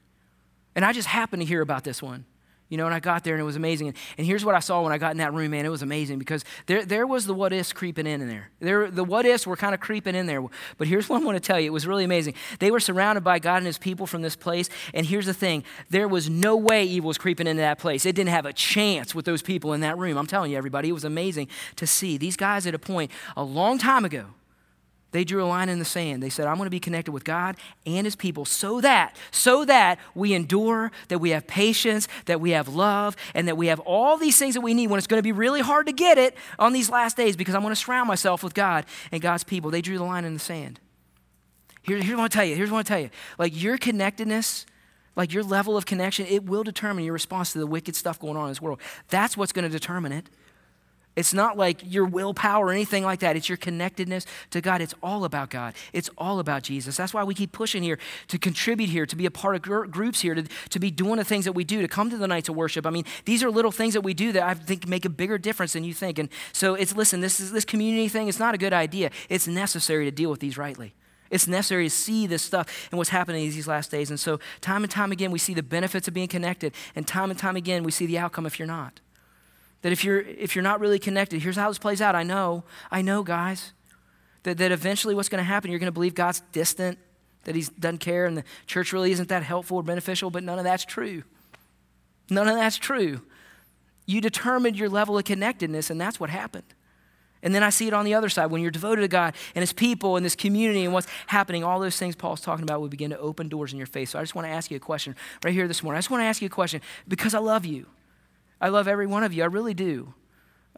And 0.75 0.83
I 0.83 0.93
just 0.93 1.07
happened 1.07 1.41
to 1.41 1.45
hear 1.45 1.61
about 1.61 1.83
this 1.83 2.01
one. 2.01 2.25
You 2.69 2.77
know, 2.77 2.85
and 2.85 2.95
I 2.95 2.99
got 2.99 3.23
there 3.23 3.35
and 3.35 3.41
it 3.41 3.45
was 3.45 3.55
amazing. 3.55 3.89
And, 3.89 3.97
and, 4.17 4.25
here's 4.25 4.43
what 4.43 4.55
I 4.55 4.59
saw 4.59 4.81
when 4.81 4.91
I 4.91 4.97
got 4.97 5.11
in 5.11 5.17
that 5.17 5.31
room, 5.31 5.51
man. 5.51 5.63
It 5.63 5.69
was 5.69 5.83
amazing 5.83 6.17
because 6.17 6.43
there, 6.65 6.83
there 6.83 7.05
was 7.05 7.27
the 7.27 7.33
what 7.33 7.53
ifs 7.53 7.71
creeping 7.71 8.07
in, 8.07 8.19
in 8.19 8.27
there. 8.27 8.49
there. 8.59 8.89
The 8.89 9.03
what 9.03 9.27
ifs 9.27 9.45
were 9.45 9.55
kind 9.55 9.75
of 9.75 9.79
creeping 9.79 10.15
in 10.15 10.25
there. 10.25 10.43
But 10.79 10.87
here's 10.87 11.07
what 11.07 11.21
I 11.21 11.25
want 11.25 11.35
to 11.35 11.39
tell 11.39 11.59
you. 11.59 11.67
It 11.67 11.73
was 11.73 11.85
really 11.85 12.03
amazing. 12.03 12.33
They 12.57 12.71
were 12.71 12.79
surrounded 12.79 13.23
by 13.23 13.37
God 13.37 13.57
and 13.57 13.67
his 13.67 13.77
people 13.77 14.07
from 14.07 14.23
this 14.23 14.35
place. 14.35 14.69
And 14.95 15.05
here's 15.05 15.27
the 15.27 15.35
thing 15.35 15.63
there 15.91 16.07
was 16.07 16.31
no 16.31 16.55
way 16.55 16.83
evil 16.85 17.09
was 17.09 17.19
creeping 17.19 17.45
into 17.45 17.61
that 17.61 17.77
place. 17.77 18.07
It 18.07 18.15
didn't 18.15 18.31
have 18.31 18.47
a 18.47 18.53
chance 18.53 19.13
with 19.13 19.25
those 19.25 19.43
people 19.43 19.73
in 19.73 19.81
that 19.81 19.99
room. 19.99 20.17
I'm 20.17 20.25
telling 20.25 20.49
you, 20.49 20.57
everybody, 20.57 20.89
it 20.89 20.93
was 20.93 21.03
amazing 21.03 21.49
to 21.75 21.85
see. 21.85 22.17
These 22.17 22.37
guys 22.37 22.65
at 22.65 22.73
a 22.73 22.79
point 22.79 23.11
a 23.37 23.43
long 23.43 23.77
time 23.77 24.03
ago 24.03 24.27
they 25.13 25.23
drew 25.23 25.43
a 25.43 25.45
line 25.45 25.69
in 25.69 25.79
the 25.79 25.85
sand. 25.85 26.21
They 26.21 26.29
said, 26.29 26.47
I'm 26.47 26.57
going 26.57 26.65
to 26.65 26.71
be 26.71 26.79
connected 26.79 27.11
with 27.11 27.23
God 27.23 27.55
and 27.85 28.05
his 28.05 28.15
people 28.15 28.43
so 28.45 28.81
that, 28.81 29.15
so 29.31 29.63
that 29.63 29.99
we 30.13 30.33
endure, 30.33 30.91
that 31.07 31.19
we 31.19 31.29
have 31.29 31.47
patience, 31.47 32.07
that 32.25 32.41
we 32.41 32.49
have 32.51 32.67
love, 32.67 33.15
and 33.33 33.47
that 33.47 33.55
we 33.55 33.67
have 33.67 33.79
all 33.81 34.17
these 34.17 34.37
things 34.37 34.55
that 34.55 34.61
we 34.61 34.73
need 34.73 34.87
when 34.87 34.97
it's 34.97 35.07
going 35.07 35.19
to 35.19 35.23
be 35.23 35.31
really 35.31 35.61
hard 35.61 35.85
to 35.85 35.93
get 35.93 36.17
it 36.17 36.35
on 36.59 36.73
these 36.73 36.89
last 36.89 37.15
days 37.15 37.37
because 37.37 37.55
I'm 37.55 37.61
going 37.61 37.71
to 37.71 37.79
surround 37.79 38.07
myself 38.07 38.43
with 38.43 38.53
God 38.53 38.85
and 39.11 39.21
God's 39.21 39.43
people. 39.43 39.71
They 39.71 39.81
drew 39.81 39.97
the 39.97 40.03
line 40.03 40.25
in 40.25 40.33
the 40.33 40.39
sand. 40.39 40.79
Here, 41.83 41.97
here's 42.01 42.17
what 42.17 42.25
I 42.25 42.27
tell 42.29 42.45
you. 42.45 42.55
Here's 42.55 42.71
what 42.71 42.79
I 42.79 42.83
tell 42.83 42.99
you. 42.99 43.09
Like 43.37 43.61
your 43.61 43.77
connectedness, 43.77 44.65
like 45.15 45.31
your 45.31 45.43
level 45.43 45.77
of 45.77 45.85
connection, 45.85 46.25
it 46.25 46.45
will 46.45 46.63
determine 46.63 47.03
your 47.03 47.13
response 47.13 47.53
to 47.53 47.59
the 47.59 47.67
wicked 47.67 47.95
stuff 47.95 48.19
going 48.19 48.35
on 48.35 48.45
in 48.45 48.49
this 48.49 48.61
world. 48.61 48.79
That's 49.09 49.37
what's 49.37 49.51
going 49.51 49.63
to 49.63 49.69
determine 49.69 50.11
it. 50.11 50.27
It's 51.15 51.33
not 51.33 51.57
like 51.57 51.79
your 51.83 52.05
willpower 52.05 52.67
or 52.67 52.71
anything 52.71 53.03
like 53.03 53.19
that. 53.19 53.35
It's 53.35 53.47
your 53.47 53.57
connectedness 53.57 54.25
to 54.49 54.61
God. 54.61 54.81
It's 54.81 54.95
all 55.03 55.25
about 55.25 55.51
God. 55.51 55.75
It's 55.93 56.09
all 56.17 56.39
about 56.39 56.63
Jesus. 56.63 56.97
That's 56.97 57.13
why 57.13 57.23
we 57.23 57.35
keep 57.35 57.51
pushing 57.51 57.83
here 57.83 57.99
to 58.29 58.39
contribute 58.39 58.89
here, 58.89 59.05
to 59.05 59.15
be 59.15 59.27
a 59.27 59.31
part 59.31 59.55
of 59.55 59.61
gr- 59.61 59.85
groups 59.85 60.21
here, 60.21 60.33
to, 60.33 60.43
to 60.69 60.79
be 60.79 60.89
doing 60.89 61.17
the 61.17 61.23
things 61.23 61.45
that 61.45 61.51
we 61.51 61.63
do, 61.63 61.81
to 61.81 61.87
come 61.87 62.09
to 62.09 62.17
the 62.17 62.27
nights 62.27 62.49
of 62.49 62.55
worship. 62.55 62.87
I 62.87 62.89
mean, 62.89 63.05
these 63.25 63.43
are 63.43 63.51
little 63.51 63.71
things 63.71 63.93
that 63.93 64.01
we 64.01 64.15
do 64.15 64.31
that 64.31 64.43
I 64.43 64.55
think 64.55 64.87
make 64.87 65.05
a 65.05 65.09
bigger 65.09 65.37
difference 65.37 65.73
than 65.73 65.83
you 65.83 65.93
think. 65.93 66.17
And 66.17 66.29
so 66.51 66.73
it's, 66.73 66.95
listen, 66.95 67.21
this, 67.21 67.39
is, 67.39 67.51
this 67.51 67.65
community 67.65 68.07
thing 68.07 68.27
is 68.27 68.39
not 68.39 68.55
a 68.55 68.57
good 68.57 68.73
idea. 68.73 69.11
It's 69.29 69.47
necessary 69.47 70.05
to 70.05 70.11
deal 70.11 70.31
with 70.31 70.39
these 70.39 70.57
rightly. 70.57 70.95
It's 71.29 71.47
necessary 71.47 71.85
to 71.85 71.89
see 71.89 72.27
this 72.27 72.43
stuff 72.43 72.87
and 72.91 72.97
what's 72.97 73.09
happening 73.09 73.41
these 73.41 73.67
last 73.67 73.89
days. 73.89 74.09
And 74.09 74.19
so, 74.19 74.39
time 74.61 74.83
and 74.83 74.91
time 74.91 75.11
again, 75.11 75.31
we 75.31 75.39
see 75.39 75.53
the 75.55 75.63
benefits 75.63 76.07
of 76.07 76.13
being 76.13 76.27
connected. 76.27 76.73
And 76.95 77.07
time 77.07 77.31
and 77.31 77.39
time 77.39 77.55
again, 77.55 77.83
we 77.83 77.91
see 77.91 78.05
the 78.05 78.19
outcome 78.19 78.45
if 78.45 78.59
you're 78.59 78.67
not. 78.67 78.99
That 79.83 79.91
if 79.91 80.03
you're, 80.03 80.19
if 80.19 80.55
you're 80.55 80.63
not 80.63 80.79
really 80.79 80.99
connected, 80.99 81.41
here's 81.41 81.55
how 81.55 81.69
this 81.69 81.77
plays 81.77 82.01
out. 82.01 82.15
I 82.15 82.23
know, 82.23 82.63
I 82.89 83.01
know, 83.01 83.21
guys, 83.21 83.73
that, 84.43 84.57
that 84.57 84.71
eventually 84.71 85.13
what's 85.13 85.29
going 85.29 85.39
to 85.39 85.45
happen, 85.45 85.69
you're 85.69 85.79
going 85.79 85.87
to 85.87 85.93
believe 85.93 86.15
God's 86.15 86.41
distant, 86.51 86.97
that 87.43 87.55
He 87.55 87.65
doesn't 87.79 87.99
care, 87.99 88.25
and 88.25 88.37
the 88.37 88.43
church 88.65 88.91
really 88.91 89.11
isn't 89.11 89.29
that 89.29 89.43
helpful 89.43 89.77
or 89.77 89.83
beneficial, 89.83 90.29
but 90.29 90.43
none 90.43 90.57
of 90.57 90.63
that's 90.63 90.85
true. 90.85 91.23
None 92.29 92.47
of 92.47 92.55
that's 92.55 92.77
true. 92.77 93.21
You 94.05 94.21
determined 94.21 94.77
your 94.77 94.89
level 94.89 95.17
of 95.17 95.25
connectedness, 95.25 95.89
and 95.89 95.99
that's 95.99 96.19
what 96.19 96.29
happened. 96.29 96.73
And 97.41 97.53
then 97.53 97.61
I 97.61 97.69
see 97.69 97.87
it 97.87 97.93
on 97.93 98.05
the 98.05 98.13
other 98.13 98.29
side. 98.29 98.47
When 98.47 98.61
you're 98.61 98.71
devoted 98.71 99.01
to 99.01 99.09
God 99.09 99.35
and 99.53 99.61
His 99.61 99.73
people 99.73 100.15
and 100.15 100.25
this 100.25 100.35
community 100.35 100.85
and 100.85 100.93
what's 100.93 101.07
happening, 101.27 101.65
all 101.65 101.81
those 101.81 101.97
things 101.97 102.15
Paul's 102.15 102.39
talking 102.39 102.63
about 102.63 102.79
will 102.79 102.87
begin 102.87 103.09
to 103.09 103.19
open 103.19 103.49
doors 103.49 103.73
in 103.73 103.77
your 103.77 103.87
face. 103.87 104.11
So 104.11 104.19
I 104.19 104.21
just 104.21 104.33
want 104.33 104.47
to 104.47 104.51
ask 104.51 104.71
you 104.71 104.77
a 104.77 104.79
question 104.79 105.13
right 105.43 105.53
here 105.53 105.67
this 105.67 105.83
morning. 105.83 105.97
I 105.97 105.99
just 105.99 106.09
want 106.09 106.21
to 106.21 106.25
ask 106.25 106.41
you 106.41 106.45
a 106.45 106.49
question 106.49 106.79
because 107.05 107.33
I 107.33 107.39
love 107.39 107.65
you. 107.65 107.85
I 108.63 108.69
love 108.69 108.87
every 108.87 109.07
one 109.07 109.25
of 109.25 109.33
you. 109.33 109.43
I 109.43 109.47
really 109.47 109.73
do. 109.73 110.13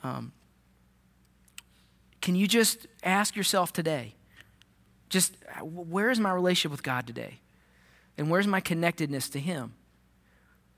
Um, 0.01 0.31
can 2.19 2.33
you 2.33 2.47
just 2.47 2.87
ask 3.03 3.35
yourself 3.35 3.71
today, 3.71 4.15
just 5.07 5.35
where 5.61 6.09
is 6.09 6.19
my 6.19 6.31
relationship 6.31 6.71
with 6.71 6.81
God 6.81 7.05
today? 7.05 7.41
And 8.17 8.31
where's 8.31 8.47
my 8.47 8.59
connectedness 8.59 9.29
to 9.29 9.39
Him? 9.39 9.75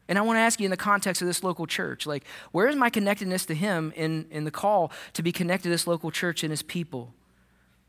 And 0.09 0.17
I 0.17 0.21
want 0.21 0.35
to 0.35 0.41
ask 0.41 0.59
you 0.59 0.65
in 0.65 0.69
the 0.69 0.75
context 0.75 1.21
of 1.21 1.29
this 1.29 1.45
local 1.45 1.65
church, 1.65 2.05
like, 2.05 2.25
where 2.51 2.67
is 2.67 2.75
my 2.75 2.89
connectedness 2.89 3.45
to 3.45 3.55
Him 3.55 3.93
in, 3.95 4.27
in 4.29 4.43
the 4.43 4.51
call 4.51 4.91
to 5.13 5.23
be 5.23 5.31
connected 5.31 5.63
to 5.63 5.69
this 5.69 5.87
local 5.87 6.11
church 6.11 6.43
and 6.43 6.51
His 6.51 6.61
people? 6.61 7.13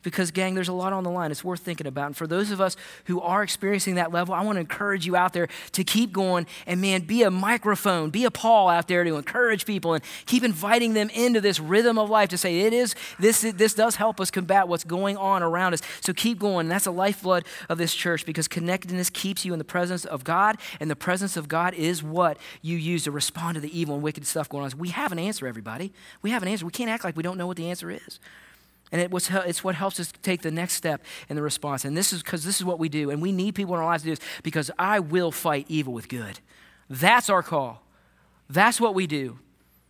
Because, 0.02 0.30
gang, 0.30 0.54
there's 0.54 0.68
a 0.68 0.72
lot 0.72 0.92
on 0.92 1.02
the 1.02 1.10
line. 1.10 1.32
It's 1.32 1.42
worth 1.42 1.60
thinking 1.60 1.86
about. 1.86 2.06
And 2.06 2.16
for 2.16 2.26
those 2.26 2.52
of 2.52 2.60
us 2.60 2.76
who 3.06 3.20
are 3.20 3.42
experiencing 3.42 3.96
that 3.96 4.12
level, 4.12 4.32
I 4.32 4.42
want 4.42 4.56
to 4.56 4.60
encourage 4.60 5.04
you 5.04 5.16
out 5.16 5.32
there 5.32 5.48
to 5.72 5.82
keep 5.82 6.12
going 6.12 6.46
and, 6.66 6.80
man, 6.80 7.02
be 7.02 7.24
a 7.24 7.30
microphone, 7.30 8.10
be 8.10 8.24
a 8.24 8.30
Paul 8.30 8.68
out 8.68 8.86
there 8.86 9.02
to 9.02 9.16
encourage 9.16 9.66
people 9.66 9.94
and 9.94 10.04
keep 10.26 10.44
inviting 10.44 10.94
them 10.94 11.10
into 11.10 11.40
this 11.40 11.58
rhythm 11.58 11.98
of 11.98 12.10
life 12.10 12.28
to 12.28 12.38
say, 12.38 12.60
it 12.60 12.72
is, 12.72 12.94
this, 13.18 13.40
this 13.40 13.74
does 13.74 13.96
help 13.96 14.20
us 14.20 14.30
combat 14.30 14.68
what's 14.68 14.84
going 14.84 15.16
on 15.16 15.42
around 15.42 15.74
us. 15.74 15.82
So 16.00 16.12
keep 16.12 16.38
going. 16.38 16.66
And 16.66 16.70
that's 16.70 16.84
the 16.84 16.92
lifeblood 16.92 17.44
of 17.68 17.78
this 17.78 17.92
church 17.92 18.24
because 18.24 18.46
connectedness 18.46 19.10
keeps 19.10 19.44
you 19.44 19.52
in 19.52 19.58
the 19.58 19.64
presence 19.64 20.04
of 20.04 20.22
God, 20.22 20.58
and 20.78 20.90
the 20.90 20.96
presence 20.96 21.36
of 21.36 21.48
God 21.48 21.74
is 21.74 22.02
what 22.02 22.38
you 22.62 22.76
use 22.76 23.04
to 23.04 23.10
respond 23.10 23.56
to 23.56 23.60
the 23.60 23.78
evil 23.78 23.94
and 23.94 24.04
wicked 24.04 24.26
stuff 24.26 24.48
going 24.48 24.64
on. 24.64 24.78
We 24.78 24.90
have 24.90 25.12
an 25.12 25.18
answer, 25.18 25.46
everybody. 25.46 25.92
We 26.22 26.30
have 26.30 26.42
an 26.42 26.48
answer. 26.48 26.64
We 26.64 26.72
can't 26.72 26.90
act 26.90 27.04
like 27.04 27.16
we 27.16 27.22
don't 27.22 27.38
know 27.38 27.46
what 27.46 27.56
the 27.56 27.68
answer 27.68 27.90
is. 27.90 28.20
And 28.90 29.00
it 29.00 29.10
was, 29.10 29.30
it's 29.30 29.62
what 29.62 29.74
helps 29.74 30.00
us 30.00 30.12
take 30.22 30.42
the 30.42 30.50
next 30.50 30.74
step 30.74 31.04
in 31.28 31.36
the 31.36 31.42
response. 31.42 31.84
And 31.84 31.96
this 31.96 32.12
is 32.12 32.22
because 32.22 32.44
this 32.44 32.56
is 32.56 32.64
what 32.64 32.78
we 32.78 32.88
do. 32.88 33.10
And 33.10 33.20
we 33.20 33.32
need 33.32 33.54
people 33.54 33.74
in 33.74 33.80
our 33.80 33.86
lives 33.86 34.02
to 34.02 34.08
do 34.08 34.16
this 34.16 34.24
because 34.42 34.70
I 34.78 35.00
will 35.00 35.30
fight 35.30 35.66
evil 35.68 35.92
with 35.92 36.08
good. 36.08 36.40
That's 36.88 37.28
our 37.28 37.42
call. 37.42 37.82
That's 38.48 38.80
what 38.80 38.94
we 38.94 39.06
do. 39.06 39.38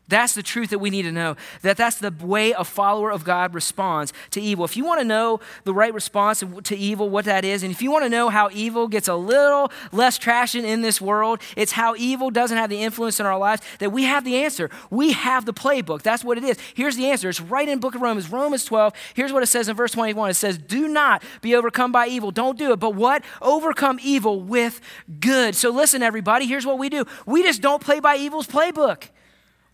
That's 0.08 0.34
the 0.34 0.42
truth 0.42 0.70
that 0.70 0.78
we 0.78 0.90
need 0.90 1.02
to 1.02 1.12
know. 1.12 1.36
That 1.62 1.76
that's 1.76 1.96
the 1.96 2.12
way 2.20 2.52
a 2.52 2.64
follower 2.64 3.10
of 3.10 3.24
God 3.24 3.54
responds 3.54 4.12
to 4.30 4.40
evil. 4.40 4.64
If 4.64 4.76
you 4.76 4.84
want 4.84 5.00
to 5.00 5.04
know 5.04 5.40
the 5.64 5.74
right 5.74 5.92
response 5.92 6.42
to 6.64 6.76
evil, 6.76 7.10
what 7.10 7.26
that 7.26 7.44
is, 7.44 7.62
and 7.62 7.70
if 7.70 7.82
you 7.82 7.90
want 7.90 8.04
to 8.04 8.08
know 8.08 8.30
how 8.30 8.48
evil 8.52 8.88
gets 8.88 9.08
a 9.08 9.14
little 9.14 9.70
less 9.92 10.16
traction 10.16 10.64
in 10.64 10.82
this 10.82 11.00
world, 11.00 11.40
it's 11.56 11.72
how 11.72 11.94
evil 11.96 12.30
doesn't 12.30 12.56
have 12.56 12.70
the 12.70 12.82
influence 12.82 13.20
in 13.20 13.26
our 13.26 13.38
lives 13.38 13.62
that 13.78 13.90
we 13.90 14.04
have 14.04 14.24
the 14.24 14.36
answer. 14.36 14.70
We 14.90 15.12
have 15.12 15.44
the 15.44 15.52
playbook. 15.52 16.02
That's 16.02 16.24
what 16.24 16.38
it 16.38 16.44
is. 16.44 16.58
Here's 16.74 16.96
the 16.96 17.06
answer. 17.06 17.28
It's 17.28 17.40
right 17.40 17.68
in 17.68 17.78
book 17.78 17.94
of 17.94 18.00
Romans, 18.00 18.30
Romans 18.30 18.64
12. 18.64 18.94
Here's 19.14 19.32
what 19.32 19.42
it 19.42 19.46
says 19.46 19.68
in 19.68 19.76
verse 19.76 19.92
21. 19.92 20.30
It 20.30 20.34
says, 20.34 20.56
"Do 20.56 20.88
not 20.88 21.22
be 21.42 21.54
overcome 21.54 21.92
by 21.92 22.06
evil. 22.06 22.30
Don't 22.30 22.58
do 22.58 22.72
it. 22.72 22.80
But 22.80 22.94
what? 22.94 23.22
Overcome 23.42 23.98
evil 24.02 24.40
with 24.40 24.80
good." 25.20 25.54
So 25.54 25.70
listen 25.70 26.02
everybody, 26.02 26.46
here's 26.46 26.66
what 26.66 26.78
we 26.78 26.88
do. 26.88 27.04
We 27.26 27.42
just 27.42 27.60
don't 27.60 27.82
play 27.82 28.00
by 28.00 28.16
evil's 28.16 28.46
playbook. 28.46 29.08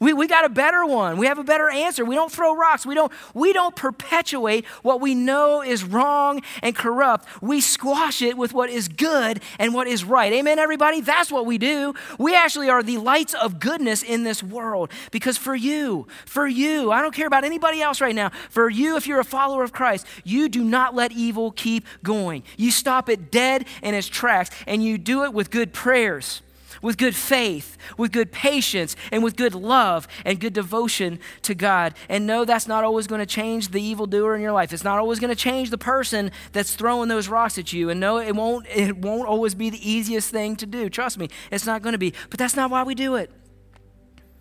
We, 0.04 0.12
we 0.12 0.26
got 0.26 0.44
a 0.44 0.50
better 0.50 0.84
one. 0.84 1.16
We 1.16 1.26
have 1.28 1.38
a 1.38 1.44
better 1.44 1.70
answer. 1.70 2.04
We 2.04 2.14
don't 2.14 2.30
throw 2.30 2.54
rocks. 2.54 2.84
We 2.84 2.94
don't, 2.94 3.10
we 3.32 3.54
don't 3.54 3.74
perpetuate 3.74 4.66
what 4.82 5.00
we 5.00 5.14
know 5.14 5.62
is 5.62 5.82
wrong 5.82 6.42
and 6.60 6.76
corrupt. 6.76 7.26
We 7.40 7.62
squash 7.62 8.20
it 8.20 8.36
with 8.36 8.52
what 8.52 8.68
is 8.68 8.86
good 8.86 9.40
and 9.58 9.72
what 9.72 9.86
is 9.86 10.04
right. 10.04 10.30
Amen, 10.30 10.58
everybody? 10.58 11.00
That's 11.00 11.32
what 11.32 11.46
we 11.46 11.56
do. 11.56 11.94
We 12.18 12.34
actually 12.34 12.68
are 12.68 12.82
the 12.82 12.98
lights 12.98 13.32
of 13.32 13.58
goodness 13.58 14.02
in 14.02 14.24
this 14.24 14.42
world 14.42 14.90
because 15.10 15.38
for 15.38 15.54
you, 15.54 16.06
for 16.26 16.46
you, 16.46 16.92
I 16.92 17.00
don't 17.00 17.14
care 17.14 17.26
about 17.26 17.44
anybody 17.44 17.80
else 17.80 18.02
right 18.02 18.14
now. 18.14 18.28
For 18.50 18.68
you, 18.68 18.98
if 18.98 19.06
you're 19.06 19.20
a 19.20 19.24
follower 19.24 19.64
of 19.64 19.72
Christ, 19.72 20.04
you 20.22 20.50
do 20.50 20.62
not 20.62 20.94
let 20.94 21.12
evil 21.12 21.50
keep 21.50 21.86
going. 22.02 22.42
You 22.58 22.70
stop 22.70 23.08
it 23.08 23.30
dead 23.30 23.64
in 23.82 23.94
its 23.94 24.08
tracks 24.08 24.50
and 24.66 24.84
you 24.84 24.98
do 24.98 25.24
it 25.24 25.32
with 25.32 25.50
good 25.50 25.72
prayers 25.72 26.42
with 26.82 26.96
good 26.96 27.14
faith, 27.14 27.76
with 27.96 28.12
good 28.12 28.32
patience, 28.32 28.96
and 29.12 29.22
with 29.22 29.36
good 29.36 29.54
love 29.54 30.06
and 30.24 30.40
good 30.40 30.52
devotion 30.52 31.18
to 31.42 31.54
God. 31.54 31.94
And 32.08 32.26
no, 32.26 32.44
that's 32.44 32.66
not 32.66 32.84
always 32.84 33.06
going 33.06 33.20
to 33.20 33.26
change 33.26 33.68
the 33.68 33.82
evildoer 33.82 34.34
in 34.34 34.42
your 34.42 34.52
life. 34.52 34.72
It's 34.72 34.84
not 34.84 34.98
always 34.98 35.18
going 35.18 35.30
to 35.30 35.36
change 35.36 35.70
the 35.70 35.78
person 35.78 36.30
that's 36.52 36.74
throwing 36.74 37.08
those 37.08 37.28
rocks 37.28 37.58
at 37.58 37.72
you. 37.72 37.90
And 37.90 38.00
no, 38.00 38.18
it 38.18 38.34
won't, 38.34 38.66
it 38.68 38.96
won't 38.96 39.28
always 39.28 39.54
be 39.54 39.70
the 39.70 39.90
easiest 39.90 40.30
thing 40.30 40.56
to 40.56 40.66
do. 40.66 40.88
Trust 40.88 41.18
me, 41.18 41.28
it's 41.50 41.66
not 41.66 41.82
going 41.82 41.92
to 41.92 41.98
be. 41.98 42.12
But 42.30 42.38
that's 42.38 42.56
not 42.56 42.70
why 42.70 42.82
we 42.82 42.94
do 42.94 43.16
it. 43.16 43.30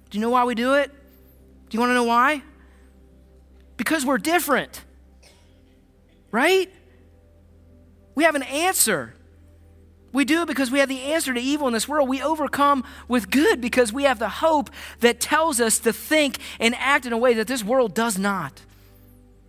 Do 0.10 0.17
you 0.17 0.22
know 0.22 0.30
why 0.30 0.43
we 0.43 0.56
do 0.56 0.76
it? 0.76 0.91
Do 0.91 1.76
you 1.76 1.80
want 1.80 1.89
to 1.89 1.96
know 1.96 2.04
why? 2.04 2.43
Because 3.78 4.06
we're 4.06 4.19
different, 4.19 4.84
right? 6.30 6.69
We 8.13 8.24
have 8.24 8.36
an 8.36 8.43
answer. 8.43 9.15
We 10.13 10.26
do 10.26 10.43
it 10.43 10.47
because 10.47 10.69
we 10.71 10.80
have 10.80 10.89
the 10.89 11.02
answer 11.02 11.34
to 11.34 11.41
evil 11.41 11.67
in 11.67 11.73
this 11.73 11.88
world. 11.88 12.08
We 12.08 12.21
overcome 12.21 12.84
with 13.08 13.32
good 13.32 13.60
because 13.60 13.91
we 13.91 14.04
have 14.04 14.19
the 14.19 14.30
hope 14.30 14.69
that 14.99 15.19
tells 15.19 15.60
us 15.60 15.80
to 15.80 15.91
think 15.91 16.38
and 16.60 16.76
act 16.76 17.08
in 17.08 17.13
a 17.13 17.17
way 17.17 17.34
that 17.34 17.47
this 17.47 17.63
world 17.63 17.95
does 17.95 18.17
not. 18.17 18.62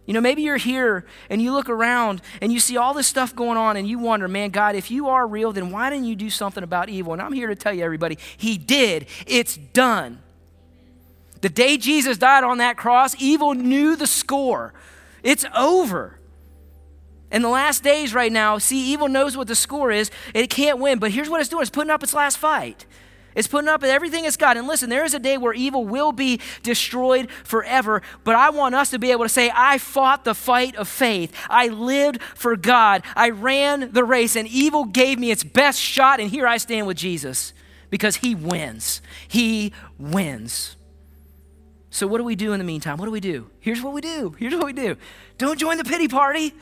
You 0.06 0.14
know, 0.14 0.20
maybe 0.20 0.42
you're 0.42 0.56
here 0.56 1.04
and 1.30 1.40
you 1.40 1.52
look 1.52 1.68
around 1.68 2.22
and 2.40 2.52
you 2.52 2.60
see 2.60 2.76
all 2.76 2.94
this 2.94 3.06
stuff 3.06 3.36
going 3.36 3.56
on 3.58 3.76
and 3.76 3.86
you 3.86 3.98
wonder, 3.98 4.26
man, 4.26 4.50
God, 4.50 4.74
if 4.74 4.90
you 4.90 5.08
are 5.08 5.26
real, 5.26 5.52
then 5.52 5.70
why 5.70 5.90
didn't 5.90 6.06
you 6.06 6.16
do 6.16 6.30
something 6.30 6.64
about 6.64 6.88
evil? 6.88 7.12
And 7.12 7.22
I'm 7.22 7.32
here 7.32 7.48
to 7.48 7.54
tell 7.54 7.72
you, 7.72 7.84
everybody, 7.84 8.18
He 8.36 8.58
did. 8.58 9.06
It's 9.26 9.56
done. 9.56 10.20
The 11.42 11.50
day 11.50 11.76
Jesus 11.76 12.16
died 12.16 12.42
on 12.42 12.58
that 12.58 12.78
cross, 12.78 13.14
evil 13.18 13.54
knew 13.54 13.96
the 13.96 14.06
score. 14.06 14.72
It's 15.22 15.44
over. 15.54 16.18
In 17.34 17.42
the 17.42 17.48
last 17.48 17.82
days 17.82 18.14
right 18.14 18.30
now, 18.30 18.58
see, 18.58 18.92
evil 18.92 19.08
knows 19.08 19.36
what 19.36 19.48
the 19.48 19.56
score 19.56 19.90
is. 19.90 20.08
It 20.34 20.50
can't 20.50 20.78
win. 20.78 21.00
But 21.00 21.10
here's 21.10 21.28
what 21.28 21.40
it's 21.40 21.50
doing 21.50 21.62
it's 21.62 21.70
putting 21.70 21.90
up 21.90 22.04
its 22.04 22.14
last 22.14 22.38
fight. 22.38 22.86
It's 23.34 23.48
putting 23.48 23.66
up 23.66 23.82
everything 23.82 24.24
it's 24.24 24.36
got. 24.36 24.56
And 24.56 24.68
listen, 24.68 24.88
there 24.88 25.04
is 25.04 25.14
a 25.14 25.18
day 25.18 25.36
where 25.36 25.52
evil 25.52 25.84
will 25.84 26.12
be 26.12 26.40
destroyed 26.62 27.28
forever. 27.42 28.02
But 28.22 28.36
I 28.36 28.50
want 28.50 28.76
us 28.76 28.90
to 28.90 29.00
be 29.00 29.10
able 29.10 29.24
to 29.24 29.28
say, 29.28 29.50
I 29.52 29.78
fought 29.78 30.24
the 30.24 30.32
fight 30.32 30.76
of 30.76 30.86
faith. 30.86 31.34
I 31.50 31.66
lived 31.66 32.22
for 32.22 32.54
God. 32.54 33.02
I 33.16 33.30
ran 33.30 33.92
the 33.92 34.04
race, 34.04 34.36
and 34.36 34.46
evil 34.46 34.84
gave 34.84 35.18
me 35.18 35.32
its 35.32 35.42
best 35.42 35.80
shot. 35.80 36.20
And 36.20 36.30
here 36.30 36.46
I 36.46 36.58
stand 36.58 36.86
with 36.86 36.96
Jesus 36.96 37.52
because 37.90 38.14
he 38.14 38.36
wins. 38.36 39.02
He 39.26 39.72
wins. 39.98 40.76
So, 41.90 42.06
what 42.06 42.18
do 42.18 42.24
we 42.24 42.36
do 42.36 42.52
in 42.52 42.58
the 42.58 42.64
meantime? 42.64 42.96
What 42.98 43.06
do 43.06 43.10
we 43.10 43.18
do? 43.18 43.50
Here's 43.58 43.82
what 43.82 43.92
we 43.92 44.00
do. 44.00 44.36
Here's 44.38 44.54
what 44.54 44.66
we 44.66 44.72
do. 44.72 44.96
Don't 45.38 45.58
join 45.58 45.78
the 45.78 45.84
pity 45.84 46.06
party. 46.06 46.54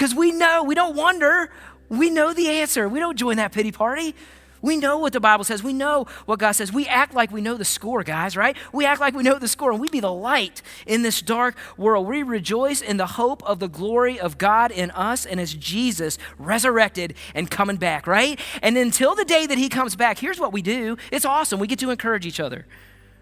Because 0.00 0.14
we 0.14 0.32
know, 0.32 0.64
we 0.64 0.74
don't 0.74 0.96
wonder, 0.96 1.50
we 1.90 2.08
know 2.08 2.32
the 2.32 2.48
answer. 2.48 2.88
We 2.88 3.00
don't 3.00 3.18
join 3.18 3.36
that 3.36 3.52
pity 3.52 3.70
party. 3.70 4.14
We 4.62 4.78
know 4.78 4.96
what 4.96 5.12
the 5.12 5.20
Bible 5.20 5.44
says. 5.44 5.62
We 5.62 5.74
know 5.74 6.06
what 6.24 6.38
God 6.38 6.52
says. 6.52 6.72
We 6.72 6.86
act 6.86 7.12
like 7.12 7.30
we 7.30 7.42
know 7.42 7.58
the 7.58 7.66
score, 7.66 8.02
guys, 8.02 8.34
right? 8.34 8.56
We 8.72 8.86
act 8.86 8.98
like 8.98 9.12
we 9.12 9.22
know 9.22 9.38
the 9.38 9.46
score, 9.46 9.72
and 9.72 9.78
we 9.78 9.90
be 9.90 10.00
the 10.00 10.10
light 10.10 10.62
in 10.86 11.02
this 11.02 11.20
dark 11.20 11.54
world. 11.76 12.06
We 12.06 12.22
rejoice 12.22 12.80
in 12.80 12.96
the 12.96 13.08
hope 13.08 13.42
of 13.42 13.58
the 13.58 13.68
glory 13.68 14.18
of 14.18 14.38
God 14.38 14.70
in 14.70 14.90
us 14.92 15.26
and 15.26 15.38
as 15.38 15.52
Jesus 15.52 16.16
resurrected 16.38 17.12
and 17.34 17.50
coming 17.50 17.76
back, 17.76 18.06
right? 18.06 18.40
And 18.62 18.78
until 18.78 19.14
the 19.14 19.26
day 19.26 19.46
that 19.46 19.58
He 19.58 19.68
comes 19.68 19.96
back, 19.96 20.18
here's 20.18 20.40
what 20.40 20.50
we 20.50 20.62
do 20.62 20.96
it's 21.12 21.26
awesome. 21.26 21.60
We 21.60 21.66
get 21.66 21.78
to 21.80 21.90
encourage 21.90 22.24
each 22.24 22.40
other. 22.40 22.64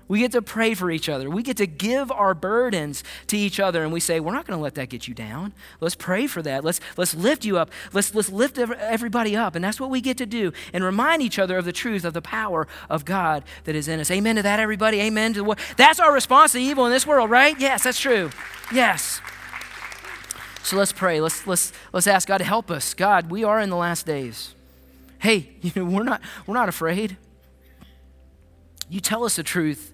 We 0.09 0.21
get 0.21 0.33
to 0.33 0.40
pray 0.40 0.73
for 0.73 0.90
each 0.90 1.09
other. 1.09 1.29
We 1.29 1.42
get 1.42 1.59
to 1.59 1.66
give 1.66 2.11
our 2.11 2.33
burdens 2.33 3.05
to 3.27 3.37
each 3.37 3.61
other 3.61 3.85
and 3.85 3.92
we 3.92 4.01
say, 4.01 4.21
we're 4.21 4.33
not 4.33 4.47
going 4.47 4.59
to 4.59 4.62
let 4.62 4.75
that 4.77 4.88
get 4.88 5.07
you 5.07 5.12
down. 5.12 5.53
Let's 5.81 5.94
pray 5.94 6.27
for 6.27 6.40
that. 6.42 6.64
Let's, 6.64 6.81
let's 6.97 7.14
lift 7.14 7.44
you 7.44 7.59
up. 7.59 7.71
Let's, 7.92 8.14
let's 8.14 8.31
lift 8.31 8.59
everybody 8.59 9.37
up. 9.37 9.55
And 9.55 9.62
that's 9.62 9.79
what 9.79 9.90
we 9.90 10.01
get 10.01 10.16
to 10.18 10.27
do 10.27 10.53
and 10.73 10.83
remind 10.83 11.21
each 11.21 11.38
other 11.38 11.59
of 11.59 11.66
the 11.66 11.73
truth 11.73 12.07
of 12.07 12.14
the 12.14 12.23
power 12.23 12.66
of 12.88 13.05
God 13.05 13.44
that 13.64 13.75
is 13.75 13.87
in 13.87 14.01
us. 14.01 14.11
Amen 14.11 14.37
to 14.37 14.42
that, 14.42 14.59
everybody. 14.59 15.01
Amen 15.03 15.35
to 15.35 15.44
what? 15.44 15.59
That's 15.77 16.01
our 16.01 16.12
response 16.12 16.53
to 16.53 16.59
evil 16.59 16.87
in 16.87 16.92
this 16.92 17.07
world, 17.07 17.29
right? 17.29 17.59
Yes, 17.61 17.85
that's 17.85 18.01
true. 18.01 18.31
Yes. 18.73 19.21
So 20.62 20.77
let's 20.77 20.92
pray. 20.92 21.21
Let's, 21.21 21.47
let's, 21.47 21.73
let's 21.92 22.07
ask 22.07 22.27
God 22.27 22.38
to 22.38 22.44
help 22.44 22.71
us. 22.71 22.94
God, 22.94 23.31
we 23.31 23.44
are 23.44 23.61
in 23.61 23.68
the 23.68 23.77
last 23.77 24.07
days. 24.07 24.55
Hey, 25.18 25.51
you 25.61 25.73
know, 25.77 25.85
we're 25.85 26.03
not, 26.03 26.23
we're 26.47 26.55
not 26.55 26.71
afraid. 26.71 27.18
You 28.88 29.01
tell 29.01 29.25
us 29.25 29.37
the 29.37 29.42
truth 29.42 29.92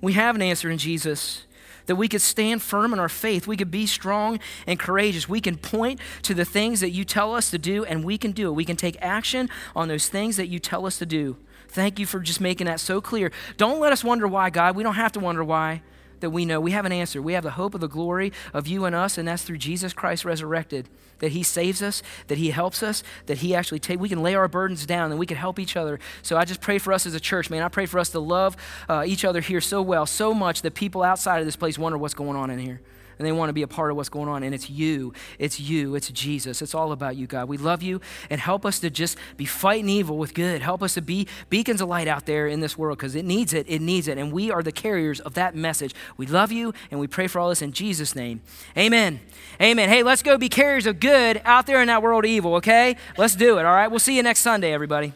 we 0.00 0.12
have 0.14 0.34
an 0.34 0.42
answer 0.42 0.70
in 0.70 0.78
Jesus 0.78 1.44
that 1.86 1.96
we 1.96 2.08
could 2.08 2.20
stand 2.20 2.62
firm 2.62 2.92
in 2.92 2.98
our 2.98 3.08
faith. 3.08 3.46
We 3.46 3.56
could 3.56 3.70
be 3.70 3.86
strong 3.86 4.40
and 4.66 4.78
courageous. 4.78 5.28
We 5.28 5.40
can 5.40 5.56
point 5.56 6.00
to 6.22 6.34
the 6.34 6.44
things 6.44 6.80
that 6.80 6.90
you 6.90 7.04
tell 7.04 7.34
us 7.34 7.50
to 7.50 7.58
do, 7.58 7.84
and 7.84 8.04
we 8.04 8.18
can 8.18 8.32
do 8.32 8.48
it. 8.48 8.52
We 8.52 8.64
can 8.64 8.76
take 8.76 8.96
action 9.00 9.48
on 9.74 9.88
those 9.88 10.08
things 10.08 10.36
that 10.36 10.48
you 10.48 10.58
tell 10.58 10.86
us 10.86 10.98
to 10.98 11.06
do. 11.06 11.36
Thank 11.68 11.98
you 11.98 12.06
for 12.06 12.20
just 12.20 12.40
making 12.40 12.66
that 12.66 12.80
so 12.80 13.00
clear. 13.00 13.30
Don't 13.56 13.80
let 13.80 13.92
us 13.92 14.02
wonder 14.02 14.26
why, 14.26 14.50
God. 14.50 14.76
We 14.76 14.82
don't 14.82 14.94
have 14.94 15.12
to 15.12 15.20
wonder 15.20 15.44
why 15.44 15.82
that 16.20 16.30
we 16.30 16.44
know. 16.44 16.60
We 16.60 16.72
have 16.72 16.84
an 16.84 16.92
answer. 16.92 17.20
We 17.20 17.34
have 17.34 17.44
the 17.44 17.52
hope 17.52 17.74
of 17.74 17.80
the 17.80 17.88
glory 17.88 18.32
of 18.52 18.66
you 18.66 18.84
and 18.84 18.94
us, 18.94 19.18
and 19.18 19.28
that's 19.28 19.42
through 19.42 19.58
Jesus 19.58 19.92
Christ 19.92 20.24
resurrected. 20.24 20.88
That 21.18 21.32
He 21.32 21.42
saves 21.42 21.82
us, 21.82 22.02
that 22.28 22.38
He 22.38 22.50
helps 22.50 22.82
us, 22.82 23.02
that 23.26 23.38
He 23.38 23.54
actually 23.54 23.78
take. 23.78 24.00
We 24.00 24.08
can 24.08 24.22
lay 24.22 24.34
our 24.34 24.48
burdens 24.48 24.86
down, 24.86 25.10
and 25.10 25.18
we 25.18 25.26
can 25.26 25.36
help 25.36 25.58
each 25.58 25.76
other. 25.76 25.98
So 26.22 26.36
I 26.36 26.44
just 26.44 26.60
pray 26.60 26.78
for 26.78 26.92
us 26.92 27.06
as 27.06 27.14
a 27.14 27.20
church, 27.20 27.50
man. 27.50 27.62
I 27.62 27.68
pray 27.68 27.86
for 27.86 27.98
us 27.98 28.10
to 28.10 28.20
love 28.20 28.56
uh, 28.88 29.04
each 29.06 29.24
other 29.24 29.40
here 29.40 29.60
so 29.60 29.80
well, 29.82 30.06
so 30.06 30.34
much 30.34 30.62
that 30.62 30.74
people 30.74 31.02
outside 31.02 31.40
of 31.40 31.46
this 31.46 31.56
place 31.56 31.78
wonder 31.78 31.98
what's 31.98 32.14
going 32.14 32.36
on 32.36 32.50
in 32.50 32.58
here 32.58 32.80
and 33.18 33.26
they 33.26 33.32
want 33.32 33.48
to 33.48 33.52
be 33.52 33.62
a 33.62 33.68
part 33.68 33.90
of 33.90 33.96
what's 33.96 34.08
going 34.08 34.28
on. 34.28 34.42
And 34.42 34.54
it's 34.54 34.68
you, 34.70 35.12
it's 35.38 35.60
you, 35.60 35.94
it's 35.94 36.08
Jesus. 36.10 36.62
It's 36.62 36.74
all 36.74 36.92
about 36.92 37.16
you, 37.16 37.26
God. 37.26 37.48
We 37.48 37.56
love 37.56 37.82
you 37.82 38.00
and 38.30 38.40
help 38.40 38.66
us 38.66 38.78
to 38.80 38.90
just 38.90 39.18
be 39.36 39.44
fighting 39.44 39.88
evil 39.88 40.18
with 40.18 40.34
good. 40.34 40.62
Help 40.62 40.82
us 40.82 40.94
to 40.94 41.02
be 41.02 41.26
beacons 41.50 41.80
of 41.80 41.88
light 41.88 42.08
out 42.08 42.26
there 42.26 42.46
in 42.46 42.60
this 42.60 42.76
world 42.76 42.98
because 42.98 43.14
it 43.14 43.24
needs 43.24 43.52
it, 43.52 43.66
it 43.68 43.80
needs 43.80 44.08
it. 44.08 44.18
And 44.18 44.32
we 44.32 44.50
are 44.50 44.62
the 44.62 44.72
carriers 44.72 45.20
of 45.20 45.34
that 45.34 45.54
message. 45.54 45.94
We 46.16 46.26
love 46.26 46.52
you 46.52 46.74
and 46.90 47.00
we 47.00 47.06
pray 47.06 47.26
for 47.26 47.40
all 47.40 47.48
this 47.48 47.62
in 47.62 47.72
Jesus' 47.72 48.14
name. 48.14 48.40
Amen. 48.76 49.20
Amen. 49.60 49.88
Hey, 49.88 50.02
let's 50.02 50.22
go 50.22 50.38
be 50.38 50.48
carriers 50.48 50.86
of 50.86 51.00
good 51.00 51.40
out 51.44 51.66
there 51.66 51.80
in 51.80 51.88
that 51.88 52.02
world 52.02 52.24
of 52.24 52.30
evil, 52.30 52.56
okay? 52.56 52.96
Let's 53.16 53.34
do 53.34 53.58
it, 53.58 53.64
all 53.64 53.74
right? 53.74 53.88
We'll 53.88 53.98
see 53.98 54.16
you 54.16 54.22
next 54.22 54.40
Sunday, 54.40 54.72
everybody. 54.72 55.12